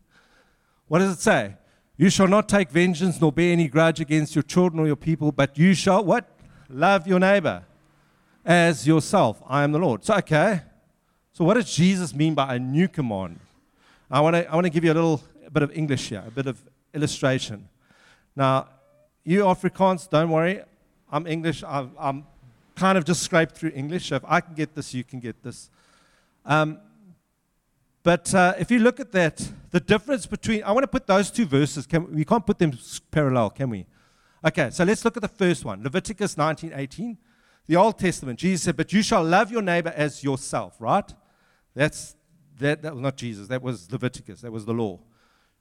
What 0.89 0.99
does 0.99 1.17
it 1.17 1.21
say? 1.21 1.55
You 1.97 2.11
shall 2.11 2.29
not 2.29 2.49
take 2.49 2.71
vengeance 2.71 3.21
nor 3.21 3.31
bear 3.31 3.53
any 3.53 3.69
grudge 3.69 4.01
against 4.01 4.35
your 4.35 4.43
children 4.43 4.81
or 4.81 4.87
your 4.87 4.97
people, 4.97 5.31
but 5.31 5.57
you 5.57 5.75
shall 5.75 6.05
what? 6.05 6.29
Love 6.69 7.07
your 7.07 7.21
neighbor 7.21 7.63
as 8.45 8.87
yourself. 8.87 9.41
I 9.47 9.63
am 9.63 9.73
the 9.73 9.79
Lord. 9.79 10.05
So, 10.05 10.15
okay. 10.17 10.63
So, 11.33 11.45
what 11.45 11.55
does 11.55 11.73
Jesus 11.73 12.15
mean 12.15 12.35
by 12.35 12.57
a 12.57 12.59
new 12.59 12.89
command? 12.89 13.39
I 14.12 14.20
want 14.20 14.37
to 14.37 14.46
I 14.46 14.55
want 14.55 14.66
to 14.66 14.70
give 14.70 14.85
you 14.85 14.92
a 14.92 14.98
little 15.01 15.22
bit 15.51 15.62
of 15.62 15.72
English 15.72 16.11
here, 16.11 16.22
a 16.27 16.31
bit 16.31 16.46
of 16.46 16.62
illustration. 16.92 17.66
Now, 18.37 18.68
you 19.25 19.44
Afrikaans, 19.44 20.09
don't 20.11 20.29
worry. 20.29 20.62
I'm 21.11 21.27
English. 21.27 21.64
i 21.64 21.88
am 21.98 22.27
kind 22.77 22.98
of 22.98 23.07
just 23.07 23.22
scraped 23.22 23.57
through 23.57 23.72
English. 23.75 24.09
So 24.09 24.16
if 24.16 24.25
I 24.29 24.42
can 24.42 24.55
get 24.55 24.75
this, 24.75 24.92
you 24.92 25.03
can 25.03 25.18
get 25.18 25.42
this. 25.42 25.70
Um, 26.44 26.79
but 28.03 28.35
uh, 28.35 28.53
if 28.59 28.70
you 28.70 28.81
look 28.81 29.01
at 29.01 29.12
that, 29.12 29.51
the 29.70 29.81
difference 29.81 30.27
between, 30.27 30.62
I 30.62 30.72
want 30.72 30.85
to 30.85 30.88
put 30.88 31.07
those 31.07 31.31
two 31.31 31.46
verses, 31.46 31.87
can, 31.87 32.14
we 32.14 32.27
can't 32.27 32.44
put 32.44 32.59
them 32.59 32.79
parallel, 33.11 33.48
can 33.48 33.70
we? 33.70 33.87
Okay, 34.44 34.68
so 34.70 34.85
let's 34.85 35.07
look 35.07 35.16
at 35.16 35.22
the 35.22 35.29
first 35.29 35.64
one 35.64 35.83
Leviticus 35.83 36.37
19 36.37 36.72
18. 36.75 37.16
The 37.66 37.77
Old 37.77 37.98
Testament, 37.98 38.38
Jesus 38.38 38.64
said, 38.64 38.77
But 38.77 38.92
you 38.92 39.03
shall 39.03 39.25
love 39.25 39.51
your 39.51 39.62
neighbor 39.62 39.94
as 39.96 40.22
yourself, 40.22 40.77
right? 40.81 41.11
That's 41.75 42.16
that, 42.62 42.83
that 42.83 42.92
was 42.92 43.03
not 43.03 43.16
Jesus, 43.16 43.48
that 43.48 43.62
was 43.62 43.90
Leviticus, 43.90 44.40
that 44.40 44.53
was 44.53 44.64
the 44.64 44.72
law. 44.72 44.98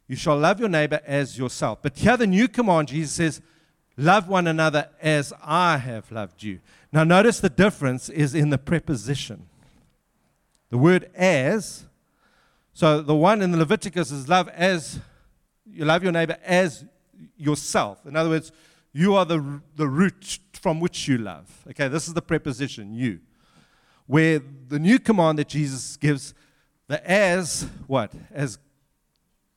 You 0.08 0.16
shall 0.16 0.38
love 0.38 0.60
your 0.60 0.70
neighbor 0.70 1.02
as 1.06 1.38
yourself. 1.38 1.80
But 1.82 1.98
here 1.98 2.18
the 2.18 2.28
new 2.28 2.48
command, 2.48 2.90
Jesus 2.90 3.14
says, 3.14 3.42
Love 3.98 4.28
one 4.28 4.48
another 4.48 4.90
as 5.02 5.34
I 5.44 5.78
have 5.78 6.12
loved 6.12 6.44
you. 6.44 6.60
Now, 6.92 7.04
notice 7.04 7.40
the 7.40 7.50
difference 7.50 8.10
is 8.10 8.34
in 8.34 8.50
the 8.50 8.58
preposition. 8.58 9.48
The 10.70 10.78
word 10.78 11.12
as, 11.14 11.86
so 12.74 13.02
the 13.02 13.16
one 13.16 13.42
in 13.42 13.52
the 13.52 13.58
Leviticus 13.58 14.12
is 14.12 14.30
love 14.30 14.48
as, 14.50 15.00
you 15.66 15.86
love 15.86 16.04
your 16.04 16.14
neighbor 16.14 16.38
as 16.44 16.86
yourself. 17.38 18.06
In 18.06 18.16
other 18.16 18.30
words, 18.30 18.52
you 18.94 19.16
are 19.16 19.26
the, 19.26 19.62
the 19.76 19.88
root 19.88 20.40
from 20.54 20.80
which 20.80 21.08
you 21.08 21.18
love. 21.18 21.50
Okay, 21.70 21.88
this 21.88 22.08
is 22.08 22.14
the 22.14 22.22
preposition, 22.22 22.94
you. 22.94 23.20
Where 24.08 24.42
the 24.68 24.80
new 24.80 25.00
command 25.00 25.40
that 25.40 25.50
Jesus 25.50 25.98
gives, 25.98 26.34
the 26.92 27.10
as, 27.10 27.66
what? 27.88 28.12
As 28.34 28.60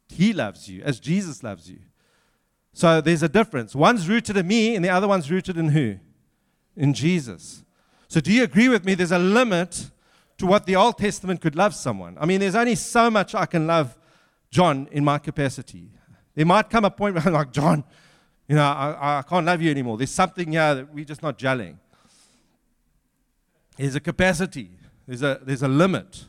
he 0.08 0.32
loves 0.32 0.68
you, 0.68 0.82
as 0.82 1.00
Jesus 1.00 1.42
loves 1.42 1.68
you. 1.68 1.80
So 2.72 3.00
there's 3.00 3.24
a 3.24 3.28
difference. 3.28 3.74
One's 3.74 4.08
rooted 4.08 4.36
in 4.36 4.46
me, 4.46 4.76
and 4.76 4.84
the 4.84 4.88
other 4.88 5.08
one's 5.08 5.30
rooted 5.30 5.58
in 5.58 5.70
who? 5.70 5.96
In 6.76 6.94
Jesus. 6.94 7.64
So 8.06 8.20
do 8.20 8.32
you 8.32 8.44
agree 8.44 8.68
with 8.68 8.84
me? 8.84 8.94
There's 8.94 9.12
a 9.12 9.18
limit 9.18 9.90
to 10.38 10.46
what 10.46 10.66
the 10.66 10.76
Old 10.76 10.98
Testament 10.98 11.40
could 11.40 11.56
love 11.56 11.74
someone. 11.74 12.16
I 12.20 12.26
mean, 12.26 12.38
there's 12.38 12.54
only 12.54 12.76
so 12.76 13.10
much 13.10 13.34
I 13.34 13.46
can 13.46 13.66
love 13.66 13.98
John 14.50 14.88
in 14.92 15.04
my 15.04 15.18
capacity. 15.18 15.90
There 16.36 16.46
might 16.46 16.70
come 16.70 16.84
a 16.84 16.90
point 16.90 17.16
where 17.16 17.26
I'm 17.26 17.32
like, 17.32 17.52
John, 17.52 17.82
you 18.46 18.54
know, 18.54 18.62
I, 18.62 19.18
I 19.18 19.22
can't 19.22 19.46
love 19.46 19.60
you 19.60 19.72
anymore. 19.72 19.96
There's 19.96 20.10
something 20.10 20.52
here 20.52 20.74
that 20.76 20.94
we're 20.94 21.04
just 21.04 21.22
not 21.22 21.38
gelling. 21.38 21.78
There's 23.76 23.96
a 23.96 24.00
capacity, 24.00 24.70
there's 25.06 25.22
a, 25.22 25.40
there's 25.42 25.62
a 25.64 25.68
limit, 25.68 26.26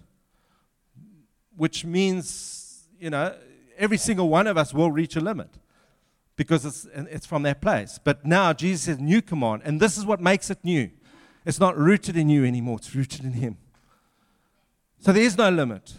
which 1.57 1.85
means, 1.85 2.87
you 2.99 3.09
know, 3.09 3.35
every 3.77 3.97
single 3.97 4.29
one 4.29 4.47
of 4.47 4.57
us 4.57 4.73
will 4.73 4.91
reach 4.91 5.15
a 5.15 5.21
limit 5.21 5.49
because 6.35 6.65
it's, 6.65 6.87
it's 6.93 7.25
from 7.25 7.43
that 7.43 7.61
place. 7.61 7.99
But 8.03 8.25
now 8.25 8.53
Jesus 8.53 8.83
says, 8.83 8.99
new 8.99 9.21
command, 9.21 9.61
and 9.65 9.79
this 9.79 9.97
is 9.97 10.05
what 10.05 10.21
makes 10.21 10.49
it 10.49 10.59
new. 10.63 10.89
It's 11.45 11.59
not 11.59 11.77
rooted 11.77 12.17
in 12.17 12.29
you 12.29 12.45
anymore, 12.45 12.77
it's 12.77 12.93
rooted 12.95 13.23
in 13.23 13.33
Him. 13.33 13.57
So 14.99 15.11
there 15.11 15.23
is 15.23 15.37
no 15.37 15.49
limit. 15.49 15.93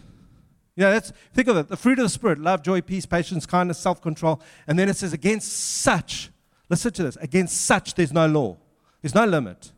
Yeah, 0.74 0.90
that's, 0.90 1.12
think 1.32 1.48
of 1.48 1.56
it 1.56 1.68
the 1.68 1.76
fruit 1.76 1.98
of 1.98 2.04
the 2.04 2.10
Spirit 2.10 2.38
love, 2.38 2.62
joy, 2.62 2.80
peace, 2.82 3.06
patience, 3.06 3.46
kindness, 3.46 3.78
self 3.78 4.02
control. 4.02 4.40
And 4.66 4.78
then 4.78 4.88
it 4.88 4.96
says, 4.96 5.12
against 5.12 5.52
such, 5.52 6.30
listen 6.68 6.92
to 6.92 7.04
this, 7.04 7.16
against 7.16 7.62
such 7.62 7.94
there's 7.94 8.12
no 8.12 8.26
law, 8.26 8.56
there's 9.00 9.14
no 9.14 9.24
limit. 9.24 9.72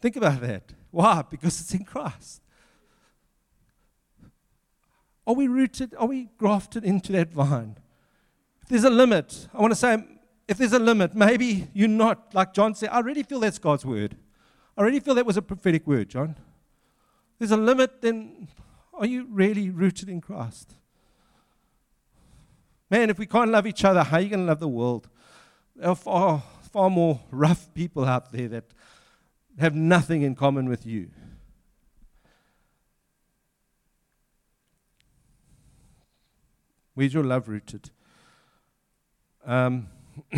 Think 0.00 0.16
about 0.16 0.40
that. 0.42 0.74
Why? 0.90 1.22
Because 1.28 1.60
it's 1.60 1.74
in 1.74 1.84
Christ. 1.84 2.42
Are 5.28 5.34
we 5.34 5.46
rooted? 5.46 5.94
Are 5.98 6.06
we 6.06 6.30
grafted 6.38 6.84
into 6.84 7.12
that 7.12 7.30
vine? 7.30 7.76
If 8.62 8.70
there's 8.70 8.84
a 8.84 8.90
limit, 8.90 9.46
I 9.52 9.60
want 9.60 9.72
to 9.72 9.76
say, 9.76 10.02
if 10.48 10.56
there's 10.56 10.72
a 10.72 10.78
limit, 10.78 11.14
maybe 11.14 11.68
you're 11.74 11.86
not, 11.86 12.34
like 12.34 12.54
John 12.54 12.74
said, 12.74 12.88
I 12.88 12.96
already 12.96 13.22
feel 13.22 13.38
that's 13.40 13.58
God's 13.58 13.84
word. 13.84 14.16
I 14.74 14.80
already 14.80 15.00
feel 15.00 15.14
that 15.16 15.26
was 15.26 15.36
a 15.36 15.42
prophetic 15.42 15.86
word, 15.86 16.08
John. 16.08 16.36
There's 17.38 17.50
a 17.50 17.58
limit, 17.58 18.00
then 18.00 18.48
are 18.94 19.04
you 19.04 19.26
really 19.30 19.68
rooted 19.68 20.08
in 20.08 20.22
Christ? 20.22 20.72
Man, 22.90 23.10
if 23.10 23.18
we 23.18 23.26
can't 23.26 23.50
love 23.50 23.66
each 23.66 23.84
other, 23.84 24.02
how 24.02 24.16
are 24.16 24.20
you 24.22 24.30
going 24.30 24.40
to 24.40 24.46
love 24.46 24.60
the 24.60 24.68
world? 24.68 25.10
There 25.76 25.90
are 25.90 25.94
far, 25.94 26.42
far 26.72 26.88
more 26.88 27.20
rough 27.30 27.72
people 27.74 28.06
out 28.06 28.32
there 28.32 28.48
that 28.48 28.64
have 29.58 29.74
nothing 29.74 30.22
in 30.22 30.34
common 30.34 30.70
with 30.70 30.86
you. 30.86 31.10
Where's 36.98 37.14
your 37.14 37.22
love 37.22 37.48
rooted? 37.48 37.90
Um, 39.46 39.86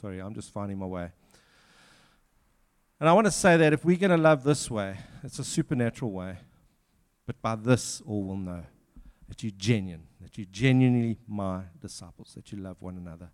sorry, 0.00 0.20
I'm 0.20 0.32
just 0.32 0.52
finding 0.52 0.78
my 0.78 0.86
way. 0.86 1.10
And 3.00 3.08
I 3.08 3.12
want 3.14 3.24
to 3.24 3.32
say 3.32 3.56
that 3.56 3.72
if 3.72 3.84
we're 3.84 3.96
going 3.96 4.12
to 4.12 4.16
love 4.16 4.44
this 4.44 4.70
way, 4.70 4.96
it's 5.24 5.40
a 5.40 5.44
supernatural 5.44 6.12
way. 6.12 6.36
But 7.26 7.42
by 7.42 7.56
this, 7.56 8.00
all 8.06 8.22
will 8.22 8.36
know 8.36 8.62
that 9.26 9.42
you're 9.42 9.50
genuine, 9.58 10.04
that 10.20 10.38
you're 10.38 10.46
genuinely 10.52 11.18
my 11.26 11.62
disciples, 11.82 12.34
that 12.36 12.52
you 12.52 12.58
love 12.58 12.76
one 12.78 12.96
another. 12.96 13.30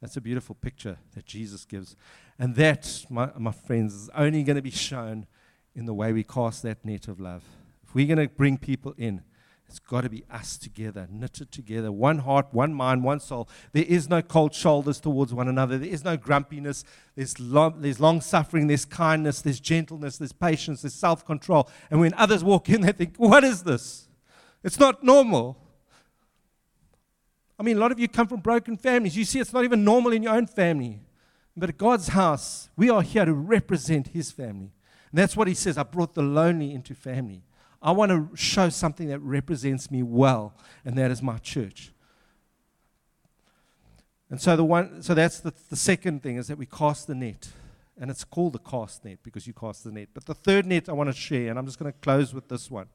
That's 0.00 0.16
a 0.16 0.22
beautiful 0.22 0.54
picture 0.54 0.96
that 1.14 1.26
Jesus 1.26 1.66
gives. 1.66 1.94
And 2.38 2.54
that, 2.54 3.04
my, 3.10 3.28
my 3.36 3.52
friends, 3.52 3.92
is 3.92 4.10
only 4.14 4.44
going 4.44 4.56
to 4.56 4.62
be 4.62 4.70
shown 4.70 5.26
in 5.74 5.84
the 5.84 5.92
way 5.92 6.10
we 6.10 6.24
cast 6.24 6.62
that 6.62 6.86
net 6.86 7.06
of 7.06 7.20
love. 7.20 7.42
If 7.86 7.94
we're 7.94 8.06
going 8.06 8.26
to 8.26 8.34
bring 8.34 8.56
people 8.56 8.94
in, 8.96 9.24
it's 9.68 9.78
got 9.78 10.00
to 10.00 10.08
be 10.08 10.24
us 10.30 10.56
together, 10.56 11.06
knitted 11.10 11.52
together, 11.52 11.92
one 11.92 12.20
heart, 12.20 12.46
one 12.52 12.72
mind, 12.72 13.04
one 13.04 13.20
soul. 13.20 13.50
There 13.72 13.84
is 13.86 14.08
no 14.08 14.22
cold 14.22 14.54
shoulders 14.54 14.98
towards 14.98 15.34
one 15.34 15.46
another. 15.46 15.76
There 15.76 15.90
is 15.90 16.04
no 16.04 16.16
grumpiness. 16.16 16.84
There's 17.14 17.38
long, 17.38 17.82
there's 17.82 18.00
long 18.00 18.22
suffering, 18.22 18.68
there's 18.68 18.86
kindness, 18.86 19.42
there's 19.42 19.60
gentleness, 19.60 20.16
there's 20.16 20.32
patience, 20.32 20.82
there's 20.82 20.94
self 20.94 21.26
control. 21.26 21.68
And 21.90 22.00
when 22.00 22.14
others 22.14 22.42
walk 22.42 22.70
in, 22.70 22.80
they 22.80 22.92
think, 22.92 23.16
What 23.18 23.44
is 23.44 23.62
this? 23.62 24.08
It's 24.64 24.80
not 24.80 25.04
normal. 25.04 25.58
I 27.58 27.62
mean, 27.62 27.76
a 27.76 27.80
lot 27.80 27.92
of 27.92 27.98
you 27.98 28.08
come 28.08 28.26
from 28.26 28.40
broken 28.40 28.76
families. 28.76 29.16
You 29.16 29.24
see, 29.24 29.40
it's 29.40 29.52
not 29.52 29.64
even 29.64 29.84
normal 29.84 30.12
in 30.12 30.22
your 30.22 30.34
own 30.34 30.46
family. 30.46 31.00
But 31.56 31.68
at 31.68 31.76
God's 31.76 32.08
house, 32.08 32.70
we 32.76 32.88
are 32.88 33.02
here 33.02 33.24
to 33.24 33.34
represent 33.34 34.08
His 34.08 34.30
family. 34.30 34.72
And 35.10 35.18
that's 35.18 35.36
what 35.36 35.46
He 35.48 35.54
says 35.54 35.76
I 35.76 35.82
brought 35.82 36.14
the 36.14 36.22
lonely 36.22 36.72
into 36.72 36.94
family. 36.94 37.42
I 37.80 37.92
want 37.92 38.10
to 38.10 38.36
show 38.36 38.68
something 38.68 39.08
that 39.08 39.20
represents 39.20 39.90
me 39.90 40.02
well, 40.02 40.54
and 40.84 40.96
that 40.98 41.10
is 41.10 41.22
my 41.22 41.38
church. 41.38 41.92
And 44.30 44.40
so 44.40 44.56
the 44.56 44.64
one, 44.64 45.02
so 45.02 45.14
that's 45.14 45.40
the, 45.40 45.54
the 45.70 45.76
second 45.76 46.22
thing 46.22 46.36
is 46.36 46.48
that 46.48 46.58
we 46.58 46.66
cast 46.66 47.06
the 47.06 47.14
net, 47.14 47.48
and 47.98 48.10
it's 48.10 48.24
called 48.24 48.52
the 48.52 48.58
cast 48.58 49.04
net 49.04 49.18
because 49.22 49.46
you 49.46 49.52
cast 49.52 49.84
the 49.84 49.92
net. 49.92 50.08
But 50.12 50.26
the 50.26 50.34
third 50.34 50.66
net 50.66 50.88
I 50.88 50.92
want 50.92 51.08
to 51.08 51.16
share, 51.16 51.50
and 51.50 51.58
I'm 51.58 51.66
just 51.66 51.78
going 51.78 51.92
to 51.92 51.98
close 52.00 52.34
with 52.34 52.48
this 52.48 52.70
one. 52.70 52.88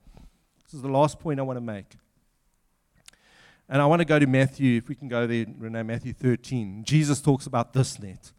This 0.65 0.75
is 0.75 0.81
the 0.81 0.89
last 0.89 1.19
point 1.19 1.39
I 1.39 1.43
want 1.43 1.57
to 1.57 1.61
make. 1.61 1.95
And 3.69 3.81
I 3.81 3.85
want 3.85 4.01
to 4.01 4.05
go 4.05 4.19
to 4.19 4.27
Matthew, 4.27 4.77
if 4.77 4.89
we 4.89 4.95
can 4.95 5.07
go 5.07 5.25
there, 5.25 5.45
Renee, 5.57 5.83
Matthew 5.83 6.13
13. 6.13 6.83
Jesus 6.83 7.21
talks 7.21 7.45
about 7.45 7.73
this 7.73 7.99
net. 7.99 8.31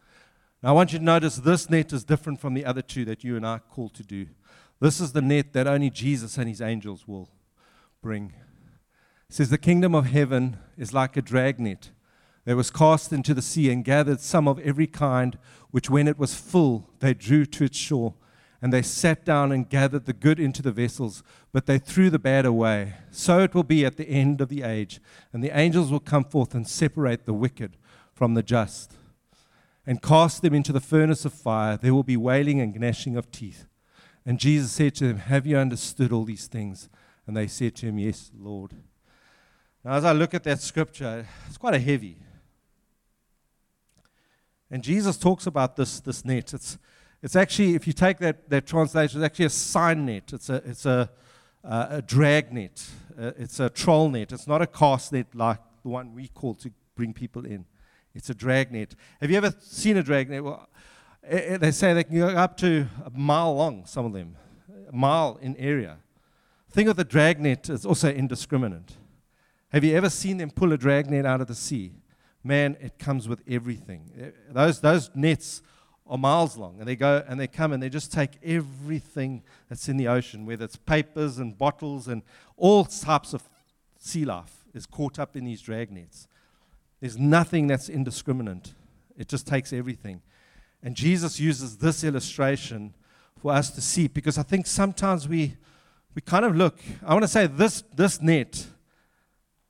Now 0.61 0.69
I 0.69 0.71
want 0.73 0.93
you 0.93 0.99
to 0.99 1.05
notice 1.05 1.37
this 1.37 1.69
net 1.69 1.91
is 1.91 2.03
different 2.03 2.39
from 2.39 2.53
the 2.53 2.65
other 2.65 2.81
two 2.81 3.03
that 3.05 3.23
you 3.23 3.35
and 3.35 3.45
I 3.45 3.53
are 3.53 3.59
called 3.59 3.95
to 3.95 4.03
do. 4.03 4.27
This 4.85 5.01
is 5.01 5.13
the 5.13 5.21
net 5.23 5.51
that 5.53 5.65
only 5.65 5.89
Jesus 5.89 6.37
and 6.37 6.47
his 6.47 6.61
angels 6.61 7.07
will 7.07 7.27
bring. 8.03 8.33
It 9.27 9.33
says, 9.33 9.49
The 9.49 9.57
kingdom 9.57 9.95
of 9.95 10.05
heaven 10.05 10.57
is 10.77 10.93
like 10.93 11.17
a 11.17 11.23
dragnet 11.23 11.89
There 12.43 12.55
was 12.55 12.69
cast 12.69 13.11
into 13.11 13.33
the 13.33 13.41
sea 13.41 13.71
and 13.71 13.83
gathered 13.83 14.19
some 14.19 14.47
of 14.47 14.59
every 14.59 14.85
kind, 14.85 15.39
which 15.71 15.89
when 15.89 16.07
it 16.07 16.19
was 16.19 16.35
full, 16.35 16.91
they 16.99 17.15
drew 17.15 17.47
to 17.47 17.63
its 17.63 17.79
shore. 17.79 18.13
And 18.61 18.71
they 18.71 18.83
sat 18.83 19.25
down 19.25 19.51
and 19.51 19.67
gathered 19.67 20.05
the 20.05 20.13
good 20.13 20.39
into 20.39 20.61
the 20.61 20.71
vessels, 20.71 21.23
but 21.51 21.65
they 21.65 21.79
threw 21.79 22.11
the 22.11 22.19
bad 22.19 22.45
away. 22.45 22.93
So 23.09 23.39
it 23.39 23.55
will 23.55 23.63
be 23.63 23.87
at 23.87 23.97
the 23.97 24.07
end 24.07 24.39
of 24.39 24.49
the 24.49 24.61
age. 24.61 25.01
And 25.33 25.43
the 25.43 25.57
angels 25.57 25.91
will 25.91 25.99
come 25.99 26.25
forth 26.25 26.53
and 26.53 26.67
separate 26.67 27.25
the 27.25 27.33
wicked 27.33 27.75
from 28.13 28.35
the 28.35 28.43
just, 28.43 28.93
and 29.83 29.99
cast 29.99 30.43
them 30.43 30.53
into 30.53 30.71
the 30.71 30.79
furnace 30.79 31.25
of 31.25 31.33
fire. 31.33 31.75
There 31.75 31.95
will 31.95 32.03
be 32.03 32.17
wailing 32.17 32.61
and 32.61 32.79
gnashing 32.79 33.17
of 33.17 33.31
teeth. 33.31 33.65
And 34.25 34.39
Jesus 34.39 34.71
said 34.71 34.95
to 34.95 35.07
them, 35.07 35.17
Have 35.17 35.45
you 35.45 35.57
understood 35.57 36.11
all 36.11 36.23
these 36.23 36.47
things? 36.47 36.89
And 37.27 37.37
they 37.37 37.47
said 37.47 37.75
to 37.77 37.87
him, 37.87 37.99
Yes, 37.99 38.31
Lord. 38.37 38.73
Now, 39.83 39.93
as 39.93 40.05
I 40.05 40.13
look 40.13 40.33
at 40.33 40.43
that 40.43 40.61
scripture, 40.61 41.27
it's 41.47 41.57
quite 41.57 41.75
a 41.75 41.79
heavy. 41.79 42.17
And 44.71 44.83
Jesus 44.83 45.17
talks 45.17 45.45
about 45.45 45.75
this, 45.75 45.99
this 45.99 46.25
net. 46.25 46.53
It's, 46.53 46.79
it's 47.21 47.35
actually, 47.35 47.75
if 47.75 47.85
you 47.85 47.93
take 47.93 48.17
that, 48.17 48.49
that 48.49 48.65
translation, 48.65 49.21
it's 49.21 49.25
actually 49.25 49.45
a 49.45 49.49
seine 49.51 50.05
net. 50.05 50.33
It's 50.33 50.49
a, 50.49 50.55
it's 50.65 50.85
a, 50.87 51.09
uh, 51.63 51.87
a 51.91 52.01
drag 52.01 52.51
net. 52.51 52.83
Uh, 53.17 53.31
it's 53.37 53.59
a 53.59 53.69
trawl 53.69 54.09
net. 54.09 54.31
It's 54.31 54.47
not 54.47 54.61
a 54.61 54.67
cast 54.67 55.13
net 55.13 55.27
like 55.35 55.59
the 55.83 55.89
one 55.89 56.15
we 56.15 56.27
call 56.29 56.55
to 56.55 56.71
bring 56.95 57.13
people 57.13 57.45
in. 57.45 57.65
It's 58.15 58.29
a 58.29 58.33
drag 58.33 58.71
net. 58.71 58.95
Have 59.21 59.29
you 59.29 59.37
ever 59.37 59.53
seen 59.59 59.97
a 59.97 60.03
drag 60.03 60.29
net? 60.29 60.43
Well, 60.43 60.67
they 61.29 61.71
say 61.71 61.93
they 61.93 62.03
can 62.03 62.17
go 62.17 62.27
up 62.27 62.57
to 62.57 62.87
a 63.03 63.09
mile 63.09 63.55
long, 63.55 63.85
some 63.85 64.05
of 64.05 64.13
them, 64.13 64.35
a 64.89 64.95
mile 64.95 65.37
in 65.41 65.55
area. 65.57 65.97
Think 66.69 66.89
of 66.89 66.97
the 66.97 67.03
drag 67.03 67.39
net 67.39 67.69
is 67.69 67.85
also 67.85 68.11
indiscriminate. 68.11 68.97
Have 69.69 69.83
you 69.83 69.95
ever 69.95 70.09
seen 70.09 70.37
them 70.37 70.51
pull 70.51 70.73
a 70.73 70.77
dragnet 70.77 71.25
out 71.25 71.41
of 71.41 71.47
the 71.47 71.55
sea? 71.55 71.93
Man, 72.43 72.77
it 72.79 72.99
comes 72.99 73.27
with 73.27 73.41
everything. 73.47 74.11
Eh, 74.19 74.29
those, 74.51 74.79
those 74.79 75.09
nets 75.15 75.61
are 76.07 76.17
miles 76.17 76.57
long, 76.57 76.75
and 76.79 76.87
they 76.87 76.95
go 76.95 77.23
and 77.27 77.39
they 77.39 77.47
come 77.47 77.73
and 77.73 77.81
they 77.81 77.89
just 77.89 78.13
take 78.13 78.31
everything 78.43 79.41
that's 79.67 79.89
in 79.89 79.97
the 79.97 80.07
ocean, 80.07 80.45
whether 80.45 80.65
it's 80.65 80.75
papers 80.75 81.39
and 81.39 81.57
bottles 81.57 82.07
and 82.07 82.21
all 82.57 82.85
types 82.85 83.33
of 83.33 83.49
sea 83.97 84.25
life 84.25 84.65
is 84.73 84.85
caught 84.85 85.17
up 85.17 85.35
in 85.35 85.45
these 85.45 85.61
drag 85.61 85.91
nets. 85.91 86.27
There's 86.99 87.17
nothing 87.17 87.67
that's 87.67 87.89
indiscriminate. 87.89 88.73
It 89.17 89.27
just 89.27 89.47
takes 89.47 89.73
everything. 89.73 90.21
And 90.85 90.95
Jesus 90.95 91.39
uses 91.39 91.77
this 91.77 92.03
illustration 92.03 92.93
for 93.39 93.51
us 93.51 93.71
to 93.71 93.81
see 93.81 94.07
because 94.07 94.37
I 94.37 94.43
think 94.43 94.67
sometimes 94.67 95.27
we, 95.27 95.57
we 96.13 96.21
kind 96.21 96.45
of 96.45 96.55
look. 96.55 96.77
I 97.03 97.11
want 97.13 97.23
to 97.23 97.27
say 97.27 97.47
this, 97.47 97.83
this 97.95 98.21
net 98.21 98.67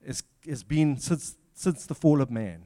is, 0.06 0.24
has 0.46 0.62
been 0.62 0.98
since, 0.98 1.38
since 1.54 1.86
the 1.86 1.96
fall 1.96 2.22
of 2.22 2.30
man. 2.30 2.66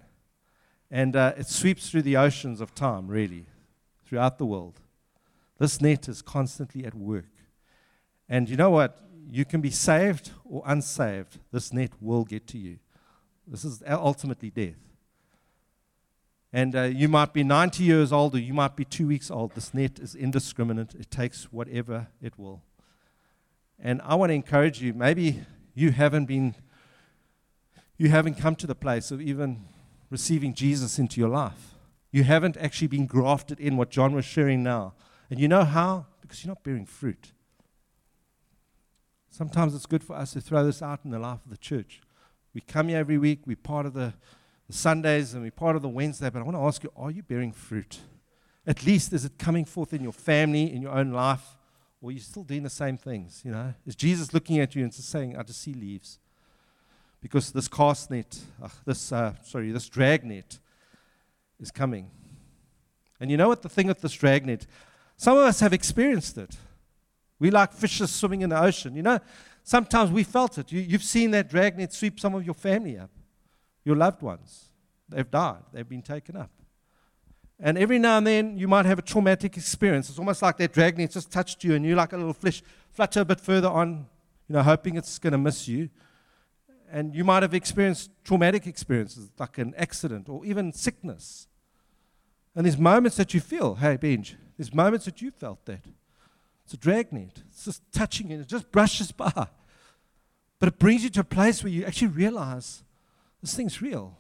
And 0.90 1.16
uh, 1.16 1.34
it 1.38 1.46
sweeps 1.46 1.92
through 1.92 2.02
the 2.02 2.18
oceans 2.18 2.60
of 2.60 2.74
time, 2.74 3.08
really, 3.08 3.46
throughout 4.04 4.40
the 4.40 4.48
world. 4.48 4.80
This 5.60 5.80
net 5.80 6.10
is 6.10 6.24
constantly 6.24 6.84
at 6.86 6.96
work. 6.96 7.30
And 8.28 8.50
you 8.50 8.58
know 8.58 8.72
what? 8.72 8.98
You 9.30 9.46
can 9.46 9.62
be 9.62 9.70
saved 9.70 10.32
or 10.44 10.64
unsaved. 10.66 11.38
This 11.52 11.72
net 11.72 11.92
will 12.02 12.24
get 12.24 12.48
to 12.48 12.58
you. 12.58 12.80
This 13.46 13.64
is 13.64 13.84
ultimately 13.88 14.50
death. 14.50 14.89
And 16.52 16.76
uh, 16.76 16.84
you 16.84 17.08
might 17.08 17.34
be 17.34 17.44
90 17.44 17.84
years 17.84 18.12
old 18.12 18.34
or 18.34 18.40
you 18.40 18.54
might 18.54 18.76
be 18.76 18.84
two 18.84 19.08
weeks 19.08 19.30
old. 19.30 19.54
This 19.54 19.74
net 19.74 20.00
is 20.00 20.16
indiscriminate, 20.16 20.96
it 20.96 21.12
takes 21.12 21.52
whatever 21.52 22.08
it 22.22 22.40
will. 22.40 22.62
And 23.80 24.02
I 24.04 24.16
want 24.16 24.32
to 24.32 24.34
encourage 24.34 24.82
you 24.82 24.94
maybe 24.94 25.42
you 25.74 25.92
haven't 25.92 26.26
been, 26.26 26.56
you 27.98 28.10
haven't 28.10 28.36
come 28.36 28.56
to 28.58 28.68
the 28.68 28.76
place 28.76 29.12
of 29.12 29.22
even 29.22 29.66
receiving 30.10 30.54
Jesus 30.54 30.98
into 30.98 31.20
your 31.20 31.30
life. 31.30 31.76
You 32.12 32.24
haven't 32.24 32.58
actually 32.58 32.88
been 32.88 33.06
grafted 33.06 33.60
in 33.60 33.78
what 33.78 33.92
John 33.92 34.14
was 34.14 34.26
sharing 34.26 34.64
now. 34.64 34.94
And 35.30 35.40
you 35.40 35.48
know 35.48 35.64
how? 35.64 36.08
Because 36.22 36.44
you're 36.44 36.50
not 36.50 36.64
bearing 36.64 36.88
fruit. 36.88 37.34
Sometimes 39.30 39.76
it's 39.76 39.86
good 39.86 40.04
for 40.04 40.16
us 40.16 40.34
to 40.34 40.42
throw 40.42 40.66
this 40.66 40.82
out 40.82 41.02
in 41.06 41.12
the 41.12 41.20
life 41.20 41.40
of 41.46 41.52
the 41.52 41.58
church. 41.58 42.02
We 42.54 42.62
come 42.62 42.88
here 42.88 42.98
every 42.98 43.20
week, 43.20 43.42
we're 43.46 43.56
part 43.56 43.86
of 43.86 43.94
the 43.94 44.16
the 44.70 44.74
Sundays 44.74 45.34
and 45.34 45.42
we're 45.42 45.50
part 45.50 45.76
of 45.76 45.82
the 45.82 45.90
Wednesday, 45.90 46.30
but 46.30 46.40
I 46.40 46.44
want 46.44 46.56
to 46.56 46.62
ask 46.62 46.84
you 46.84 46.92
are 46.96 47.10
you 47.10 47.24
bearing 47.24 47.52
fruit? 47.52 47.98
At 48.68 48.86
least 48.86 49.12
is 49.14 49.26
it 49.26 49.40
coming 49.40 49.66
forth 49.66 49.94
in 49.94 50.04
your 50.04 50.14
family, 50.14 50.72
in 50.72 50.84
your 50.84 50.92
own 50.92 51.12
life, 51.12 51.58
or 52.00 52.10
are 52.10 52.14
you 52.14 52.20
still 52.20 52.44
doing 52.44 52.62
the 52.62 52.70
same 52.70 52.96
things? 52.96 53.42
You 53.44 53.52
know, 53.52 53.74
is 53.88 53.96
Jesus 53.96 54.32
looking 54.32 54.60
at 54.60 54.76
you 54.76 54.84
and 54.84 54.94
saying, 54.94 55.36
I 55.36 55.42
just 55.42 55.62
see 55.62 55.74
leaves? 55.74 56.20
Because 57.20 57.52
this 57.52 57.68
cast 57.68 58.12
net, 58.12 58.40
uh, 58.62 58.70
this, 58.86 59.12
uh, 59.12 59.34
sorry, 59.44 59.72
this 59.72 59.90
drag 59.90 60.24
net 60.24 60.60
is 61.60 61.72
coming. 61.72 62.12
And 63.20 63.32
you 63.32 63.38
know 63.38 63.48
what 63.48 63.64
the 63.64 63.70
thing 63.70 63.88
with 63.88 64.02
this 64.02 64.14
drag 64.14 64.46
net? 64.46 64.68
Some 65.18 65.36
of 65.36 65.46
us 65.46 65.62
have 65.62 65.74
experienced 65.74 66.38
it. 66.38 66.56
We 67.40 67.50
like 67.50 67.74
fishes 67.74 68.12
swimming 68.12 68.44
in 68.44 68.52
the 68.52 68.62
ocean. 68.62 68.96
You 68.96 69.02
know, 69.02 69.20
sometimes 69.64 70.12
we 70.12 70.24
felt 70.24 70.60
it. 70.60 70.72
You, 70.72 70.80
you've 70.80 71.04
seen 71.04 71.32
that 71.32 71.50
drag 71.50 71.76
net 71.76 71.92
sweep 71.92 72.20
some 72.20 72.36
of 72.36 72.46
your 72.46 72.54
family 72.54 73.00
up 73.00 73.10
your 73.84 73.96
loved 73.96 74.22
ones. 74.22 74.66
They've 75.08 75.30
died, 75.30 75.64
they've 75.74 75.88
been 75.88 76.02
taken 76.02 76.36
up. 76.36 76.52
And 77.60 77.78
every 77.78 78.00
now 78.00 78.18
and 78.18 78.26
then 78.26 78.58
you 78.58 78.68
might 78.68 78.86
have 78.86 79.00
a 79.00 79.02
traumatic 79.02 79.58
experience. 79.58 80.10
It's 80.10 80.20
almost 80.20 80.42
like 80.42 80.58
that 80.58 80.72
dragnet 80.72 81.12
just 81.12 81.30
touched 81.30 81.64
you 81.64 81.76
and 81.76 81.86
you 81.86 81.96
like 81.96 82.14
a 82.14 82.18
little 82.18 82.34
flesh 82.34 82.64
flutter 82.92 83.22
a 83.22 83.26
bit 83.26 83.42
further 83.42 83.68
on, 83.68 84.08
you 84.48 84.54
know, 84.54 84.64
hoping 84.64 84.96
it's 84.96 85.20
going 85.20 85.34
to 85.34 85.38
miss 85.38 85.68
you. 85.68 85.90
And 86.92 87.14
you 87.14 87.24
might 87.24 87.44
have 87.44 87.54
experienced 87.54 88.12
traumatic 88.24 88.66
experiences 88.66 89.30
like 89.38 89.58
an 89.58 89.74
accident 89.78 90.30
or 90.30 90.46
even 90.46 90.72
sickness. 90.72 91.48
And 92.56 92.66
there's 92.66 92.78
moments 92.78 93.18
that 93.18 93.34
you 93.34 93.42
feel, 93.42 93.76
hey, 93.76 93.98
Benj, 93.98 94.38
there's 94.58 94.74
moments 94.74 95.06
that 95.06 95.22
you 95.22 95.32
felt 95.32 95.66
that. 95.66 95.86
It's 96.64 96.74
a 96.74 96.78
dragnet. 96.78 97.44
It's 97.48 97.66
just 97.66 97.82
touching 97.92 98.32
you, 98.32 98.40
it 98.40 98.48
just 98.48 98.72
brushes 98.72 99.12
by. 99.12 99.48
But 100.60 100.68
it 100.68 100.80
brings 100.80 101.04
you 101.04 101.10
to 101.12 101.22
a 101.22 101.26
place 101.26 101.64
where 101.64 101.72
you 101.72 101.86
actually 101.86 102.10
realize 102.10 102.84
this 103.42 103.56
thing's 103.56 103.82
real. 103.82 104.18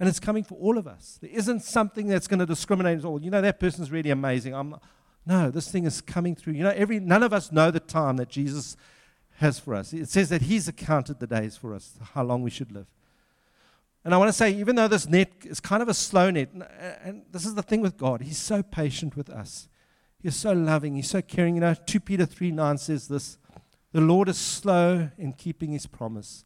And 0.00 0.08
it's 0.08 0.20
coming 0.20 0.44
for 0.44 0.54
all 0.56 0.76
of 0.76 0.86
us. 0.86 1.18
There 1.20 1.30
isn't 1.32 1.62
something 1.62 2.08
that's 2.08 2.26
going 2.26 2.40
to 2.40 2.46
discriminate 2.46 2.98
at 2.98 3.04
all. 3.04 3.22
You 3.22 3.30
know, 3.30 3.40
that 3.40 3.60
person's 3.60 3.90
really 3.90 4.10
amazing. 4.10 4.54
I'm, 4.54 4.76
no, 5.24 5.50
this 5.50 5.70
thing 5.70 5.84
is 5.84 6.00
coming 6.00 6.34
through. 6.34 6.54
You 6.54 6.64
know, 6.64 6.72
every, 6.74 6.98
none 7.00 7.22
of 7.22 7.32
us 7.32 7.52
know 7.52 7.70
the 7.70 7.80
time 7.80 8.16
that 8.16 8.28
Jesus 8.28 8.76
has 9.36 9.58
for 9.58 9.74
us. 9.74 9.92
It 9.92 10.08
says 10.08 10.28
that 10.28 10.42
He's 10.42 10.68
accounted 10.68 11.20
the 11.20 11.26
days 11.26 11.56
for 11.56 11.74
us, 11.74 11.98
how 12.14 12.24
long 12.24 12.42
we 12.42 12.50
should 12.50 12.72
live. 12.72 12.86
And 14.04 14.12
I 14.12 14.18
want 14.18 14.28
to 14.28 14.32
say, 14.34 14.50
even 14.52 14.76
though 14.76 14.88
this 14.88 15.08
net 15.08 15.32
is 15.44 15.60
kind 15.60 15.82
of 15.82 15.88
a 15.88 15.94
slow 15.94 16.30
net, 16.30 16.50
and 17.02 17.22
this 17.30 17.46
is 17.46 17.54
the 17.54 17.62
thing 17.62 17.80
with 17.80 17.96
God, 17.96 18.20
He's 18.20 18.38
so 18.38 18.62
patient 18.62 19.16
with 19.16 19.30
us. 19.30 19.68
He's 20.22 20.36
so 20.36 20.52
loving. 20.52 20.96
He's 20.96 21.10
so 21.10 21.22
caring. 21.22 21.54
You 21.54 21.60
know, 21.60 21.74
2 21.74 22.00
Peter 22.00 22.26
3 22.26 22.50
9 22.50 22.78
says 22.78 23.08
this 23.08 23.38
The 23.92 24.00
Lord 24.00 24.28
is 24.28 24.38
slow 24.38 25.10
in 25.16 25.32
keeping 25.32 25.72
His 25.72 25.86
promise 25.86 26.44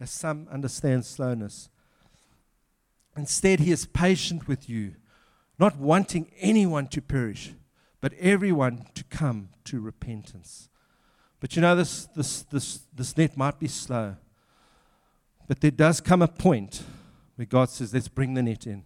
as 0.00 0.10
some 0.10 0.46
understand 0.50 1.04
slowness. 1.04 1.68
Instead, 3.16 3.60
he 3.60 3.72
is 3.72 3.86
patient 3.86 4.46
with 4.46 4.68
you, 4.68 4.94
not 5.58 5.76
wanting 5.76 6.30
anyone 6.38 6.86
to 6.88 7.02
perish, 7.02 7.52
but 8.00 8.12
everyone 8.14 8.86
to 8.94 9.02
come 9.04 9.48
to 9.64 9.80
repentance. 9.80 10.68
But 11.40 11.56
you 11.56 11.62
know, 11.62 11.74
this, 11.74 12.06
this, 12.16 12.42
this, 12.42 12.80
this 12.94 13.16
net 13.16 13.36
might 13.36 13.58
be 13.58 13.68
slow, 13.68 14.16
but 15.48 15.60
there 15.60 15.70
does 15.70 16.00
come 16.00 16.22
a 16.22 16.28
point 16.28 16.82
where 17.36 17.46
God 17.46 17.70
says, 17.70 17.94
Let's 17.94 18.08
bring 18.08 18.34
the 18.34 18.42
net 18.42 18.66
in. 18.66 18.84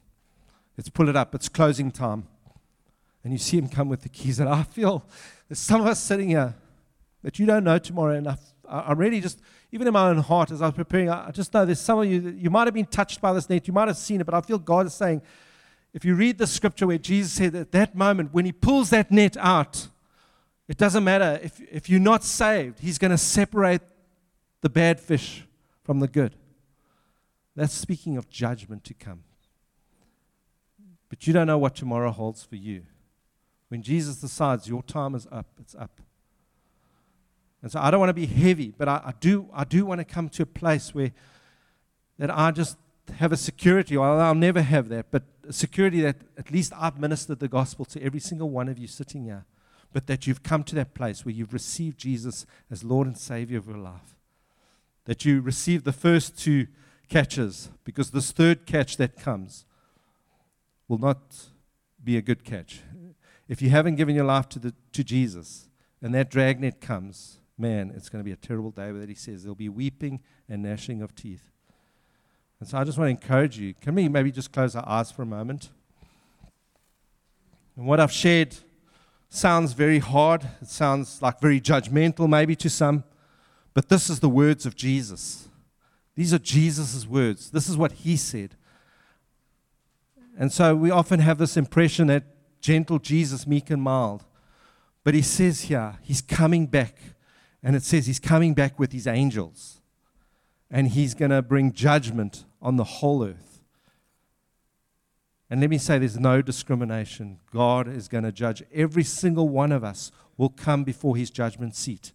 Let's 0.76 0.88
pull 0.88 1.08
it 1.08 1.16
up. 1.16 1.34
It's 1.34 1.48
closing 1.48 1.90
time. 1.90 2.26
And 3.24 3.32
you 3.32 3.38
see 3.38 3.58
him 3.58 3.68
come 3.68 3.88
with 3.88 4.02
the 4.02 4.08
keys. 4.08 4.40
And 4.40 4.48
I 4.48 4.62
feel 4.62 5.04
there's 5.48 5.58
some 5.58 5.80
of 5.80 5.86
us 5.86 6.02
sitting 6.02 6.30
here 6.30 6.54
that 7.22 7.38
you 7.38 7.46
don't 7.46 7.64
know 7.64 7.78
tomorrow 7.78 8.16
enough 8.16 8.52
I, 8.72 8.80
I 8.80 8.92
really 8.92 9.20
just, 9.20 9.40
even 9.73 9.87
in 9.87 9.93
my 9.95 10.11
own 10.11 10.18
heart 10.18 10.51
as 10.51 10.61
I 10.61 10.66
was 10.66 10.75
preparing, 10.75 11.09
I, 11.09 11.31
just 11.31 11.53
know 11.55 11.64
there's 11.64 11.81
some 11.81 11.99
of 11.99 12.07
you, 12.07 12.37
you 12.39 12.51
might 12.51 12.66
have 12.66 12.75
been 12.75 12.87
touched 12.87 13.23
by 13.23 13.33
this 13.33 13.49
net, 13.49 13.66
you 13.66 13.73
might 13.73 13.89
have 13.89 13.97
seen 13.97 14.20
it, 14.20 14.25
but 14.25 14.35
I 14.35 14.43
feel 14.43 14.59
God 14.59 14.87
is 14.87 14.95
saying, 14.95 15.23
if 15.95 16.05
you 16.05 16.14
read 16.14 16.37
the 16.39 16.47
scripture 16.47 16.87
where 16.87 16.99
Jesus 16.99 17.33
said 17.33 17.55
at 17.55 17.73
that 17.73 17.95
moment, 17.95 18.33
when 18.33 18.45
he 18.45 18.53
pulls 18.53 18.91
that 18.91 19.11
net 19.11 19.37
out, 19.39 19.89
it 20.68 20.77
doesn't 20.77 21.03
matter. 21.03 21.41
If, 21.43 21.61
if 21.70 21.91
you're 21.91 22.01
not 22.01 22.23
saved, 22.23 22.81
he's 22.81 22.99
going 22.99 23.11
to 23.11 23.18
separate 23.18 23.83
the 24.61 24.68
bad 24.68 25.01
fish 25.01 25.45
from 25.83 26.01
the 26.01 26.09
good. 26.09 26.35
That's 27.57 27.75
speaking 27.75 28.16
of 28.16 28.29
judgment 28.29 28.85
to 28.85 28.95
come. 28.95 29.25
But 31.09 31.27
you 31.27 31.33
don't 31.33 31.47
know 31.47 31.59
what 31.59 31.75
tomorrow 31.75 32.11
holds 32.11 32.43
for 32.43 32.57
you. 32.57 32.85
When 33.68 33.83
Jesus 33.83 34.16
decides 34.16 34.68
your 34.68 34.83
time 34.83 35.14
is 35.14 35.27
up, 35.31 35.47
it's 35.59 35.75
up. 35.75 36.01
And 37.62 37.70
so 37.70 37.80
I 37.80 37.90
don't 37.90 38.00
want 38.00 38.10
to 38.10 38.14
be 38.14 38.26
heavy, 38.26 38.74
but 38.76 38.88
I, 38.88 39.00
I, 39.06 39.14
do, 39.20 39.48
I 39.54 39.64
do 39.64 39.86
want 39.86 40.00
to 40.00 40.04
come 40.04 40.28
to 40.30 40.42
a 40.42 40.46
place 40.46 40.94
where 40.94 41.12
that 42.18 42.30
I 42.36 42.50
just 42.50 42.76
have 43.14 43.32
a 43.32 43.36
security, 43.36 43.96
or 43.96 44.06
I'll 44.06 44.34
never 44.34 44.62
have 44.62 44.88
that, 44.88 45.10
but 45.10 45.24
a 45.48 45.52
security 45.52 46.00
that 46.02 46.16
at 46.36 46.50
least 46.50 46.72
I've 46.76 46.98
ministered 46.98 47.40
the 47.40 47.48
gospel 47.48 47.84
to 47.86 48.02
every 48.02 48.20
single 48.20 48.50
one 48.50 48.68
of 48.68 48.78
you 48.78 48.86
sitting 48.86 49.24
here, 49.24 49.44
but 49.92 50.06
that 50.06 50.26
you've 50.26 50.42
come 50.42 50.64
to 50.64 50.74
that 50.76 50.94
place 50.94 51.24
where 51.24 51.34
you've 51.34 51.52
received 51.52 51.98
Jesus 51.98 52.46
as 52.70 52.84
Lord 52.84 53.06
and 53.06 53.18
Savior 53.18 53.58
of 53.58 53.66
your 53.66 53.78
life. 53.78 54.16
That 55.04 55.24
you 55.24 55.40
received 55.40 55.84
the 55.84 55.92
first 55.92 56.38
two 56.38 56.68
catches 57.08 57.70
because 57.84 58.10
this 58.10 58.30
third 58.32 58.66
catch 58.66 58.96
that 58.96 59.16
comes 59.16 59.64
will 60.88 60.98
not 60.98 61.48
be 62.02 62.16
a 62.16 62.22
good 62.22 62.44
catch. 62.44 62.80
If 63.48 63.60
you 63.60 63.70
haven't 63.70 63.96
given 63.96 64.14
your 64.14 64.24
life 64.24 64.48
to, 64.50 64.58
the, 64.58 64.74
to 64.92 65.04
Jesus 65.04 65.68
and 66.00 66.14
that 66.14 66.30
dragnet 66.30 66.80
comes, 66.80 67.38
man, 67.59 67.92
it's 67.94 68.09
going 68.09 68.20
to 68.20 68.24
be 68.24 68.32
a 68.32 68.36
terrible 68.36 68.70
day 68.70 68.90
that 68.92 69.09
he 69.09 69.14
says 69.14 69.42
there'll 69.42 69.55
be 69.55 69.68
weeping 69.68 70.20
and 70.48 70.62
gnashing 70.62 71.03
of 71.03 71.14
teeth. 71.14 71.50
And 72.61 72.68
so 72.68 72.78
I 72.78 72.84
just 72.84 72.98
want 72.98 73.09
to 73.09 73.11
encourage 73.22 73.59
you. 73.59 73.74
Can 73.74 73.94
we 73.94 74.09
maybe 74.09 74.30
just 74.30 74.53
close 74.53 74.76
our 74.76 74.88
eyes 74.88 75.11
for 75.11 75.22
a 75.22 75.26
moment? 75.26 75.70
And 77.76 77.86
what 77.86 78.00
I've 78.00 78.12
shared 78.12 78.57
sounds 79.28 79.72
very 79.72 79.98
hard. 79.98 80.46
It 80.61 80.68
sounds 80.68 81.20
like 81.22 81.40
very 81.40 81.61
judgmental, 81.61 82.28
maybe 82.28 82.55
to 82.57 82.70
some. 82.70 83.05
But 83.74 83.88
this 83.88 84.11
is 84.11 84.20
the 84.20 84.28
words 84.28 84.66
of 84.66 84.76
Jesus. 84.76 85.48
These 86.14 86.34
are 86.34 86.38
Jesus' 86.38 87.07
words. 87.07 87.50
This 87.50 87.68
is 87.68 87.76
what 87.76 87.92
he 87.92 88.16
said. 88.16 88.57
And 90.38 90.53
so 90.53 90.76
we 90.76 90.90
often 90.90 91.20
have 91.20 91.38
this 91.38 91.57
impression 91.57 92.07
that 92.09 92.24
gentle 92.61 92.98
Jesus, 92.98 93.46
meek 93.46 93.70
and 93.70 93.82
mild. 93.82 94.24
But 95.05 95.14
he 95.14 95.22
says 95.22 95.62
here, 95.62 95.96
he's 96.03 96.20
coming 96.20 96.66
back. 96.66 96.96
And 97.62 97.76
it 97.76 97.82
says 97.82 98.06
he's 98.06 98.18
coming 98.18 98.54
back 98.54 98.78
with 98.78 98.92
his 98.92 99.06
angels. 99.06 99.80
And 100.70 100.88
he's 100.88 101.14
going 101.14 101.30
to 101.30 101.42
bring 101.42 101.72
judgment 101.72 102.44
on 102.60 102.76
the 102.76 102.84
whole 102.84 103.24
earth. 103.24 103.52
And 105.50 105.60
let 105.60 105.68
me 105.68 105.76
say 105.76 105.98
there's 105.98 106.18
no 106.18 106.40
discrimination. 106.40 107.38
God 107.52 107.86
is 107.86 108.08
going 108.08 108.24
to 108.24 108.32
judge. 108.32 108.62
Every 108.72 109.04
single 109.04 109.50
one 109.50 109.70
of 109.70 109.84
us 109.84 110.10
will 110.38 110.48
come 110.48 110.82
before 110.82 111.14
his 111.14 111.30
judgment 111.30 111.76
seat. 111.76 112.12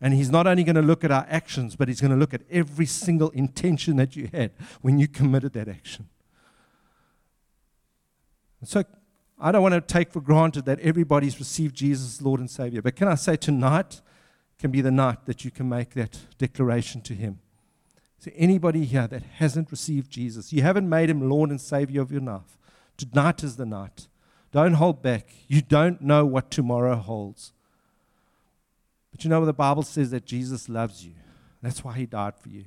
And 0.00 0.14
he's 0.14 0.30
not 0.30 0.46
only 0.46 0.64
going 0.64 0.76
to 0.76 0.82
look 0.82 1.04
at 1.04 1.10
our 1.10 1.26
actions, 1.28 1.76
but 1.76 1.88
he's 1.88 2.00
going 2.00 2.10
to 2.10 2.16
look 2.16 2.34
at 2.34 2.42
every 2.50 2.86
single 2.86 3.30
intention 3.30 3.96
that 3.96 4.16
you 4.16 4.30
had 4.32 4.52
when 4.80 4.98
you 4.98 5.06
committed 5.06 5.52
that 5.52 5.68
action. 5.68 6.08
so 8.64 8.84
I 9.38 9.52
don't 9.52 9.62
want 9.62 9.74
to 9.74 9.80
take 9.82 10.10
for 10.10 10.22
granted 10.22 10.64
that 10.64 10.80
everybody's 10.80 11.38
received 11.38 11.74
Jesus 11.74 12.14
as 12.14 12.22
Lord 12.22 12.40
and 12.40 12.50
Savior. 12.50 12.80
But 12.80 12.96
can 12.96 13.06
I 13.06 13.16
say 13.16 13.36
tonight 13.36 14.00
can 14.58 14.70
be 14.70 14.80
the 14.80 14.90
night 14.90 15.26
that 15.26 15.44
you 15.44 15.50
can 15.50 15.68
make 15.68 15.90
that 15.90 16.18
declaration 16.38 17.00
to 17.02 17.14
him? 17.14 17.40
So, 18.18 18.30
anybody 18.34 18.84
here 18.84 19.06
that 19.06 19.22
hasn't 19.22 19.70
received 19.70 20.10
Jesus, 20.10 20.52
you 20.52 20.62
haven't 20.62 20.88
made 20.88 21.10
him 21.10 21.28
Lord 21.28 21.50
and 21.50 21.60
Savior 21.60 22.00
of 22.00 22.10
your 22.10 22.22
life, 22.22 22.58
tonight 22.96 23.44
is 23.44 23.56
the 23.56 23.66
night. 23.66 24.08
Don't 24.52 24.74
hold 24.74 25.02
back. 25.02 25.28
You 25.48 25.60
don't 25.60 26.00
know 26.00 26.24
what 26.24 26.50
tomorrow 26.50 26.96
holds. 26.96 27.52
But 29.12 29.24
you 29.24 29.30
know 29.30 29.40
what 29.40 29.46
the 29.46 29.52
Bible 29.52 29.82
says 29.82 30.10
that 30.10 30.24
Jesus 30.24 30.68
loves 30.68 31.04
you. 31.04 31.12
That's 31.62 31.84
why 31.84 31.94
he 31.94 32.06
died 32.06 32.38
for 32.38 32.48
you. 32.48 32.60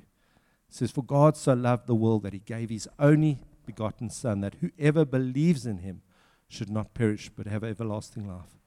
It 0.68 0.74
says, 0.74 0.90
For 0.90 1.02
God 1.02 1.36
so 1.36 1.52
loved 1.54 1.86
the 1.86 1.94
world 1.94 2.22
that 2.22 2.32
he 2.32 2.38
gave 2.40 2.70
his 2.70 2.88
only 2.98 3.38
begotten 3.66 4.10
Son, 4.10 4.40
that 4.40 4.56
whoever 4.60 5.04
believes 5.04 5.66
in 5.66 5.78
him 5.78 6.02
should 6.48 6.70
not 6.70 6.94
perish 6.94 7.30
but 7.34 7.46
have 7.46 7.64
everlasting 7.64 8.28
life. 8.28 8.59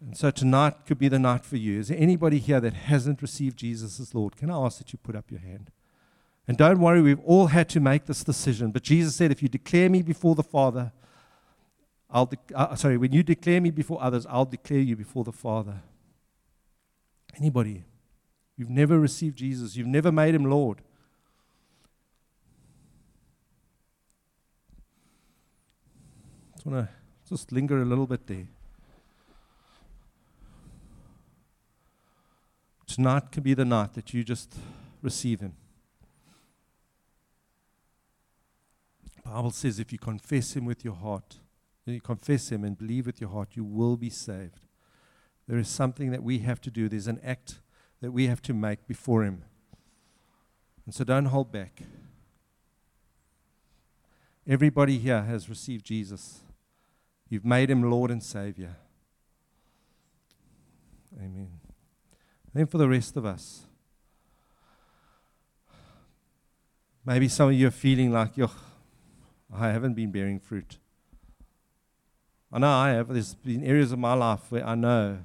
And 0.00 0.16
so 0.16 0.30
tonight 0.30 0.86
could 0.86 0.98
be 0.98 1.08
the 1.08 1.18
night 1.18 1.44
for 1.44 1.56
you. 1.56 1.78
Is 1.78 1.88
there 1.88 1.98
anybody 1.98 2.38
here 2.38 2.60
that 2.60 2.72
hasn't 2.72 3.20
received 3.20 3.58
Jesus 3.58 4.00
as 4.00 4.14
Lord? 4.14 4.36
Can 4.36 4.50
I 4.50 4.56
ask 4.56 4.78
that 4.78 4.92
you 4.92 4.98
put 5.02 5.14
up 5.14 5.30
your 5.30 5.40
hand? 5.40 5.70
And 6.48 6.56
don't 6.56 6.80
worry, 6.80 7.02
we've 7.02 7.20
all 7.20 7.48
had 7.48 7.68
to 7.70 7.80
make 7.80 8.06
this 8.06 8.24
decision. 8.24 8.70
But 8.70 8.82
Jesus 8.82 9.14
said, 9.14 9.30
if 9.30 9.42
you 9.42 9.48
declare 9.48 9.90
me 9.90 10.02
before 10.02 10.34
the 10.34 10.42
Father, 10.42 10.92
I'll 12.10 12.26
de- 12.26 12.38
uh, 12.54 12.74
sorry, 12.76 12.96
when 12.96 13.12
you 13.12 13.22
declare 13.22 13.60
me 13.60 13.70
before 13.70 14.02
others, 14.02 14.26
I'll 14.28 14.46
declare 14.46 14.80
you 14.80 14.96
before 14.96 15.22
the 15.22 15.32
Father. 15.32 15.82
Anybody? 17.36 17.84
You've 18.56 18.70
never 18.70 18.98
received 18.98 19.36
Jesus, 19.36 19.76
you've 19.76 19.86
never 19.86 20.10
made 20.10 20.34
him 20.34 20.44
Lord. 20.44 20.80
Just 26.54 26.66
want 26.66 26.88
to 26.88 26.94
just 27.28 27.52
linger 27.52 27.80
a 27.80 27.84
little 27.84 28.06
bit 28.06 28.26
there. 28.26 28.48
Tonight 32.94 33.30
can 33.30 33.44
be 33.44 33.54
the 33.54 33.64
night 33.64 33.94
that 33.94 34.12
you 34.12 34.24
just 34.24 34.52
receive 35.00 35.38
Him. 35.38 35.52
The 39.14 39.30
Bible 39.30 39.52
says 39.52 39.78
if 39.78 39.92
you 39.92 39.98
confess 39.98 40.56
Him 40.56 40.64
with 40.64 40.84
your 40.84 40.96
heart, 40.96 41.36
you 41.86 42.00
confess 42.00 42.50
Him 42.50 42.64
and 42.64 42.76
believe 42.76 43.06
with 43.06 43.20
your 43.20 43.30
heart, 43.30 43.50
you 43.54 43.62
will 43.62 43.96
be 43.96 44.10
saved. 44.10 44.66
There 45.46 45.56
is 45.56 45.68
something 45.68 46.10
that 46.10 46.24
we 46.24 46.40
have 46.40 46.60
to 46.62 46.70
do. 46.70 46.88
There's 46.88 47.06
an 47.06 47.20
act 47.24 47.60
that 48.00 48.10
we 48.10 48.26
have 48.26 48.42
to 48.42 48.52
make 48.52 48.88
before 48.88 49.22
Him. 49.22 49.44
And 50.84 50.92
so 50.92 51.04
don't 51.04 51.26
hold 51.26 51.52
back. 51.52 51.82
Everybody 54.48 54.98
here 54.98 55.22
has 55.22 55.48
received 55.48 55.84
Jesus. 55.86 56.40
You've 57.28 57.44
made 57.44 57.70
Him 57.70 57.88
Lord 57.88 58.10
and 58.10 58.22
Savior. 58.22 58.74
Amen. 61.16 61.59
Then 62.52 62.66
for 62.66 62.78
the 62.78 62.88
rest 62.88 63.16
of 63.16 63.24
us, 63.24 63.66
maybe 67.04 67.28
some 67.28 67.48
of 67.48 67.54
you 67.54 67.68
are 67.68 67.72
feeling 67.72 68.12
like, 68.12 68.36
yo, 68.36 68.50
I 69.54 69.68
haven't 69.68 69.94
been 69.94 70.10
bearing 70.10 70.40
fruit. 70.40 70.78
I 72.52 72.58
know 72.58 72.70
I 72.70 72.90
have. 72.90 73.08
There's 73.08 73.34
been 73.34 73.64
areas 73.64 73.92
of 73.92 73.98
my 73.98 74.14
life 74.14 74.50
where 74.50 74.66
I 74.66 74.74
know 74.74 75.18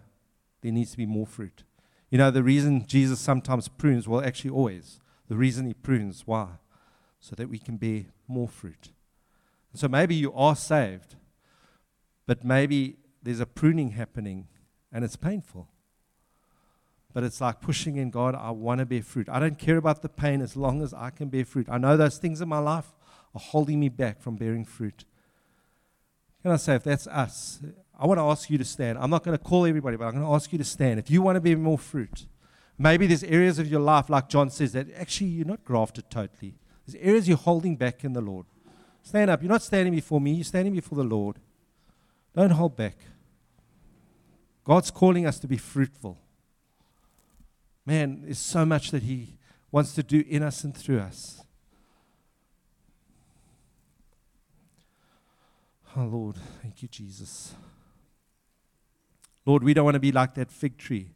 there 0.61 0.71
needs 0.71 0.91
to 0.91 0.97
be 0.97 1.07
more 1.07 1.25
fruit. 1.25 1.63
You 2.11 2.19
know, 2.19 2.29
the 2.29 2.43
reason 2.43 2.85
Jesus 2.85 3.19
sometimes 3.19 3.67
prunes, 3.67 4.07
well, 4.07 4.23
actually, 4.23 4.51
always, 4.51 4.99
the 5.27 5.35
reason 5.35 5.65
he 5.65 5.73
prunes, 5.73 6.23
why? 6.25 6.47
So 7.19 7.35
that 7.35 7.49
we 7.49 7.57
can 7.57 7.77
bear 7.77 8.05
more 8.27 8.47
fruit. 8.47 8.89
And 9.71 9.79
so 9.79 9.87
maybe 9.87 10.13
you 10.13 10.31
are 10.33 10.55
saved, 10.55 11.15
but 12.27 12.45
maybe 12.45 12.97
there's 13.23 13.39
a 13.39 13.47
pruning 13.47 13.91
happening 13.91 14.47
and 14.91 15.03
it's 15.03 15.15
painful 15.15 15.67
but 17.15 17.23
it's 17.23 17.39
like 17.39 17.61
pushing 17.61 17.95
in 17.95 18.09
God, 18.09 18.35
I 18.35 18.51
want 18.51 18.79
to 18.79 18.85
bear 18.85 19.01
fruit. 19.01 19.29
I 19.29 19.39
don't 19.39 19.57
care 19.57 19.77
about 19.77 20.01
the 20.01 20.09
pain 20.09 20.41
as 20.41 20.57
long 20.57 20.81
as 20.81 20.93
I 20.93 21.11
can 21.11 21.29
bear 21.29 21.45
fruit. 21.45 21.65
I 21.69 21.77
know 21.77 21.95
those 21.95 22.17
things 22.17 22.41
in 22.41 22.49
my 22.49 22.59
life 22.59 22.91
are 23.33 23.39
holding 23.39 23.79
me 23.79 23.87
back 23.87 24.19
from 24.19 24.35
bearing 24.35 24.65
fruit. 24.65 25.05
Can 26.41 26.51
I 26.51 26.57
say, 26.57 26.75
if 26.75 26.83
that's 26.83 27.07
us, 27.07 27.61
I 27.97 28.05
want 28.05 28.17
to 28.17 28.23
ask 28.23 28.49
you 28.49 28.57
to 28.57 28.65
stand. 28.65 28.97
I'm 28.97 29.09
not 29.09 29.23
going 29.23 29.37
to 29.37 29.41
call 29.41 29.65
everybody, 29.65 29.95
but 29.95 30.07
I'm 30.07 30.15
going 30.15 30.25
to 30.25 30.33
ask 30.33 30.51
you 30.51 30.57
to 30.57 30.65
stand. 30.65 30.99
If 30.99 31.09
you 31.09 31.21
want 31.21 31.37
to 31.37 31.39
bear 31.39 31.55
more 31.55 31.77
fruit, 31.77 32.27
maybe 32.77 33.07
there's 33.07 33.23
areas 33.23 33.59
of 33.59 33.67
your 33.69 33.79
life, 33.79 34.09
like 34.09 34.27
John 34.27 34.49
says, 34.49 34.73
that 34.73 34.87
actually 34.97 35.27
you're 35.27 35.47
not 35.47 35.63
grafted 35.63 36.09
totally. 36.09 36.55
There's 36.85 37.01
areas 37.01 37.29
you're 37.29 37.37
holding 37.37 37.77
back 37.77 38.03
in 38.03 38.11
the 38.11 38.19
Lord. 38.19 38.45
Stand 39.03 39.31
up. 39.31 39.41
You're 39.41 39.53
not 39.53 39.63
standing 39.63 39.95
before 39.95 40.19
me, 40.19 40.33
you're 40.33 40.43
standing 40.43 40.73
before 40.73 40.97
the 40.97 41.05
Lord. 41.05 41.39
Don't 42.35 42.49
hold 42.49 42.75
back. 42.75 42.97
God's 44.65 44.91
calling 44.91 45.25
us 45.25 45.39
to 45.39 45.47
be 45.47 45.55
fruitful. 45.55 46.19
Man, 47.85 48.21
there's 48.23 48.39
so 48.39 48.65
much 48.65 48.91
that 48.91 49.03
He 49.03 49.37
wants 49.71 49.93
to 49.93 50.03
do 50.03 50.23
in 50.27 50.41
us 50.41 50.63
and 50.63 50.75
through 50.75 50.99
us. 50.99 51.43
Oh, 55.97 56.05
Lord, 56.05 56.35
thank 56.61 56.81
you, 56.81 56.87
Jesus. 56.87 57.53
Lord, 59.45 59.63
we 59.63 59.73
don't 59.73 59.85
want 59.85 59.95
to 59.95 59.99
be 59.99 60.11
like 60.11 60.33
that 60.35 60.51
fig 60.51 60.77
tree 60.77 61.11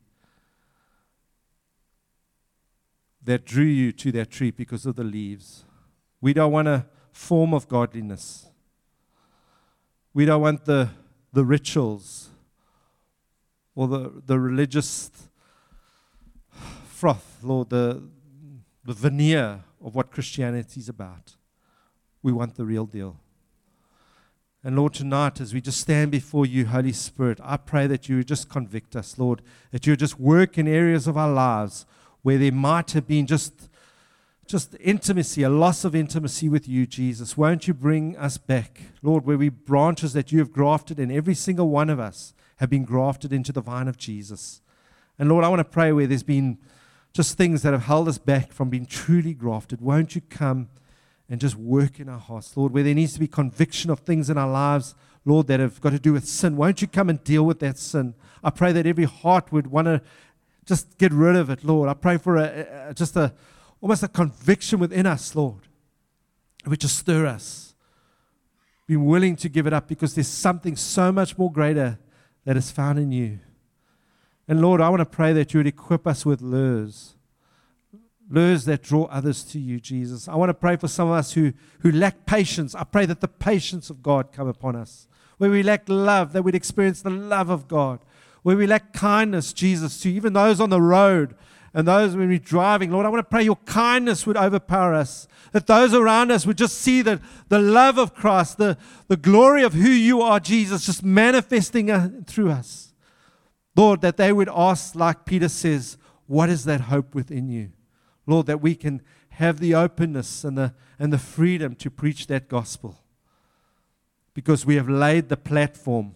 that 3.23 3.45
drew 3.45 3.65
you 3.65 3.91
to 3.91 4.11
that 4.13 4.31
tree 4.31 4.51
because 4.51 4.85
of 4.85 4.95
the 4.95 5.03
leaves. 5.03 5.65
We 6.21 6.33
don't 6.33 6.51
want 6.51 6.67
a 6.67 6.85
form 7.11 7.53
of 7.53 7.67
godliness. 7.67 8.47
We 10.13 10.25
don't 10.25 10.41
want 10.41 10.65
the, 10.65 10.89
the 11.33 11.43
rituals 11.43 12.29
or 13.75 13.87
the, 13.87 14.21
the 14.25 14.39
religious 14.39 15.11
froth, 16.99 17.37
Lord, 17.41 17.69
the, 17.69 18.03
the 18.83 18.91
veneer 18.91 19.61
of 19.81 19.95
what 19.95 20.11
Christianity 20.11 20.81
is 20.81 20.89
about. 20.89 21.37
We 22.21 22.33
want 22.33 22.55
the 22.55 22.65
real 22.65 22.85
deal. 22.85 23.21
And 24.65 24.75
Lord, 24.75 24.95
tonight, 24.95 25.39
as 25.39 25.53
we 25.53 25.61
just 25.61 25.79
stand 25.79 26.11
before 26.11 26.45
you, 26.45 26.65
Holy 26.65 26.91
Spirit, 26.91 27.39
I 27.41 27.55
pray 27.55 27.87
that 27.87 28.09
you 28.09 28.21
just 28.25 28.49
convict 28.49 28.97
us, 28.97 29.17
Lord, 29.17 29.41
that 29.71 29.87
you 29.87 29.95
just 29.95 30.19
work 30.19 30.57
in 30.57 30.67
areas 30.67 31.07
of 31.07 31.15
our 31.15 31.31
lives 31.31 31.85
where 32.21 32.37
there 32.37 32.51
might 32.51 32.91
have 32.91 33.07
been 33.07 33.25
just, 33.25 33.69
just 34.45 34.75
intimacy, 34.81 35.41
a 35.43 35.49
loss 35.49 35.85
of 35.85 35.95
intimacy 35.95 36.49
with 36.49 36.67
you, 36.67 36.85
Jesus. 36.85 37.37
Won't 37.37 37.65
you 37.65 37.73
bring 37.73 38.17
us 38.17 38.37
back, 38.37 38.81
Lord, 39.01 39.25
where 39.25 39.37
we 39.37 39.47
branches 39.47 40.11
that 40.11 40.33
you 40.33 40.39
have 40.39 40.51
grafted 40.51 40.99
in, 40.99 41.11
every 41.11 41.35
single 41.35 41.69
one 41.69 41.89
of 41.89 41.97
us 41.97 42.33
have 42.57 42.69
been 42.69 42.83
grafted 42.83 43.31
into 43.31 43.53
the 43.53 43.61
vine 43.61 43.87
of 43.87 43.97
Jesus. 43.97 44.59
And 45.17 45.29
Lord, 45.29 45.45
I 45.45 45.47
want 45.47 45.61
to 45.61 45.63
pray 45.63 45.93
where 45.93 46.05
there's 46.05 46.23
been 46.23 46.57
just 47.13 47.37
things 47.37 47.61
that 47.63 47.73
have 47.73 47.83
held 47.83 48.07
us 48.07 48.17
back 48.17 48.51
from 48.51 48.69
being 48.69 48.85
truly 48.85 49.33
grafted. 49.33 49.81
Won't 49.81 50.15
you 50.15 50.21
come 50.21 50.69
and 51.29 51.39
just 51.39 51.55
work 51.55 51.99
in 51.99 52.09
our 52.09 52.19
hearts, 52.19 52.57
Lord, 52.57 52.73
where 52.73 52.83
there 52.83 52.95
needs 52.95 53.13
to 53.13 53.19
be 53.19 53.27
conviction 53.27 53.91
of 53.91 53.99
things 53.99 54.29
in 54.29 54.37
our 54.37 54.49
lives, 54.49 54.95
Lord, 55.25 55.47
that 55.47 55.59
have 55.59 55.79
got 55.79 55.91
to 55.91 55.99
do 55.99 56.13
with 56.13 56.27
sin. 56.27 56.57
Won't 56.57 56.81
you 56.81 56.87
come 56.87 57.09
and 57.09 57.23
deal 57.23 57.43
with 57.43 57.59
that 57.59 57.77
sin? 57.77 58.15
I 58.43 58.49
pray 58.49 58.71
that 58.71 58.87
every 58.87 59.03
heart 59.03 59.51
would 59.51 59.67
want 59.67 59.85
to 59.85 60.01
just 60.65 60.97
get 60.97 61.11
rid 61.11 61.35
of 61.35 61.49
it, 61.49 61.63
Lord. 61.63 61.89
I 61.89 61.93
pray 61.93 62.17
for 62.17 62.37
a, 62.37 62.89
a, 62.89 62.93
just 62.93 63.15
a 63.15 63.33
almost 63.81 64.03
a 64.03 64.07
conviction 64.07 64.79
within 64.79 65.05
us, 65.05 65.35
Lord, 65.35 65.67
which 66.65 66.81
just 66.81 66.97
stir 66.97 67.25
us. 67.25 67.75
Be 68.87 68.97
willing 68.97 69.35
to 69.37 69.49
give 69.49 69.67
it 69.67 69.73
up 69.73 69.87
because 69.87 70.15
there's 70.15 70.27
something 70.27 70.75
so 70.75 71.11
much 71.11 71.37
more 71.37 71.51
greater 71.51 71.99
that 72.45 72.57
is 72.57 72.71
found 72.71 72.97
in 72.97 73.11
you. 73.11 73.39
And 74.49 74.61
Lord, 74.61 74.81
I 74.81 74.89
want 74.89 74.99
to 74.99 75.05
pray 75.05 75.31
that 75.31 75.53
you 75.53 75.59
would 75.59 75.67
equip 75.67 76.05
us 76.05 76.25
with 76.25 76.41
lures 76.41 77.15
lures 78.29 78.65
that 78.65 78.83
draw 78.83 79.05
others 79.05 79.43
to 79.43 79.59
you, 79.59 79.79
Jesus. 79.79 80.27
I 80.27 80.35
want 80.35 80.49
to 80.49 80.53
pray 80.53 80.75
for 80.75 80.87
some 80.87 81.07
of 81.07 81.15
us 81.15 81.33
who, 81.33 81.53
who 81.79 81.91
lack 81.91 82.25
patience. 82.25 82.75
I 82.75 82.83
pray 82.83 83.05
that 83.07 83.21
the 83.21 83.27
patience 83.27 83.89
of 83.89 84.03
God 84.03 84.31
come 84.31 84.47
upon 84.47 84.75
us. 84.75 85.07
Where 85.37 85.49
we 85.49 85.63
lack 85.63 85.83
love, 85.87 86.33
that 86.33 86.43
we'd 86.43 86.55
experience 86.55 87.01
the 87.01 87.09
love 87.09 87.49
of 87.49 87.67
God. 87.67 87.99
Where 88.43 88.55
we 88.55 88.67
lack 88.67 88.93
kindness, 88.93 89.51
Jesus, 89.53 89.99
to 90.01 90.11
even 90.11 90.33
those 90.33 90.61
on 90.61 90.69
the 90.69 90.81
road 90.81 91.35
and 91.73 91.87
those 91.87 92.15
when 92.15 92.29
we're 92.29 92.39
driving. 92.39 92.91
Lord, 92.91 93.05
I 93.05 93.09
want 93.09 93.19
to 93.19 93.29
pray 93.29 93.43
your 93.43 93.55
kindness 93.57 94.25
would 94.27 94.37
overpower 94.37 94.93
us. 94.93 95.27
That 95.51 95.67
those 95.67 95.93
around 95.93 96.31
us 96.31 96.45
would 96.45 96.57
just 96.57 96.77
see 96.77 97.01
that 97.03 97.21
the 97.47 97.59
love 97.59 97.97
of 97.97 98.13
Christ, 98.13 98.57
the, 98.57 98.77
the 99.07 99.17
glory 99.17 99.63
of 99.63 99.73
who 99.73 99.89
you 99.89 100.21
are, 100.21 100.39
Jesus, 100.39 100.85
just 100.85 101.03
manifesting 101.03 101.89
uh, 101.89 102.09
through 102.27 102.51
us. 102.51 102.88
Lord, 103.79 104.01
that 104.01 104.17
they 104.17 104.33
would 104.33 104.49
ask, 104.53 104.93
like 104.93 105.23
Peter 105.23 105.47
says, 105.47 105.97
what 106.27 106.49
is 106.49 106.65
that 106.65 106.81
hope 106.81 107.15
within 107.15 107.47
you? 107.47 107.71
Lord, 108.27 108.45
that 108.47 108.59
we 108.59 108.75
can 108.75 109.01
have 109.29 109.61
the 109.61 109.73
openness 109.73 110.43
and 110.43 110.57
the, 110.57 110.73
and 110.99 111.13
the 111.13 111.17
freedom 111.17 111.75
to 111.75 111.89
preach 111.89 112.27
that 112.27 112.49
gospel 112.49 112.99
because 114.33 114.65
we 114.65 114.75
have 114.75 114.89
laid 114.89 115.29
the 115.29 115.37
platform 115.37 116.13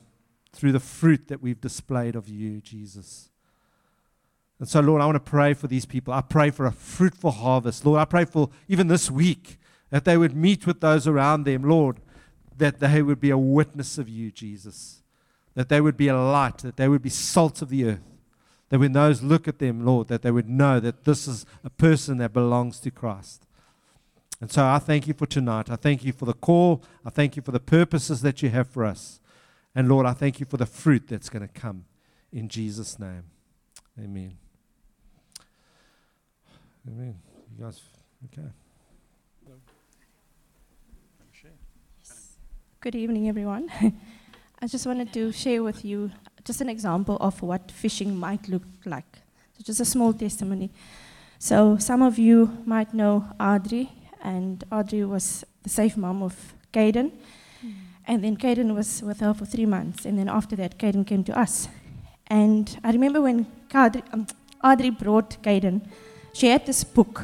through 0.51 0.74
the 0.74 0.80
fruit 0.82 1.30
that 1.30 1.41
we've 1.41 1.61
displayed 1.61 2.18
of 2.18 2.28
you, 2.28 2.59
Jesus. 2.59 3.30
And 4.59 4.68
so, 4.68 4.82
Lord, 4.82 5.01
I 5.01 5.05
want 5.05 5.16
to 5.16 5.32
pray 5.32 5.53
for 5.53 5.68
these 5.68 5.86
people. 5.86 6.14
I 6.14 6.20
pray 6.20 6.49
for 6.49 6.66
a 6.66 6.72
fruitful 6.74 7.32
harvest. 7.32 7.86
Lord, 7.86 8.01
I 8.01 8.05
pray 8.05 8.26
for 8.26 8.49
even 8.68 8.89
this 8.89 9.09
week 9.09 9.57
that 9.89 10.03
they 10.03 10.18
would 10.18 10.36
meet 10.36 10.68
with 10.68 10.82
those 10.82 11.07
around 11.07 11.45
them, 11.45 11.64
Lord, 11.64 12.01
that 12.57 12.82
they 12.82 13.01
would 13.01 13.22
be 13.22 13.30
a 13.30 13.38
witness 13.38 13.97
of 13.97 14.09
you, 14.09 14.32
Jesus, 14.32 15.03
that 15.56 15.70
they 15.70 15.82
would 15.82 15.97
be 15.97 16.08
a 16.08 16.18
light, 16.18 16.60
that 16.60 16.78
they 16.78 16.88
would 16.88 17.01
be 17.01 17.10
salt 17.10 17.62
of 17.62 17.70
the 17.70 17.86
earth. 17.86 18.01
That 18.70 18.80
when 18.80 18.93
those 18.93 19.22
look 19.22 19.47
at 19.47 19.60
them, 19.60 19.86
Lord, 19.86 20.08
that 20.08 20.24
they 20.24 20.32
would 20.32 20.49
know 20.49 20.80
that 20.80 21.04
this 21.04 21.28
is 21.28 21.45
a 21.64 21.70
person 21.70 22.18
that 22.18 22.34
belongs 22.34 22.80
to 22.80 22.91
Christ. 22.91 23.45
And 24.41 24.51
so 24.51 24.66
I 24.66 24.80
thank 24.80 25.08
you 25.08 25.14
for 25.14 25.26
tonight. 25.26 25.70
I 25.70 25.76
thank 25.76 26.04
you 26.04 26.12
for 26.12 26.26
the 26.26 26.34
call. 26.34 26.84
I 27.06 27.10
thank 27.10 27.36
you 27.36 27.41
for 27.41 27.51
the 27.51 27.60
purposes 27.60 28.22
that 28.24 28.41
you 28.41 28.49
have 28.49 28.68
for 28.68 28.84
us. 28.84 29.20
And 29.76 29.88
Lord, 29.88 30.06
I 30.06 30.14
thank 30.14 30.39
you 30.39 30.45
for 30.45 30.58
the 30.58 30.66
fruit 30.66 31.08
that's 31.08 31.30
going 31.30 31.47
to 31.47 31.54
come 31.54 31.86
in 32.32 32.49
Jesus' 32.49 32.99
name. 32.99 33.24
Amen. 33.97 34.38
Amen. 36.88 37.20
You 37.58 37.64
guys, 37.64 37.80
okay. 38.26 38.49
Good 42.82 42.95
evening, 42.95 43.30
everyone. 43.30 43.72
I 44.64 44.66
just 44.66 44.86
wanted 44.88 45.11
to 45.11 45.34
share 45.34 45.61
with 45.61 45.84
you 45.84 46.09
just 46.45 46.61
an 46.61 46.70
example 46.70 47.18
of 47.20 47.41
what 47.41 47.70
fishing 47.70 48.18
might 48.18 48.47
look 48.47 48.64
like. 48.86 49.20
So 49.57 49.64
just 49.66 49.82
a 49.82 49.86
small 49.86 50.14
testimony. 50.14 50.72
So 51.38 51.76
some 51.80 52.01
of 52.01 52.18
you 52.18 52.59
might 52.66 52.93
know 52.93 53.26
Audrey, 53.41 53.91
and 54.24 54.64
Audrey 54.72 55.03
was 55.03 55.43
the 55.64 55.70
safe 55.70 55.97
mom 55.97 56.24
of 56.24 56.53
Caden. 56.72 57.11
Mm. 57.11 57.74
And 58.07 58.24
then 58.24 58.38
Caden 58.38 58.74
was 58.74 59.03
with 59.03 59.20
her 59.20 59.34
for 59.34 59.43
three 59.43 59.66
months. 59.66 60.05
And 60.05 60.18
then 60.18 60.30
after 60.30 60.55
that, 60.55 60.78
Caden 60.78 61.05
came 61.05 61.26
to 61.26 61.38
us. 61.38 61.68
And 62.28 62.80
I 62.86 62.91
remember 62.91 63.22
when 63.22 63.45
Audrey, 63.76 64.03
um, 64.14 64.28
Audrey 64.64 64.91
brought 64.91 65.43
Caden, 65.43 65.86
she 66.32 66.47
had 66.47 66.66
this 66.66 66.86
book. 66.86 67.22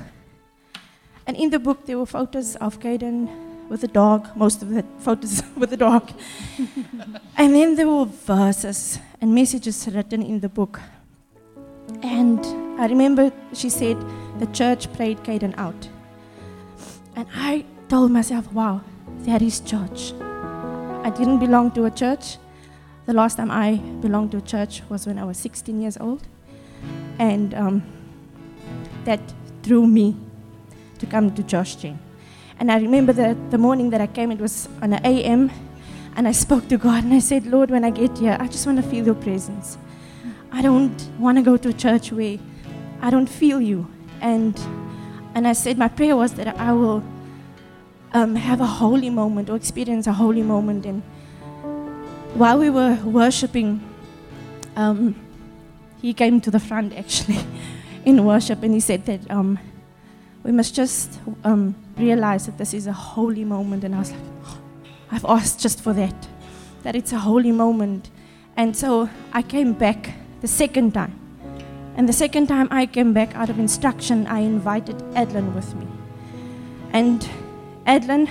And 1.26 1.38
in 1.38 1.52
the 1.52 1.60
book, 1.60 1.86
there 1.86 1.98
were 1.98 2.06
photos 2.06 2.58
of 2.58 2.82
Caden 2.82 3.49
with 3.70 3.84
a 3.84 3.88
dog, 3.88 4.28
most 4.36 4.62
of 4.62 4.70
the 4.70 4.84
photos 4.98 5.44
with 5.56 5.72
a 5.72 5.78
dog. 5.78 6.12
and 7.38 7.56
then 7.56 7.76
there 7.76 7.88
were 7.88 8.06
verses 8.06 9.00
and 9.22 9.34
messages 9.34 9.88
written 9.88 10.22
in 10.24 10.40
the 10.40 10.50
book. 10.50 10.82
And 12.02 12.40
I 12.80 12.88
remember 12.88 13.32
she 13.54 13.70
said 13.70 13.98
the 14.40 14.48
church 14.48 14.92
prayed 14.94 15.20
Caden 15.20 15.58
out. 15.58 15.88
And 17.16 17.28
I 17.34 17.66
told 17.88 18.12
myself, 18.12 18.52
wow, 18.54 18.82
that 19.26 19.42
is 19.42 19.60
church. 19.60 20.14
I 21.04 21.12
didn't 21.16 21.40
belong 21.40 21.72
to 21.72 21.86
a 21.86 21.92
church. 21.92 22.38
The 23.06 23.14
last 23.14 23.36
time 23.38 23.52
I 23.52 23.78
belonged 24.02 24.32
to 24.32 24.38
a 24.38 24.42
church 24.42 24.82
was 24.90 25.08
when 25.08 25.18
I 25.18 25.24
was 25.26 25.38
16 25.38 25.82
years 25.82 25.98
old. 25.98 26.28
And 27.18 27.54
um, 27.54 27.84
that 29.06 29.20
drew 29.62 29.88
me 29.88 30.16
to 31.00 31.06
come 31.06 31.34
to 31.34 31.44
Josh 31.44 31.76
Gen. 31.76 32.00
And 32.60 32.72
I 32.72 32.78
remember 32.78 33.14
that 33.14 33.52
the 33.52 33.58
morning 33.58 33.90
that 33.92 34.02
I 34.02 34.08
came, 34.08 34.32
it 34.32 34.40
was 34.40 34.68
on 34.82 34.94
an 34.94 35.06
AM, 35.06 35.50
and 36.16 36.28
I 36.28 36.34
spoke 36.34 36.68
to 36.68 36.78
God 36.78 37.06
and 37.06 37.14
I 37.14 37.20
said, 37.20 37.46
Lord, 37.46 37.72
when 37.72 37.86
I 37.86 37.90
get 37.90 38.18
here, 38.18 38.36
I 38.40 38.48
just 38.48 38.66
want 38.66 38.84
to 38.84 38.90
feel 38.90 39.06
your 39.06 39.16
presence. 39.16 39.78
I 40.52 40.62
don't 40.62 41.00
want 41.18 41.38
to 41.38 41.42
go 41.42 41.56
to 41.56 41.70
a 41.70 41.74
church 41.74 42.12
where 42.12 42.38
I 43.02 43.10
don't 43.10 43.30
feel 43.30 43.62
you. 43.62 43.88
And, 44.20 44.60
and 45.34 45.48
I 45.48 45.54
said, 45.54 45.78
my 45.78 45.88
prayer 45.88 46.18
was 46.18 46.34
that 46.34 46.58
I 46.58 46.74
will 46.74 47.04
um, 48.14 48.36
have 48.36 48.60
a 48.60 48.66
holy 48.66 49.10
moment 49.10 49.50
or 49.50 49.56
experience 49.56 50.08
a 50.08 50.14
holy 50.14 50.42
moment. 50.42 50.86
And 50.86 51.04
while 52.34 52.60
we 52.60 52.70
were 52.70 52.96
worshiping, 53.06 53.82
um, 54.76 55.16
he 56.02 56.14
came 56.14 56.42
to 56.42 56.52
the 56.52 56.60
front 56.60 56.94
actually 56.98 57.40
in 58.06 58.26
worship 58.26 58.64
and 58.64 58.74
he 58.74 58.80
said 58.80 59.06
that 59.06 59.30
um, 59.32 59.60
we 60.44 60.52
must 60.52 60.76
just 60.76 61.20
um, 61.44 61.76
realize 62.00 62.46
that 62.46 62.58
this 62.58 62.74
is 62.74 62.88
a 62.88 62.94
holy 62.94 63.46
moment. 63.46 63.84
And 63.84 63.96
I 63.96 64.00
was 64.00 64.12
like, 64.12 64.22
oh, 64.46 64.58
I've 65.12 65.26
asked 65.26 65.60
just 65.60 65.82
for 65.82 65.94
that, 65.94 66.28
that 66.84 66.96
it's 66.96 67.12
a 67.12 67.20
holy 67.20 67.52
moment. 67.52 68.10
And 68.58 68.76
so 68.76 69.10
I 69.34 69.42
came 69.42 69.74
back 69.74 70.14
the 70.42 70.48
second 70.48 70.94
time. 70.94 71.16
And 71.96 72.08
the 72.08 72.14
second 72.14 72.48
time 72.48 72.68
I 72.72 72.86
came 72.86 73.14
back 73.14 73.36
out 73.36 73.50
of 73.50 73.60
instruction, 73.60 74.26
I 74.28 74.40
invited 74.40 74.98
Adlin 75.16 75.54
with 75.54 75.76
me. 75.76 75.88
And 76.94 77.28
Adlin 77.86 78.30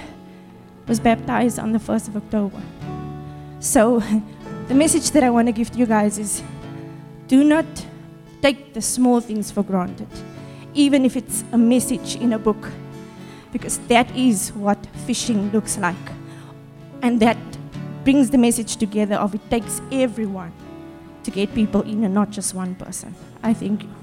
was 0.87 1.01
baptized 1.01 1.59
on 1.59 1.73
the 1.73 1.79
1st 1.79 2.09
of 2.09 2.17
October. 2.17 2.61
So 3.61 4.03
the 4.69 4.75
message 4.75 5.11
that 5.11 5.23
I 5.23 5.31
want 5.31 5.49
to 5.49 5.53
give 5.53 5.71
to 5.73 5.79
you 5.79 5.87
guys 5.87 6.19
is 6.19 6.43
do 7.27 7.45
not 7.45 7.67
take 8.41 8.73
the 8.73 8.81
small 8.81 9.21
things 9.21 9.51
for 9.51 9.63
granted 9.63 10.09
even 10.79 11.05
if 11.05 11.17
it's 11.17 11.45
a 11.53 11.59
message 11.59 12.17
in 12.17 12.33
a 12.33 12.39
book, 12.39 12.71
because 13.59 13.79
that 13.89 14.09
is 14.17 14.53
what 14.53 14.79
fishing 15.07 15.51
looks 15.51 15.77
like. 15.79 15.97
And 17.03 17.21
that 17.21 17.37
brings 18.05 18.31
the 18.31 18.39
message 18.39 18.77
together 18.77 19.17
of 19.17 19.35
it 19.35 19.51
takes 19.51 19.81
everyone 19.91 20.53
to 21.25 21.31
get 21.31 21.53
people 21.55 21.83
in 21.83 22.05
and 22.05 22.15
not 22.15 22.31
just 22.31 22.55
one 22.55 22.75
person. 22.77 23.15
I 23.43 23.53
thank 23.53 23.83
you. 23.83 23.98